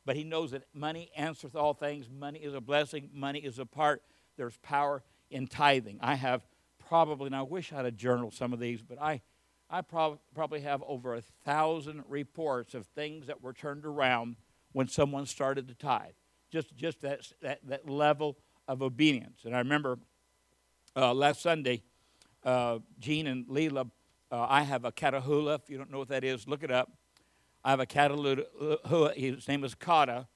But 0.06 0.16
he 0.16 0.24
knows 0.24 0.52
that 0.52 0.64
money 0.74 1.12
answers 1.16 1.56
all 1.56 1.74
things. 1.74 2.10
Money 2.10 2.40
is 2.40 2.54
a 2.54 2.62
blessing. 2.62 3.10
Money 3.14 3.40
is 3.40 3.60
a 3.60 3.66
part. 3.66 4.02
There's 4.38 4.58
power 4.58 5.04
in 5.30 5.48
tithing. 5.48 6.00
I 6.02 6.16
have 6.16 6.46
probably, 6.88 7.28
and 7.28 7.36
I 7.36 7.42
wish 7.42 7.74
I 7.74 7.78
had 7.78 7.86
a 7.86 7.92
journal 7.92 8.32
some 8.32 8.54
of 8.54 8.60
these, 8.60 8.82
but 8.82 9.02
I 9.02 9.22
I 9.70 9.82
prob- 9.82 10.20
probably 10.34 10.62
have 10.62 10.84
over 10.88 11.16
a 11.16 11.22
thousand 11.22 12.04
reports 12.08 12.74
of 12.74 12.86
things 12.88 13.28
that 13.28 13.42
were 13.42 13.54
turned 13.54 13.86
around 13.86 14.36
when 14.74 14.88
someone 14.88 15.26
started 15.26 15.68
to 15.68 15.74
tithe. 15.74 16.14
Just, 16.52 16.76
just 16.76 17.02
that, 17.02 17.22
that, 17.42 17.60
that 17.68 17.90
level 17.90 18.38
of 18.68 18.82
obedience. 18.82 19.42
And 19.44 19.56
I 19.56 19.60
remember 19.60 19.98
uh, 20.96 21.14
last 21.14 21.42
Sunday, 21.42 21.82
uh, 22.44 22.80
Gene 23.00 23.28
and 23.28 23.48
Leela, 23.48 23.90
uh, 24.32 24.46
I 24.50 24.64
have 24.64 24.86
a 24.86 24.92
Catahoula. 24.92 25.56
If 25.56 25.70
you 25.70 25.78
don't 25.78 25.92
know 25.92 26.00
what 26.00 26.10
that 26.10 26.24
is, 26.24 26.48
look 26.48 26.64
it 26.64 26.72
up. 26.72 26.92
I 27.64 27.72
have 27.72 27.80
a 27.80 27.86
Catahoula. 27.86 29.16
His 29.16 29.48
name 29.48 29.64
is 29.64 29.74
Kata, 29.74 30.28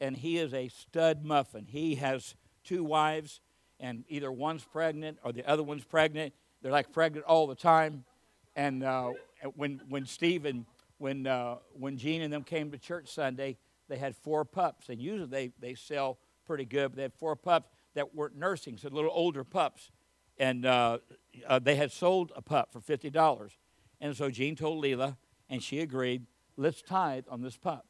and 0.00 0.16
he 0.16 0.38
is 0.38 0.52
a 0.52 0.68
stud 0.68 1.24
muffin. 1.24 1.66
He 1.66 1.94
has 1.96 2.34
two 2.64 2.82
wives, 2.82 3.40
and 3.78 4.04
either 4.08 4.32
one's 4.32 4.64
pregnant 4.64 5.18
or 5.22 5.32
the 5.32 5.48
other 5.48 5.62
one's 5.62 5.84
pregnant. 5.84 6.34
They're 6.60 6.72
like 6.72 6.92
pregnant 6.92 7.24
all 7.26 7.46
the 7.46 7.54
time 7.54 8.04
and 8.56 8.82
uh, 8.84 9.12
when 9.56 9.80
when 9.88 10.06
Steve 10.06 10.44
and 10.44 10.66
when 10.98 11.26
uh, 11.26 11.56
when 11.72 11.96
Gene 11.96 12.22
and 12.22 12.32
them 12.32 12.44
came 12.44 12.70
to 12.70 12.78
church 12.78 13.08
Sunday, 13.08 13.56
they 13.88 13.96
had 13.96 14.16
four 14.16 14.44
pups, 14.44 14.88
and 14.88 15.00
usually 15.00 15.28
they 15.28 15.52
they 15.60 15.74
sell 15.74 16.18
pretty 16.46 16.64
good. 16.64 16.90
But 16.90 16.96
they 16.96 17.02
had 17.02 17.14
four 17.14 17.36
pups 17.36 17.70
that 17.94 18.14
weren't 18.14 18.36
nursing, 18.36 18.76
so 18.76 18.88
little 18.88 19.10
older 19.12 19.44
pups, 19.44 19.90
and 20.38 20.64
uh, 20.66 20.98
uh, 21.46 21.58
they 21.58 21.76
had 21.76 21.92
sold 21.92 22.32
a 22.36 22.42
pup 22.42 22.72
for 22.72 22.80
fifty 22.80 23.10
dollars, 23.10 23.58
and 24.00 24.16
so 24.16 24.30
Gene 24.30 24.56
told 24.56 24.82
Leela, 24.82 25.16
and 25.48 25.62
she 25.62 25.80
agreed. 25.80 26.26
Let's 26.56 26.82
tithe 26.82 27.24
on 27.30 27.40
this 27.40 27.56
pup, 27.56 27.86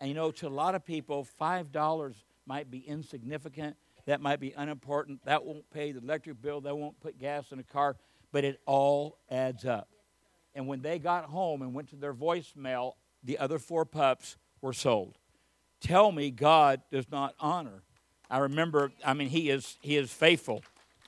and 0.00 0.08
you 0.08 0.14
know, 0.14 0.30
to 0.30 0.46
a 0.46 0.48
lot 0.48 0.74
of 0.74 0.84
people, 0.84 1.24
five 1.24 1.72
dollars 1.72 2.24
might 2.46 2.70
be 2.70 2.78
insignificant. 2.78 3.76
That 4.06 4.20
might 4.20 4.38
be 4.38 4.52
unimportant. 4.56 5.24
That 5.24 5.44
won't 5.44 5.68
pay 5.70 5.92
the 5.92 6.00
electric 6.00 6.40
bill. 6.42 6.60
That 6.60 6.76
won't 6.76 7.00
put 7.00 7.18
gas 7.18 7.52
in 7.52 7.58
a 7.58 7.62
car. 7.62 7.96
But 8.32 8.44
it 8.44 8.60
all 8.66 9.18
adds 9.30 9.64
up. 9.64 9.88
And 10.54 10.66
when 10.66 10.82
they 10.82 10.98
got 10.98 11.24
home 11.24 11.62
and 11.62 11.74
went 11.74 11.90
to 11.90 11.96
their 11.96 12.14
voicemail, 12.14 12.92
the 13.22 13.38
other 13.38 13.58
four 13.58 13.84
pups 13.84 14.36
were 14.60 14.72
sold. 14.72 15.18
Tell 15.80 16.12
me 16.12 16.30
God 16.30 16.80
does 16.90 17.10
not 17.10 17.34
honor. 17.40 17.82
I 18.30 18.38
remember, 18.38 18.92
I 19.04 19.14
mean, 19.14 19.28
he 19.28 19.50
is, 19.50 19.76
he 19.80 19.96
is 19.96 20.12
faithful. 20.12 20.62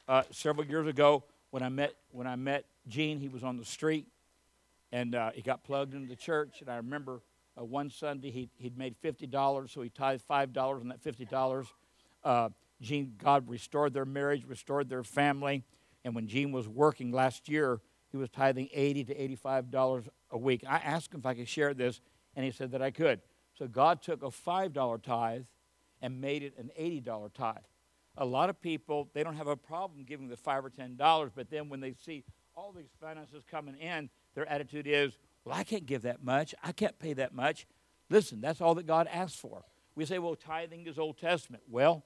Uh, 0.09 0.22
several 0.30 0.66
years 0.66 0.86
ago, 0.86 1.24
when 1.51 1.62
I 1.62 1.68
met, 1.68 1.94
when 2.11 2.26
I 2.26 2.36
met 2.36 2.64
Gene, 2.86 3.18
he 3.18 3.28
was 3.28 3.42
on 3.42 3.57
the 3.57 3.64
street 3.64 4.07
and 4.92 5.14
uh, 5.14 5.30
he 5.32 5.42
got 5.42 5.64
plugged 5.64 5.94
into 5.94 6.09
the 6.09 6.16
church. 6.16 6.61
And 6.61 6.70
I 6.70 6.76
remember 6.76 7.22
uh, 7.59 7.64
one 7.64 7.90
Sunday 7.90 8.30
he, 8.30 8.51
he'd 8.57 8.76
made 8.76 8.94
$50, 9.03 9.70
so 9.70 9.82
he 9.82 9.88
tithed 9.88 10.26
$5 10.28 10.80
on 10.80 10.88
that 10.88 11.03
$50. 11.03 11.66
Uh, 12.22 12.49
Gene, 12.80 13.14
God 13.18 13.49
restored 13.49 13.94
their 13.94 14.05
marriage, 14.05 14.44
restored 14.47 14.88
their 14.88 15.03
family. 15.03 15.64
And 16.05 16.14
when 16.14 16.28
Gene 16.28 16.53
was 16.53 16.68
working 16.68 17.11
last 17.11 17.49
year, 17.49 17.80
he 18.11 18.16
was 18.16 18.30
tithing 18.30 18.68
80 18.72 19.04
to 19.04 19.22
85 19.22 19.70
dollars 19.70 20.04
a 20.30 20.38
week. 20.38 20.64
I 20.68 20.76
asked 20.78 21.12
him 21.12 21.20
if 21.20 21.26
I 21.26 21.34
could 21.34 21.48
share 21.48 21.74
this, 21.74 22.00
and 22.34 22.44
he 22.44 22.50
said 22.50 22.72
that 22.72 22.82
I 22.82 22.90
could. 22.90 23.20
So 23.59 23.66
God 23.66 24.02
took 24.02 24.22
a 24.22 24.30
five 24.30 24.72
dollar 24.72 24.98
tithe 24.98 25.44
and 26.02 26.20
made 26.20 26.42
it 26.42 26.54
an 26.59 26.70
80 26.76 27.00
dollar 27.00 27.28
tithe. 27.28 27.57
A 28.18 28.24
lot 28.24 28.48
of 28.50 28.61
people 28.61 29.09
they 29.12 29.22
don't 29.22 29.36
have 29.36 29.46
a 29.46 29.57
problem 29.57 30.04
giving 30.04 30.28
the 30.28 30.36
five 30.36 30.64
or 30.64 30.70
ten 30.70 30.96
dollars, 30.96 31.32
but 31.34 31.50
then 31.50 31.68
when 31.68 31.80
they 31.80 31.94
see 32.04 32.24
all 32.54 32.72
these 32.72 32.90
finances 33.00 33.42
coming 33.50 33.76
in, 33.76 34.09
their 34.34 34.48
attitude 34.48 34.86
is, 34.86 35.18
"Well, 35.44 35.54
I 35.54 35.64
can't 35.64 35.86
give 35.86 36.02
that 36.02 36.24
much. 36.24 36.54
I 36.62 36.72
can't 36.72 36.98
pay 36.98 37.12
that 37.14 37.34
much." 37.34 37.66
Listen, 38.09 38.40
that's 38.40 38.61
all 38.61 38.74
that 38.76 38.86
God 38.86 39.09
asks 39.09 39.38
for. 39.38 39.64
We 39.94 40.04
say, 40.04 40.18
well, 40.18 40.36
tithing 40.36 40.86
is 40.86 40.98
Old 40.98 41.18
Testament. 41.18 41.62
Well, 41.68 42.04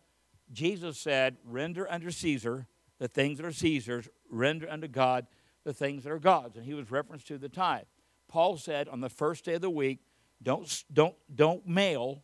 Jesus 0.52 0.98
said, 0.98 1.36
render 1.44 1.90
unto 1.90 2.10
Caesar 2.10 2.66
the 2.98 3.08
things 3.08 3.38
that 3.38 3.46
are 3.46 3.52
Caesar's, 3.52 4.08
render 4.30 4.68
unto 4.70 4.88
God 4.88 5.26
the 5.64 5.72
things 5.72 6.04
that 6.04 6.12
are 6.12 6.18
God's. 6.18 6.56
And 6.56 6.64
he 6.64 6.74
was 6.74 6.90
referenced 6.90 7.26
to 7.28 7.38
the 7.38 7.48
tithe. 7.48 7.84
Paul 8.28 8.56
said 8.56 8.88
on 8.88 9.00
the 9.00 9.08
first 9.08 9.44
day 9.44 9.54
of 9.54 9.60
the 9.60 9.70
week, 9.70 10.00
don't, 10.42 10.84
don't, 10.92 11.14
don't 11.34 11.66
mail, 11.66 12.22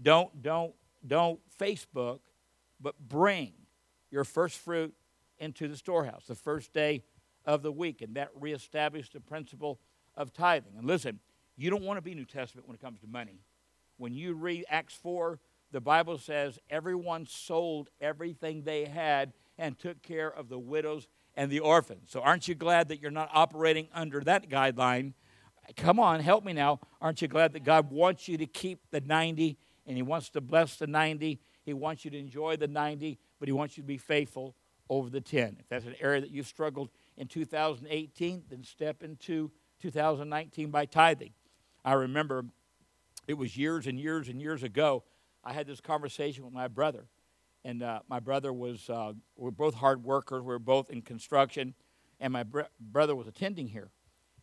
don't, 0.00 0.42
don't, 0.42 0.74
don't 1.06 1.40
Facebook, 1.58 2.20
but 2.80 2.98
bring 2.98 3.52
your 4.10 4.24
first 4.24 4.58
fruit 4.58 4.94
into 5.38 5.68
the 5.68 5.76
storehouse 5.76 6.24
the 6.26 6.34
first 6.34 6.72
day 6.72 7.02
of 7.44 7.62
the 7.62 7.72
week. 7.72 8.02
And 8.02 8.14
that 8.16 8.30
reestablished 8.38 9.12
the 9.12 9.20
principle 9.20 9.78
of 10.16 10.32
tithing. 10.32 10.72
And 10.76 10.86
listen, 10.86 11.20
you 11.56 11.70
don't 11.70 11.82
want 11.82 11.98
to 11.98 12.02
be 12.02 12.14
New 12.14 12.24
Testament 12.24 12.66
when 12.66 12.74
it 12.74 12.80
comes 12.80 13.00
to 13.00 13.06
money. 13.06 13.40
When 13.98 14.14
you 14.14 14.34
read 14.34 14.64
Acts 14.68 14.94
4, 14.94 15.38
the 15.70 15.80
Bible 15.80 16.18
says 16.18 16.58
everyone 16.70 17.26
sold 17.26 17.88
everything 18.00 18.62
they 18.62 18.84
had 18.84 19.32
and 19.58 19.78
took 19.78 20.02
care 20.02 20.28
of 20.28 20.48
the 20.48 20.58
widows 20.58 21.08
and 21.34 21.50
the 21.50 21.60
orphans. 21.60 22.10
So 22.10 22.20
aren't 22.20 22.48
you 22.48 22.54
glad 22.54 22.88
that 22.88 23.00
you're 23.00 23.10
not 23.10 23.30
operating 23.32 23.88
under 23.94 24.20
that 24.20 24.48
guideline? 24.48 25.14
Come 25.76 26.00
on, 26.00 26.20
help 26.20 26.44
me 26.44 26.52
now. 26.52 26.80
Aren't 27.00 27.22
you 27.22 27.28
glad 27.28 27.52
that 27.52 27.64
God 27.64 27.90
wants 27.90 28.28
you 28.28 28.36
to 28.38 28.46
keep 28.46 28.80
the 28.90 29.00
90 29.00 29.56
and 29.86 29.96
He 29.96 30.02
wants 30.02 30.30
to 30.30 30.40
bless 30.40 30.76
the 30.76 30.86
90? 30.86 31.40
He 31.64 31.72
wants 31.72 32.04
you 32.04 32.10
to 32.10 32.18
enjoy 32.18 32.56
the 32.56 32.68
90, 32.68 33.18
but 33.38 33.48
He 33.48 33.52
wants 33.52 33.76
you 33.76 33.82
to 33.82 33.86
be 33.86 33.98
faithful 33.98 34.54
over 34.90 35.08
the 35.08 35.20
10. 35.20 35.56
If 35.60 35.68
that's 35.68 35.86
an 35.86 35.94
area 36.00 36.20
that 36.20 36.30
you've 36.30 36.46
struggled 36.46 36.90
in 37.16 37.28
2018, 37.28 38.44
then 38.50 38.64
step 38.64 39.02
into 39.02 39.50
2019 39.80 40.70
by 40.70 40.84
tithing. 40.84 41.32
I 41.84 41.94
remember 41.94 42.44
it 43.26 43.34
was 43.34 43.56
years 43.56 43.86
and 43.86 43.98
years 43.98 44.28
and 44.28 44.40
years 44.40 44.62
ago. 44.62 45.04
I 45.44 45.52
had 45.52 45.66
this 45.66 45.80
conversation 45.80 46.44
with 46.44 46.52
my 46.52 46.68
brother, 46.68 47.06
and 47.64 47.82
uh, 47.82 48.00
my 48.08 48.20
brother 48.20 48.52
was 48.52 48.88
uh, 48.90 49.12
we 49.36 49.48
are 49.48 49.52
both 49.52 49.74
hard 49.74 50.04
workers. 50.04 50.42
We 50.42 50.48
were 50.48 50.58
both 50.58 50.90
in 50.90 51.02
construction, 51.02 51.74
and 52.20 52.32
my 52.32 52.42
br- 52.42 52.62
brother 52.80 53.14
was 53.14 53.26
attending 53.26 53.68
here, 53.68 53.90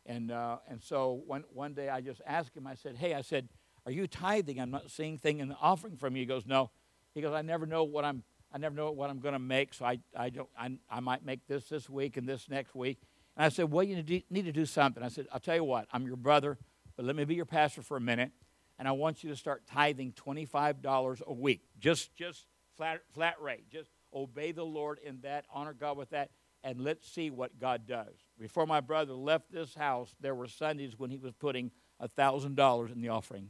and 0.05 0.32
uh, 0.32 0.57
and 0.67 0.82
so 0.82 1.22
one 1.26 1.43
one 1.53 1.74
day 1.74 1.89
I 1.89 2.01
just 2.01 2.22
asked 2.26 2.55
him. 2.55 2.67
I 2.67 2.76
said, 2.76 2.95
"Hey, 2.97 3.13
I 3.13 3.22
said, 3.22 3.49
are 3.86 3.91
you 3.91 4.07
tithing? 4.07 4.59
I'm 4.59 4.72
not 4.72 4.91
seeing 4.91 5.17
thing 5.17 5.39
in 5.39 5.49
the 5.49 5.57
offering 5.61 5.97
from 5.97 6.15
you." 6.15 6.22
He 6.22 6.26
goes, 6.26 6.45
"No." 6.45 6.72
He 7.15 7.22
goes, 7.22 7.34
"I 7.34 7.41
never 7.41 7.65
know 7.65 7.84
what 7.84 8.05
I'm 8.05 8.24
I 8.51 8.57
never 8.57 8.76
know 8.76 8.91
what 8.91 9.09
I'm 9.09 9.20
going 9.20 9.34
to 9.34 9.39
make, 9.39 9.74
so 9.74 9.86
I, 9.86 9.99
I, 10.17 10.30
don't, 10.30 10.49
I, 10.57 10.72
I 10.89 10.99
might 10.99 11.24
make 11.24 11.45
this 11.47 11.65
this 11.65 11.89
week 11.89 12.17
and 12.17 12.28
this 12.28 12.49
next 12.49 12.74
week. 12.74 12.99
And 13.38 13.45
I 13.45 13.49
said, 13.49 13.72
Well, 13.72 13.84
you 13.84 14.03
need 14.30 14.45
to 14.45 14.51
do 14.51 14.65
something. 14.65 15.03
I 15.03 15.09
said, 15.09 15.28
I'll 15.32 15.39
tell 15.39 15.55
you 15.55 15.63
what, 15.63 15.88
I'm 15.93 16.05
your 16.05 16.15
brother, 16.15 16.57
but 16.95 17.05
let 17.05 17.15
me 17.15 17.26
be 17.26 17.36
your 17.36 17.45
pastor 17.45 17.82
for 17.82 17.97
a 17.97 18.01
minute, 18.01 18.32
and 18.80 18.88
I 18.88 18.91
want 18.91 19.24
you 19.24 19.30
to 19.30 19.36
start 19.36 19.67
tithing 19.67 20.13
$25 20.13 21.22
a 21.22 21.34
week. 21.34 21.61
Just, 21.80 22.15
just 22.15 22.45
flat, 22.80 23.01
flat 23.13 23.36
rate. 23.41 23.69
Just 23.69 23.89
obey 24.13 24.53
the 24.53 24.63
Lord 24.63 24.99
in 25.05 25.19
that, 25.21 25.45
honor 25.53 25.73
God 25.73 25.97
with 25.97 26.11
that, 26.11 26.30
and 26.63 26.80
let's 26.80 27.05
see 27.05 27.30
what 27.30 27.59
God 27.59 27.86
does. 27.86 28.13
Before 28.39 28.65
my 28.65 28.80
brother 28.80 29.13
left 29.13 29.51
this 29.51 29.75
house, 29.75 30.15
there 30.21 30.34
were 30.34 30.47
Sundays 30.47 30.97
when 30.97 31.09
he 31.11 31.17
was 31.17 31.34
putting 31.34 31.71
$1,000 32.01 32.93
in 32.93 33.01
the 33.01 33.09
offering. 33.09 33.49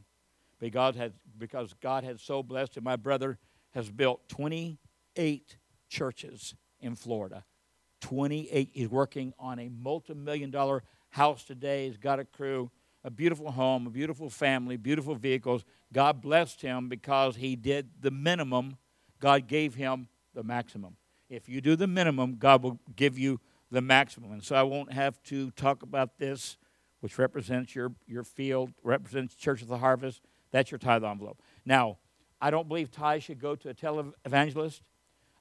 Because, 0.58 0.96
had, 0.96 1.12
because 1.38 1.74
God 1.80 2.02
had 2.02 2.18
so 2.18 2.42
blessed 2.42 2.76
him. 2.76 2.84
My 2.84 2.96
brother 2.96 3.38
has 3.70 3.88
built 3.88 4.28
28 4.28 5.56
churches 5.88 6.54
in 6.80 6.96
Florida. 6.96 7.44
28. 8.00 8.70
He's 8.72 8.88
working 8.88 9.32
on 9.38 9.60
a 9.60 9.68
multi 9.68 10.14
million 10.14 10.50
dollar 10.50 10.82
house 11.10 11.44
today. 11.44 11.86
He's 11.86 11.96
got 11.96 12.18
a 12.18 12.24
crew, 12.24 12.70
a 13.04 13.10
beautiful 13.10 13.52
home, 13.52 13.86
a 13.86 13.90
beautiful 13.90 14.28
family, 14.28 14.76
beautiful 14.76 15.14
vehicles. 15.14 15.64
God 15.92 16.20
blessed 16.20 16.60
him 16.62 16.88
because 16.88 17.36
he 17.36 17.56
did 17.56 17.88
the 18.00 18.10
minimum. 18.10 18.76
God 19.20 19.46
gave 19.46 19.74
him 19.74 20.08
the 20.34 20.42
maximum. 20.42 20.96
If 21.28 21.48
you 21.48 21.60
do 21.60 21.76
the 21.76 21.86
minimum, 21.86 22.36
God 22.38 22.62
will 22.62 22.80
give 22.96 23.18
you 23.18 23.40
the 23.70 23.80
maximum. 23.80 24.32
And 24.32 24.42
so 24.42 24.56
I 24.56 24.62
won't 24.62 24.92
have 24.92 25.22
to 25.24 25.50
talk 25.52 25.82
about 25.82 26.18
this, 26.18 26.56
which 27.00 27.18
represents 27.18 27.74
your, 27.74 27.92
your 28.06 28.24
field, 28.24 28.72
represents 28.82 29.34
Church 29.34 29.62
of 29.62 29.68
the 29.68 29.78
Harvest. 29.78 30.22
That's 30.50 30.70
your 30.70 30.78
tithe 30.78 31.04
envelope. 31.04 31.40
Now, 31.64 31.98
I 32.40 32.50
don't 32.50 32.66
believe 32.66 32.90
tithe 32.90 33.22
should 33.22 33.38
go 33.38 33.54
to 33.54 33.68
a 33.68 33.74
televangelist. 33.74 34.80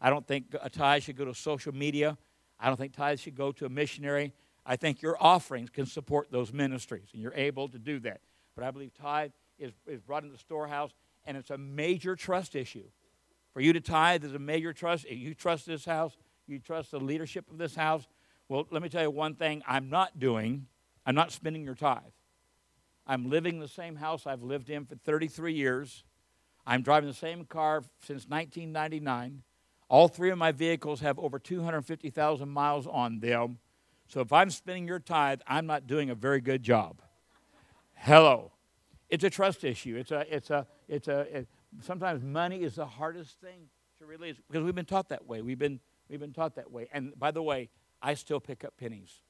I 0.02 0.10
don't 0.10 0.28
think 0.28 0.56
a 0.62 0.70
tithe 0.70 1.04
should 1.04 1.18
go 1.18 1.26
to 1.26 1.34
social 1.34 1.74
media. 1.74 2.18
I 2.60 2.68
don't 2.68 2.78
think 2.78 2.94
tithe 2.94 3.20
should 3.20 3.36
go 3.36 3.52
to 3.54 3.66
a 3.66 3.70
missionary. 3.70 4.34
I 4.66 4.76
think 4.76 5.02
your 5.02 5.18
offerings 5.20 5.70
can 5.70 5.86
support 5.86 6.30
those 6.30 6.54
ministries, 6.54 7.08
and 7.14 7.22
you're 7.22 7.34
able 7.34 7.70
to 7.70 7.80
do 7.80 8.00
that. 8.02 8.22
But 8.56 8.66
I 8.66 8.72
believe 8.72 8.94
tithe 8.94 9.32
is, 9.58 9.72
is 9.88 10.02
brought 10.02 10.24
into 10.24 10.34
the 10.34 10.40
storehouse, 10.40 10.92
and 11.26 11.36
it's 11.38 11.50
a 11.50 11.58
major 11.58 12.16
trust 12.16 12.56
issue. 12.56 12.86
For 13.60 13.64
you 13.64 13.74
to 13.74 13.82
tithe 13.82 14.24
is 14.24 14.34
a 14.34 14.40
major 14.40 14.72
trust. 14.72 15.04
You 15.12 15.34
trust 15.34 15.66
this 15.66 15.84
house, 15.84 16.16
you 16.48 16.60
trust 16.60 16.92
the 16.92 17.00
leadership 17.02 17.52
of 17.52 17.58
this 17.58 17.76
house. 17.76 18.08
Well, 18.48 18.66
let 18.72 18.82
me 18.82 18.88
tell 18.88 19.02
you 19.02 19.12
one 19.12 19.36
thing 19.36 19.64
I'm 19.68 19.90
not 19.90 20.18
doing. 20.18 20.68
I'm 21.06 21.14
not 21.14 21.34
spending 21.34 21.66
your 21.66 21.76
tithe. 21.76 22.00
I'm 23.06 23.30
living 23.30 23.56
in 23.56 23.60
the 23.60 23.68
same 23.68 23.98
house 23.98 24.26
I've 24.26 24.44
lived 24.44 24.70
in 24.70 24.86
for 24.86 24.96
33 24.96 25.52
years. 25.52 26.06
I'm 26.66 26.84
driving 26.84 27.10
the 27.10 27.14
same 27.14 27.44
car 27.44 27.84
since 28.00 28.30
1999. 28.30 29.44
All 29.90 30.08
three 30.08 30.30
of 30.30 30.38
my 30.38 30.54
vehicles 30.54 31.02
have 31.02 31.20
over 31.20 31.38
250,000 31.38 32.48
miles 32.48 32.88
on 32.88 33.20
them. 33.20 33.58
So 34.08 34.22
if 34.22 34.32
I'm 34.32 34.52
spending 34.52 34.88
your 34.88 35.00
tithe, 35.00 35.42
I'm 35.46 35.66
not 35.66 35.86
doing 35.86 36.10
a 36.10 36.16
very 36.16 36.40
good 36.40 36.64
job. 36.64 37.02
Hello. 37.94 38.54
It's 39.10 39.26
a 39.26 39.30
trust 39.30 39.66
issue. 39.66 39.98
It's 39.98 40.12
a, 40.12 40.26
it's 40.34 40.50
a, 40.50 40.66
it's 40.88 41.10
a, 41.10 41.40
it, 41.40 41.48
sometimes 41.82 42.24
money 42.24 42.62
is 42.62 42.76
the 42.76 42.86
hardest 42.86 43.40
thing 43.40 43.70
to 44.00 44.06
release 44.06 44.36
because 44.50 44.64
we've 44.64 44.76
been 44.76 44.86
taught 44.86 45.10
that 45.10 45.26
way. 45.28 45.42
We've 45.42 45.60
been, 45.60 45.80
we've 46.10 46.20
been 46.20 46.34
taught 46.34 46.56
that 46.56 46.72
way. 46.72 46.88
And 46.92 47.18
by 47.18 47.32
the 47.32 47.44
way, 47.44 47.70
I 48.02 48.14
still 48.14 48.40
pick 48.40 48.64
up 48.64 48.76
pennies. 48.78 49.22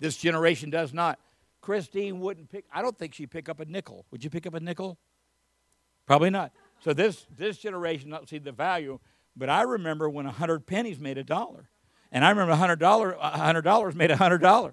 This 0.00 0.16
generation 0.16 0.70
does 0.70 0.92
not. 0.92 1.18
Christine 1.60 2.20
wouldn't 2.20 2.50
pick, 2.50 2.64
I 2.72 2.82
don't 2.82 2.98
think 2.98 3.14
she'd 3.14 3.30
pick 3.30 3.48
up 3.48 3.60
a 3.60 3.64
nickel. 3.64 4.04
Would 4.10 4.24
you 4.24 4.30
pick 4.30 4.46
up 4.46 4.54
a 4.54 4.60
nickel? 4.60 4.98
Probably 6.06 6.30
not. 6.30 6.52
So 6.80 6.92
this, 6.92 7.26
this 7.36 7.58
generation 7.58 8.10
not 8.10 8.28
see 8.28 8.38
the 8.38 8.50
value, 8.50 8.98
but 9.36 9.48
I 9.48 9.62
remember 9.62 10.10
when 10.10 10.26
a 10.26 10.30
100 10.30 10.66
pennies 10.66 10.98
made 10.98 11.18
a 11.18 11.24
dollar. 11.24 11.68
And 12.10 12.24
I 12.24 12.30
remember 12.30 12.54
$100, 12.54 12.78
$100 13.18 13.94
made 13.94 14.10
$100. 14.10 14.72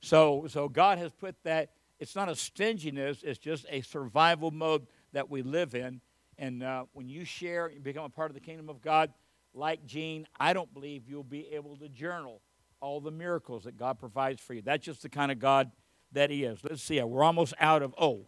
So, 0.00 0.46
so 0.48 0.68
God 0.68 0.98
has 0.98 1.12
put 1.12 1.34
that, 1.42 1.70
it's 1.98 2.14
not 2.14 2.28
a 2.28 2.36
stinginess, 2.36 3.22
it's 3.22 3.38
just 3.38 3.66
a 3.68 3.82
survival 3.82 4.50
mode 4.50 4.86
that 5.12 5.30
we 5.30 5.42
live 5.42 5.74
in. 5.74 6.00
And 6.38 6.62
uh, 6.62 6.84
when 6.92 7.08
you 7.08 7.24
share, 7.24 7.70
you 7.70 7.80
become 7.80 8.04
a 8.04 8.08
part 8.08 8.30
of 8.30 8.34
the 8.34 8.40
kingdom 8.40 8.68
of 8.68 8.80
God, 8.80 9.12
like 9.54 9.84
Gene, 9.84 10.26
I 10.40 10.52
don't 10.52 10.72
believe 10.72 11.08
you'll 11.08 11.22
be 11.22 11.48
able 11.52 11.76
to 11.76 11.88
journal 11.88 12.40
all 12.80 13.00
the 13.00 13.10
miracles 13.10 13.64
that 13.64 13.76
God 13.76 13.98
provides 13.98 14.40
for 14.40 14.54
you. 14.54 14.62
That's 14.62 14.84
just 14.84 15.02
the 15.02 15.08
kind 15.08 15.30
of 15.30 15.38
God 15.38 15.70
that 16.12 16.30
He 16.30 16.44
is. 16.44 16.58
Let's 16.62 16.82
see, 16.82 17.00
we're 17.02 17.22
almost 17.22 17.54
out 17.60 17.82
of, 17.82 17.94
oh, 17.98 18.26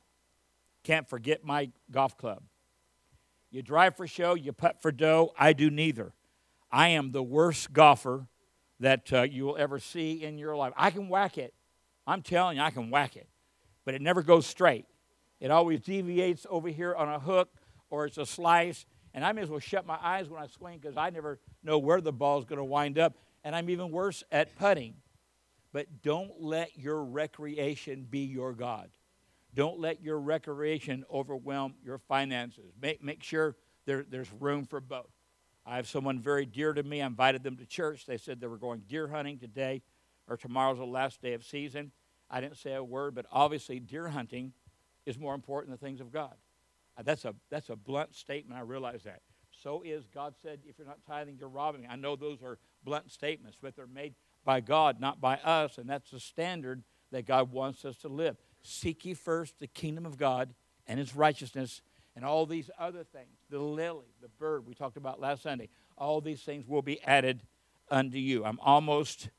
can't 0.85 1.09
forget 1.09 1.45
my 1.45 1.71
golf 1.91 2.17
club. 2.17 2.43
You 3.51 3.63
drive 3.63 3.97
for 3.97 4.07
show, 4.07 4.35
you 4.35 4.53
putt 4.53 4.83
for 4.83 4.93
dough. 4.93 5.33
I 5.39 5.53
do 5.53 5.71
neither. 5.71 6.13
I 6.71 6.89
am 6.89 7.13
the 7.13 7.23
worst 7.23 7.73
golfer 7.73 8.27
that 8.81 9.13
uh, 9.13 9.23
you 9.23 9.45
will 9.45 9.57
ever 9.57 9.79
see 9.79 10.23
in 10.23 10.39
your 10.39 10.57
life. 10.57 10.73
I 10.77 10.91
can 10.91 11.09
whack 11.09 11.39
it. 11.39 11.55
I'm 12.07 12.21
telling 12.21 12.57
you, 12.57 12.63
I 12.63 12.71
can 12.71 12.91
whack 12.91 13.17
it. 13.17 13.29
But 13.85 13.95
it 13.95 14.03
never 14.03 14.23
goes 14.23 14.47
straight. 14.47 14.87
It 15.45 15.51
always 15.51 15.81
deviates 15.81 16.47
over 16.49 16.69
here 16.69 16.95
on 16.95 17.07
a 17.07 17.19
hook 17.19 17.51
or 17.91 18.07
it's 18.07 18.17
a 18.17 18.25
slice. 18.25 18.87
And 19.13 19.23
I 19.23 19.33
may 19.33 19.43
as 19.43 19.51
well 19.51 19.61
shut 19.61 19.85
my 19.85 19.99
eyes 20.03 20.27
when 20.27 20.43
I 20.43 20.47
swing 20.47 20.79
because 20.79 20.97
I 20.97 21.11
never 21.11 21.39
know 21.63 21.77
where 21.77 22.01
the 22.01 22.15
ball 22.15 22.39
is 22.39 22.47
going 22.47 22.57
to 22.57 22.65
wind 22.65 22.99
up. 22.99 23.19
And 23.45 23.55
I'm 23.55 23.69
even 23.69 23.91
worse 23.91 24.25
at 24.33 24.57
putting. 24.57 24.95
But 25.71 26.01
don't 26.01 26.41
let 26.41 26.79
your 26.79 27.05
recreation 27.05 28.07
be 28.09 28.21
your 28.21 28.55
God. 28.55 28.89
Don't 29.53 29.79
let 29.79 30.03
your 30.03 30.19
recreation 30.19 31.05
overwhelm 31.13 31.75
your 31.85 31.99
finances. 31.99 32.73
Make, 32.81 33.05
make 33.05 33.23
sure 33.23 33.55
there, 33.85 34.03
there's 34.09 34.33
room 34.41 34.65
for 34.65 34.81
both. 34.81 35.11
I 35.67 35.77
have 35.77 35.87
someone 35.87 36.21
very 36.21 36.47
dear 36.47 36.73
to 36.73 36.83
me. 36.83 37.03
I 37.03 37.07
invited 37.07 37.43
them 37.43 37.59
to 37.59 37.67
church. 37.67 38.07
They 38.07 38.17
said 38.17 38.41
they 38.41 38.47
were 38.47 38.57
going 38.57 38.85
deer 38.89 39.09
hunting 39.09 39.37
today 39.37 39.83
or 40.27 40.39
tomorrow's 40.39 40.79
the 40.79 40.87
last 40.87 41.21
day 41.21 41.35
of 41.35 41.45
season. 41.45 41.93
I 42.31 42.41
didn't 42.41 42.57
say 42.57 42.73
a 42.73 42.83
word, 42.83 43.15
but 43.15 43.27
obviously 43.31 43.79
deer 43.79 44.09
hunting 44.09 44.55
is 45.07 45.19
more 45.19 45.35
important 45.35 45.71
than 45.71 45.79
the 45.81 45.87
things 45.87 46.01
of 46.01 46.13
God. 46.13 46.35
Uh, 46.97 47.03
that's 47.03 47.25
a, 47.25 47.35
that's 47.51 47.71
a 47.71 47.77
blunt 47.77 48.15
statement. 48.15 48.59
I 48.59 48.63
realize 48.63 49.03
that. 49.05 49.21
So 49.63 49.83
is 49.85 50.05
God 50.13 50.35
said, 50.43 50.61
if 50.67 50.79
you're 50.79 50.87
not 50.87 50.99
tithing, 51.07 51.37
you're 51.39 51.49
robbing 51.49 51.83
me. 51.83 51.89
I 51.91 51.97
know 51.97 52.17
those 52.17 52.43
are 52.43 52.59
blunt 52.85 53.11
statements, 53.11 53.57
but 53.61 53.77
they're 53.77 53.87
made 53.87 54.15
by 54.45 54.61
God, 54.61 55.01
not 55.01 55.21
by 55.21 55.37
us, 55.37 55.79
and 55.79 55.89
that's 55.89 56.11
the 56.11 56.21
standard 56.21 56.83
that 57.13 57.27
God 57.27 57.53
wants 57.53 57.85
us 57.85 57.97
to 57.99 58.09
live. 58.09 58.37
Seek 58.63 59.05
ye 59.05 59.15
first 59.15 59.59
the 59.59 59.67
kingdom 59.67 60.05
of 60.05 60.19
God 60.19 60.55
and 60.87 60.99
his 60.99 61.15
righteousness, 61.17 61.81
and 62.15 62.25
all 62.25 62.47
these 62.47 62.71
other 62.79 63.05
things, 63.05 63.39
the 63.49 63.59
lily, 63.59 64.07
the 64.21 64.29
bird 64.29 64.67
we 64.67 64.75
talked 64.75 64.97
about 64.97 65.19
last 65.21 65.43
Sunday, 65.43 65.69
all 65.97 66.21
these 66.21 66.43
things 66.43 66.67
will 66.69 66.83
be 66.83 67.03
added 67.03 67.43
unto 67.91 68.19
you. 68.19 68.45
I'm 68.45 68.59
almost, 68.61 69.31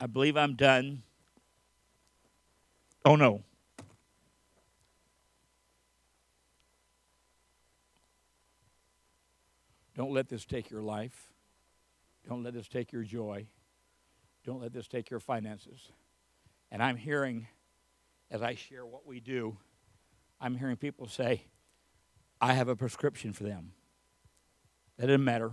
I 0.00 0.06
believe 0.06 0.36
I'm 0.36 0.54
done. 0.54 1.02
Oh 3.04 3.16
no. 3.16 3.42
Don't 9.96 10.12
let 10.12 10.28
this 10.28 10.44
take 10.44 10.70
your 10.70 10.82
life. 10.82 11.32
Don't 12.28 12.42
let 12.42 12.52
this 12.52 12.68
take 12.68 12.92
your 12.92 13.02
joy. 13.02 13.46
Don't 14.44 14.60
let 14.60 14.72
this 14.72 14.86
take 14.86 15.10
your 15.10 15.20
finances. 15.20 15.90
And 16.70 16.82
I'm 16.82 16.96
hearing, 16.96 17.48
as 18.30 18.42
I 18.42 18.54
share 18.54 18.84
what 18.84 19.06
we 19.06 19.20
do, 19.20 19.56
I'm 20.40 20.54
hearing 20.56 20.76
people 20.76 21.08
say, 21.08 21.44
I 22.40 22.52
have 22.52 22.68
a 22.68 22.76
prescription 22.76 23.32
for 23.32 23.44
them. 23.44 23.72
That 24.98 25.06
doesn't 25.06 25.24
matter. 25.24 25.52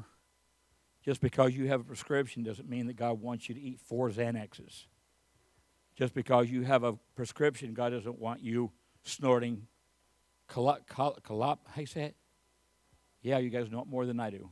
Just 1.05 1.21
because 1.21 1.53
you 1.53 1.67
have 1.67 1.81
a 1.81 1.83
prescription 1.85 2.43
doesn't 2.43 2.69
mean 2.69 2.87
that 2.87 2.95
God 2.95 3.21
wants 3.21 3.47
you 3.47 3.55
to 3.55 3.61
eat 3.61 3.79
four 3.79 4.09
Xanaxes. 4.09 4.87
Just 5.95 6.13
because 6.13 6.49
you 6.49 6.63
have 6.63 6.83
a 6.83 6.93
prescription, 7.15 7.73
God 7.73 7.89
doesn't 7.89 8.19
want 8.19 8.41
you 8.41 8.71
snorting 9.03 9.67
colop, 10.49 10.85
colop, 10.87 11.59
how 11.67 11.81
you 11.81 11.85
say 11.85 12.03
it? 12.03 12.15
Yeah, 13.23 13.39
you 13.39 13.49
guys 13.49 13.71
know 13.71 13.81
it 13.81 13.87
more 13.87 14.05
than 14.05 14.19
I 14.19 14.29
do. 14.29 14.51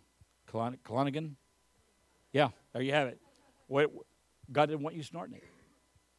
Clonigan? 0.51 1.35
Yeah, 2.33 2.49
there 2.73 2.81
you 2.81 2.93
have 2.93 3.09
it. 3.09 3.19
What, 3.67 3.91
God 4.51 4.67
didn't 4.67 4.81
want 4.81 4.95
you 4.95 5.03
snorting 5.03 5.35
it. 5.35 5.43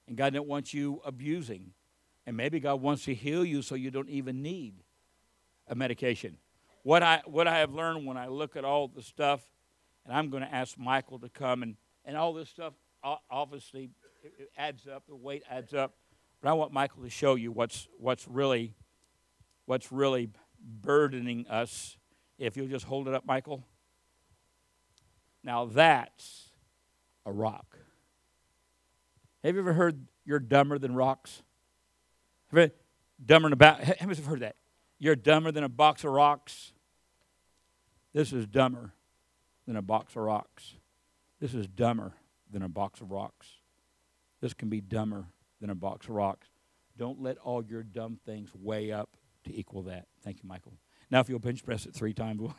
And 0.07 0.17
God 0.17 0.33
didn't 0.33 0.47
want 0.47 0.73
you 0.73 1.01
abusing. 1.05 1.73
And 2.27 2.37
maybe 2.37 2.61
God 2.61 2.81
wants 2.81 3.05
to 3.07 3.15
heal 3.15 3.45
you 3.45 3.63
so 3.63 3.75
you 3.75 3.91
don't 3.91 4.09
even 4.09 4.43
need 4.43 4.75
a 5.67 5.75
medication. 5.75 6.37
What 6.83 7.03
I, 7.03 7.23
what 7.25 7.49
I 7.49 7.59
have 7.59 7.73
learned 7.73 8.07
when 8.07 8.17
I 8.17 8.29
look 8.29 8.57
at 8.57 8.65
all 8.65 8.89
the 8.89 9.03
stuff, 9.03 9.43
and 10.05 10.15
I'm 10.15 10.31
going 10.31 10.43
to 10.43 10.55
ask 10.55 10.79
Michael 10.79 11.19
to 11.21 11.29
come, 11.29 11.63
and, 11.63 11.77
and 12.05 12.17
all 12.17 12.33
this 12.33 12.49
stuff 12.49 12.75
obviously 13.31 13.91
it 14.23 14.51
adds 14.57 14.87
up, 14.87 15.05
the 15.09 15.17
weight 15.17 15.43
adds 15.51 15.75
up. 15.75 15.95
But 16.41 16.51
I 16.51 16.53
want 16.53 16.73
Michael 16.73 17.03
to 17.03 17.11
show 17.11 17.35
you 17.35 17.53
what's, 17.53 17.89
what's, 17.99 18.27
really, 18.29 18.75
what's 19.67 19.91
really 19.93 20.31
burdening 20.61 21.47
us. 21.49 21.97
If 22.39 22.57
you'll 22.57 22.69
just 22.69 22.85
hold 22.85 23.09
it 23.09 23.15
up, 23.15 23.27
Michael. 23.27 23.65
Now 25.45 25.67
that's 25.67 26.51
a 27.27 27.33
rock. 27.33 27.79
Have 29.45 29.55
you 29.55 29.61
ever 29.61 29.73
heard 29.73 30.07
you're 30.25 30.39
dumber 30.39 30.79
than 30.79 30.95
rocks? 30.95 31.43
Have 32.51 32.61
you 32.61 32.71
dumber 33.25 33.47
than 33.47 33.55
about? 33.55 33.83
How 33.83 34.07
many 34.07 34.17
have 34.17 34.27
heard 34.27 34.41
that? 34.41 34.57
You're 34.99 35.17
dumber 35.17 35.51
than 35.51 35.65
a 35.65 35.69
box 35.69 36.05
of 36.05 36.13
rocks. 36.13 36.73
This 38.13 38.33
is 38.33 38.47
dumber 38.47 38.93
than 39.67 39.77
a 39.77 39.83
box 39.83 40.15
of 40.15 40.23
rocks. 40.23 40.75
This 41.41 41.55
is 41.55 41.67
dumber 41.67 42.15
than 42.51 42.63
a 42.63 42.69
box 42.69 43.01
of 43.01 43.11
rocks. 43.11 43.49
This 44.41 44.55
can 44.55 44.69
be 44.69 44.81
dumber 44.81 45.27
than 45.61 45.71
a 45.71 45.75
box 45.75 46.07
of 46.07 46.15
rocks. 46.15 46.49
Don't 46.97 47.21
let 47.21 47.39
all 47.39 47.65
your 47.65 47.83
dumb 47.83 48.19
things 48.25 48.51
weigh 48.55 48.93
up 48.93 49.17
to 49.45 49.57
equal 49.57 49.83
that. 49.83 50.07
Thank 50.23 50.43
you, 50.43 50.49
Michael. 50.49 50.75
Now, 51.13 51.21
if 51.21 51.29
you'll 51.29 51.41
bench 51.41 51.63
press 51.63 51.85
it 51.85 51.93
three 51.93 52.15
times. 52.15 52.41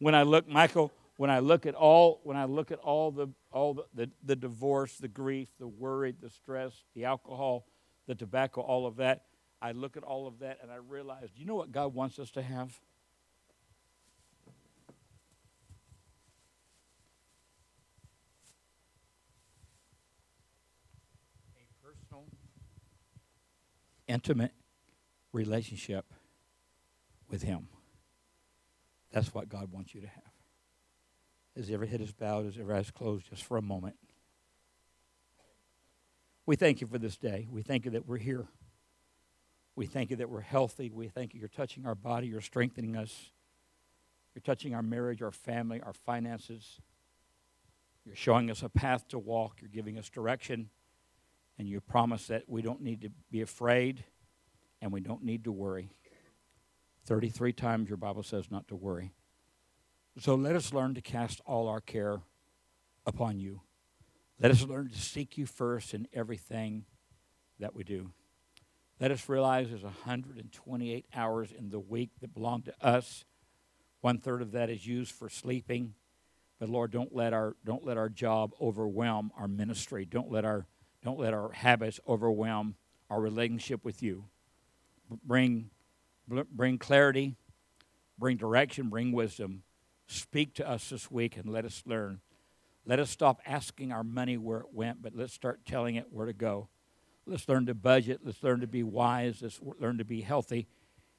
when 0.00 0.14
I 0.14 0.22
look, 0.22 0.46
Michael, 0.46 0.92
when 1.16 1.30
I 1.30 1.38
look 1.38 1.64
at 1.64 1.74
all, 1.74 2.20
when 2.24 2.36
I 2.36 2.44
look 2.44 2.70
at 2.70 2.78
all 2.80 3.10
the 3.10 3.28
all 3.50 3.72
the, 3.72 3.84
the, 3.94 4.10
the 4.22 4.36
divorce, 4.36 4.98
the 4.98 5.08
grief, 5.08 5.48
the 5.58 5.66
worry, 5.66 6.14
the 6.20 6.28
stress, 6.28 6.74
the 6.94 7.06
alcohol, 7.06 7.64
the 8.06 8.14
tobacco, 8.14 8.60
all 8.60 8.86
of 8.86 8.96
that, 8.96 9.22
I 9.62 9.72
look 9.72 9.96
at 9.96 10.02
all 10.02 10.26
of 10.26 10.40
that 10.40 10.58
and 10.60 10.70
I 10.70 10.76
realize, 10.76 11.30
you 11.36 11.46
know 11.46 11.54
what 11.54 11.72
God 11.72 11.94
wants 11.94 12.18
us 12.18 12.30
to 12.32 12.42
have? 12.42 12.78
A 21.56 21.82
personal, 21.82 22.26
intimate 24.06 24.52
relationship 25.34 26.06
with 27.28 27.42
Him. 27.42 27.68
That's 29.12 29.34
what 29.34 29.48
God 29.48 29.70
wants 29.72 29.94
you 29.94 30.00
to 30.00 30.06
have. 30.06 30.32
Has 31.56 31.70
every 31.70 31.86
head 31.86 32.00
is 32.00 32.12
bowed, 32.12 32.46
has 32.46 32.58
every 32.58 32.74
eyes 32.74 32.90
closed 32.90 33.28
just 33.30 33.44
for 33.44 33.56
a 33.56 33.62
moment. 33.62 33.96
We 36.46 36.56
thank 36.56 36.80
you 36.80 36.86
for 36.86 36.98
this 36.98 37.16
day. 37.16 37.46
We 37.50 37.62
thank 37.62 37.84
you 37.84 37.92
that 37.92 38.06
we're 38.06 38.18
here. 38.18 38.46
We 39.76 39.86
thank 39.86 40.10
you 40.10 40.16
that 40.16 40.28
we're 40.28 40.40
healthy. 40.40 40.90
We 40.90 41.08
thank 41.08 41.34
you 41.34 41.40
you're 41.40 41.48
touching 41.48 41.86
our 41.86 41.94
body, 41.94 42.26
you're 42.26 42.40
strengthening 42.40 42.96
us. 42.96 43.30
You're 44.34 44.42
touching 44.42 44.74
our 44.74 44.82
marriage, 44.82 45.22
our 45.22 45.30
family, 45.30 45.80
our 45.80 45.92
finances. 45.92 46.80
You're 48.04 48.16
showing 48.16 48.50
us 48.50 48.62
a 48.62 48.68
path 48.68 49.06
to 49.08 49.18
walk. 49.18 49.60
You're 49.60 49.70
giving 49.70 49.96
us 49.96 50.10
direction. 50.10 50.70
And 51.56 51.68
you 51.68 51.80
promise 51.80 52.26
that 52.26 52.42
we 52.48 52.60
don't 52.60 52.82
need 52.82 53.02
to 53.02 53.10
be 53.30 53.42
afraid 53.42 54.04
and 54.84 54.92
we 54.92 55.00
don't 55.00 55.24
need 55.24 55.44
to 55.44 55.50
worry. 55.50 55.88
33 57.06 57.54
times 57.54 57.88
your 57.88 57.96
Bible 57.96 58.22
says 58.22 58.50
not 58.50 58.68
to 58.68 58.76
worry. 58.76 59.12
So 60.18 60.34
let 60.34 60.54
us 60.54 60.74
learn 60.74 60.94
to 60.94 61.00
cast 61.00 61.40
all 61.46 61.68
our 61.68 61.80
care 61.80 62.20
upon 63.06 63.40
you. 63.40 63.62
Let 64.38 64.50
us 64.50 64.62
learn 64.62 64.90
to 64.90 65.00
seek 65.00 65.38
you 65.38 65.46
first 65.46 65.94
in 65.94 66.06
everything 66.12 66.84
that 67.58 67.74
we 67.74 67.82
do. 67.82 68.10
Let 69.00 69.10
us 69.10 69.26
realize 69.26 69.70
there's 69.70 69.82
128 69.82 71.06
hours 71.14 71.48
in 71.50 71.70
the 71.70 71.80
week 71.80 72.10
that 72.20 72.34
belong 72.34 72.62
to 72.64 72.74
us. 72.82 73.24
One 74.02 74.18
third 74.18 74.42
of 74.42 74.52
that 74.52 74.68
is 74.68 74.86
used 74.86 75.12
for 75.12 75.30
sleeping. 75.30 75.94
But 76.60 76.68
Lord, 76.68 76.90
don't 76.90 77.14
let 77.14 77.32
our 77.32 77.56
don't 77.64 77.86
let 77.86 77.96
our 77.96 78.10
job 78.10 78.52
overwhelm 78.60 79.32
our 79.36 79.48
ministry. 79.48 80.04
Don't 80.04 80.30
let 80.30 80.44
our 80.44 80.66
don't 81.02 81.18
let 81.18 81.32
our 81.32 81.52
habits 81.52 82.00
overwhelm 82.06 82.74
our 83.08 83.20
relationship 83.20 83.82
with 83.82 84.02
you. 84.02 84.26
Bring 85.24 85.70
bring 86.26 86.78
clarity, 86.78 87.36
bring 88.18 88.36
direction, 88.36 88.88
bring 88.88 89.12
wisdom 89.12 89.62
Speak 90.06 90.54
to 90.54 90.68
us 90.68 90.90
this 90.90 91.10
week 91.10 91.36
and 91.36 91.48
let 91.48 91.64
us 91.64 91.82
learn. 91.86 92.20
Let 92.84 93.00
us 93.00 93.10
stop 93.10 93.40
asking 93.46 93.92
our 93.92 94.04
money 94.04 94.36
where 94.36 94.60
it 94.60 94.72
went, 94.72 95.02
but 95.02 95.14
let's 95.14 95.32
start 95.32 95.64
telling 95.64 95.96
it 95.96 96.06
where 96.10 96.26
to 96.26 96.34
go. 96.34 96.68
Let's 97.26 97.48
learn 97.48 97.64
to 97.66 97.74
budget. 97.74 98.20
Let's 98.22 98.42
learn 98.42 98.60
to 98.60 98.66
be 98.66 98.82
wise. 98.82 99.40
Let's 99.40 99.58
learn 99.80 99.96
to 99.98 100.04
be 100.04 100.20
healthy. 100.20 100.66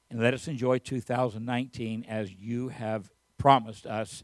And 0.08 0.20
let 0.20 0.34
us 0.34 0.46
enjoy 0.46 0.78
2019 0.78 2.06
as 2.08 2.32
you 2.32 2.68
have 2.68 3.10
promised 3.38 3.86
us 3.86 4.22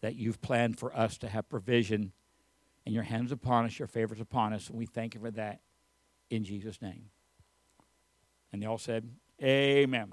that 0.00 0.16
you've 0.16 0.42
planned 0.42 0.78
for 0.78 0.94
us 0.96 1.16
to 1.18 1.28
have 1.28 1.48
provision 1.48 2.10
and 2.84 2.92
your 2.92 3.04
hands 3.04 3.30
upon 3.30 3.66
us, 3.66 3.78
your 3.78 3.86
favors 3.86 4.20
upon 4.20 4.52
us. 4.52 4.68
And 4.68 4.76
we 4.76 4.86
thank 4.86 5.14
you 5.14 5.20
for 5.20 5.30
that 5.30 5.60
in 6.30 6.42
Jesus' 6.42 6.82
name. 6.82 7.10
And 8.52 8.62
they 8.62 8.66
all 8.66 8.78
said, 8.78 9.08
Amen. 9.42 10.12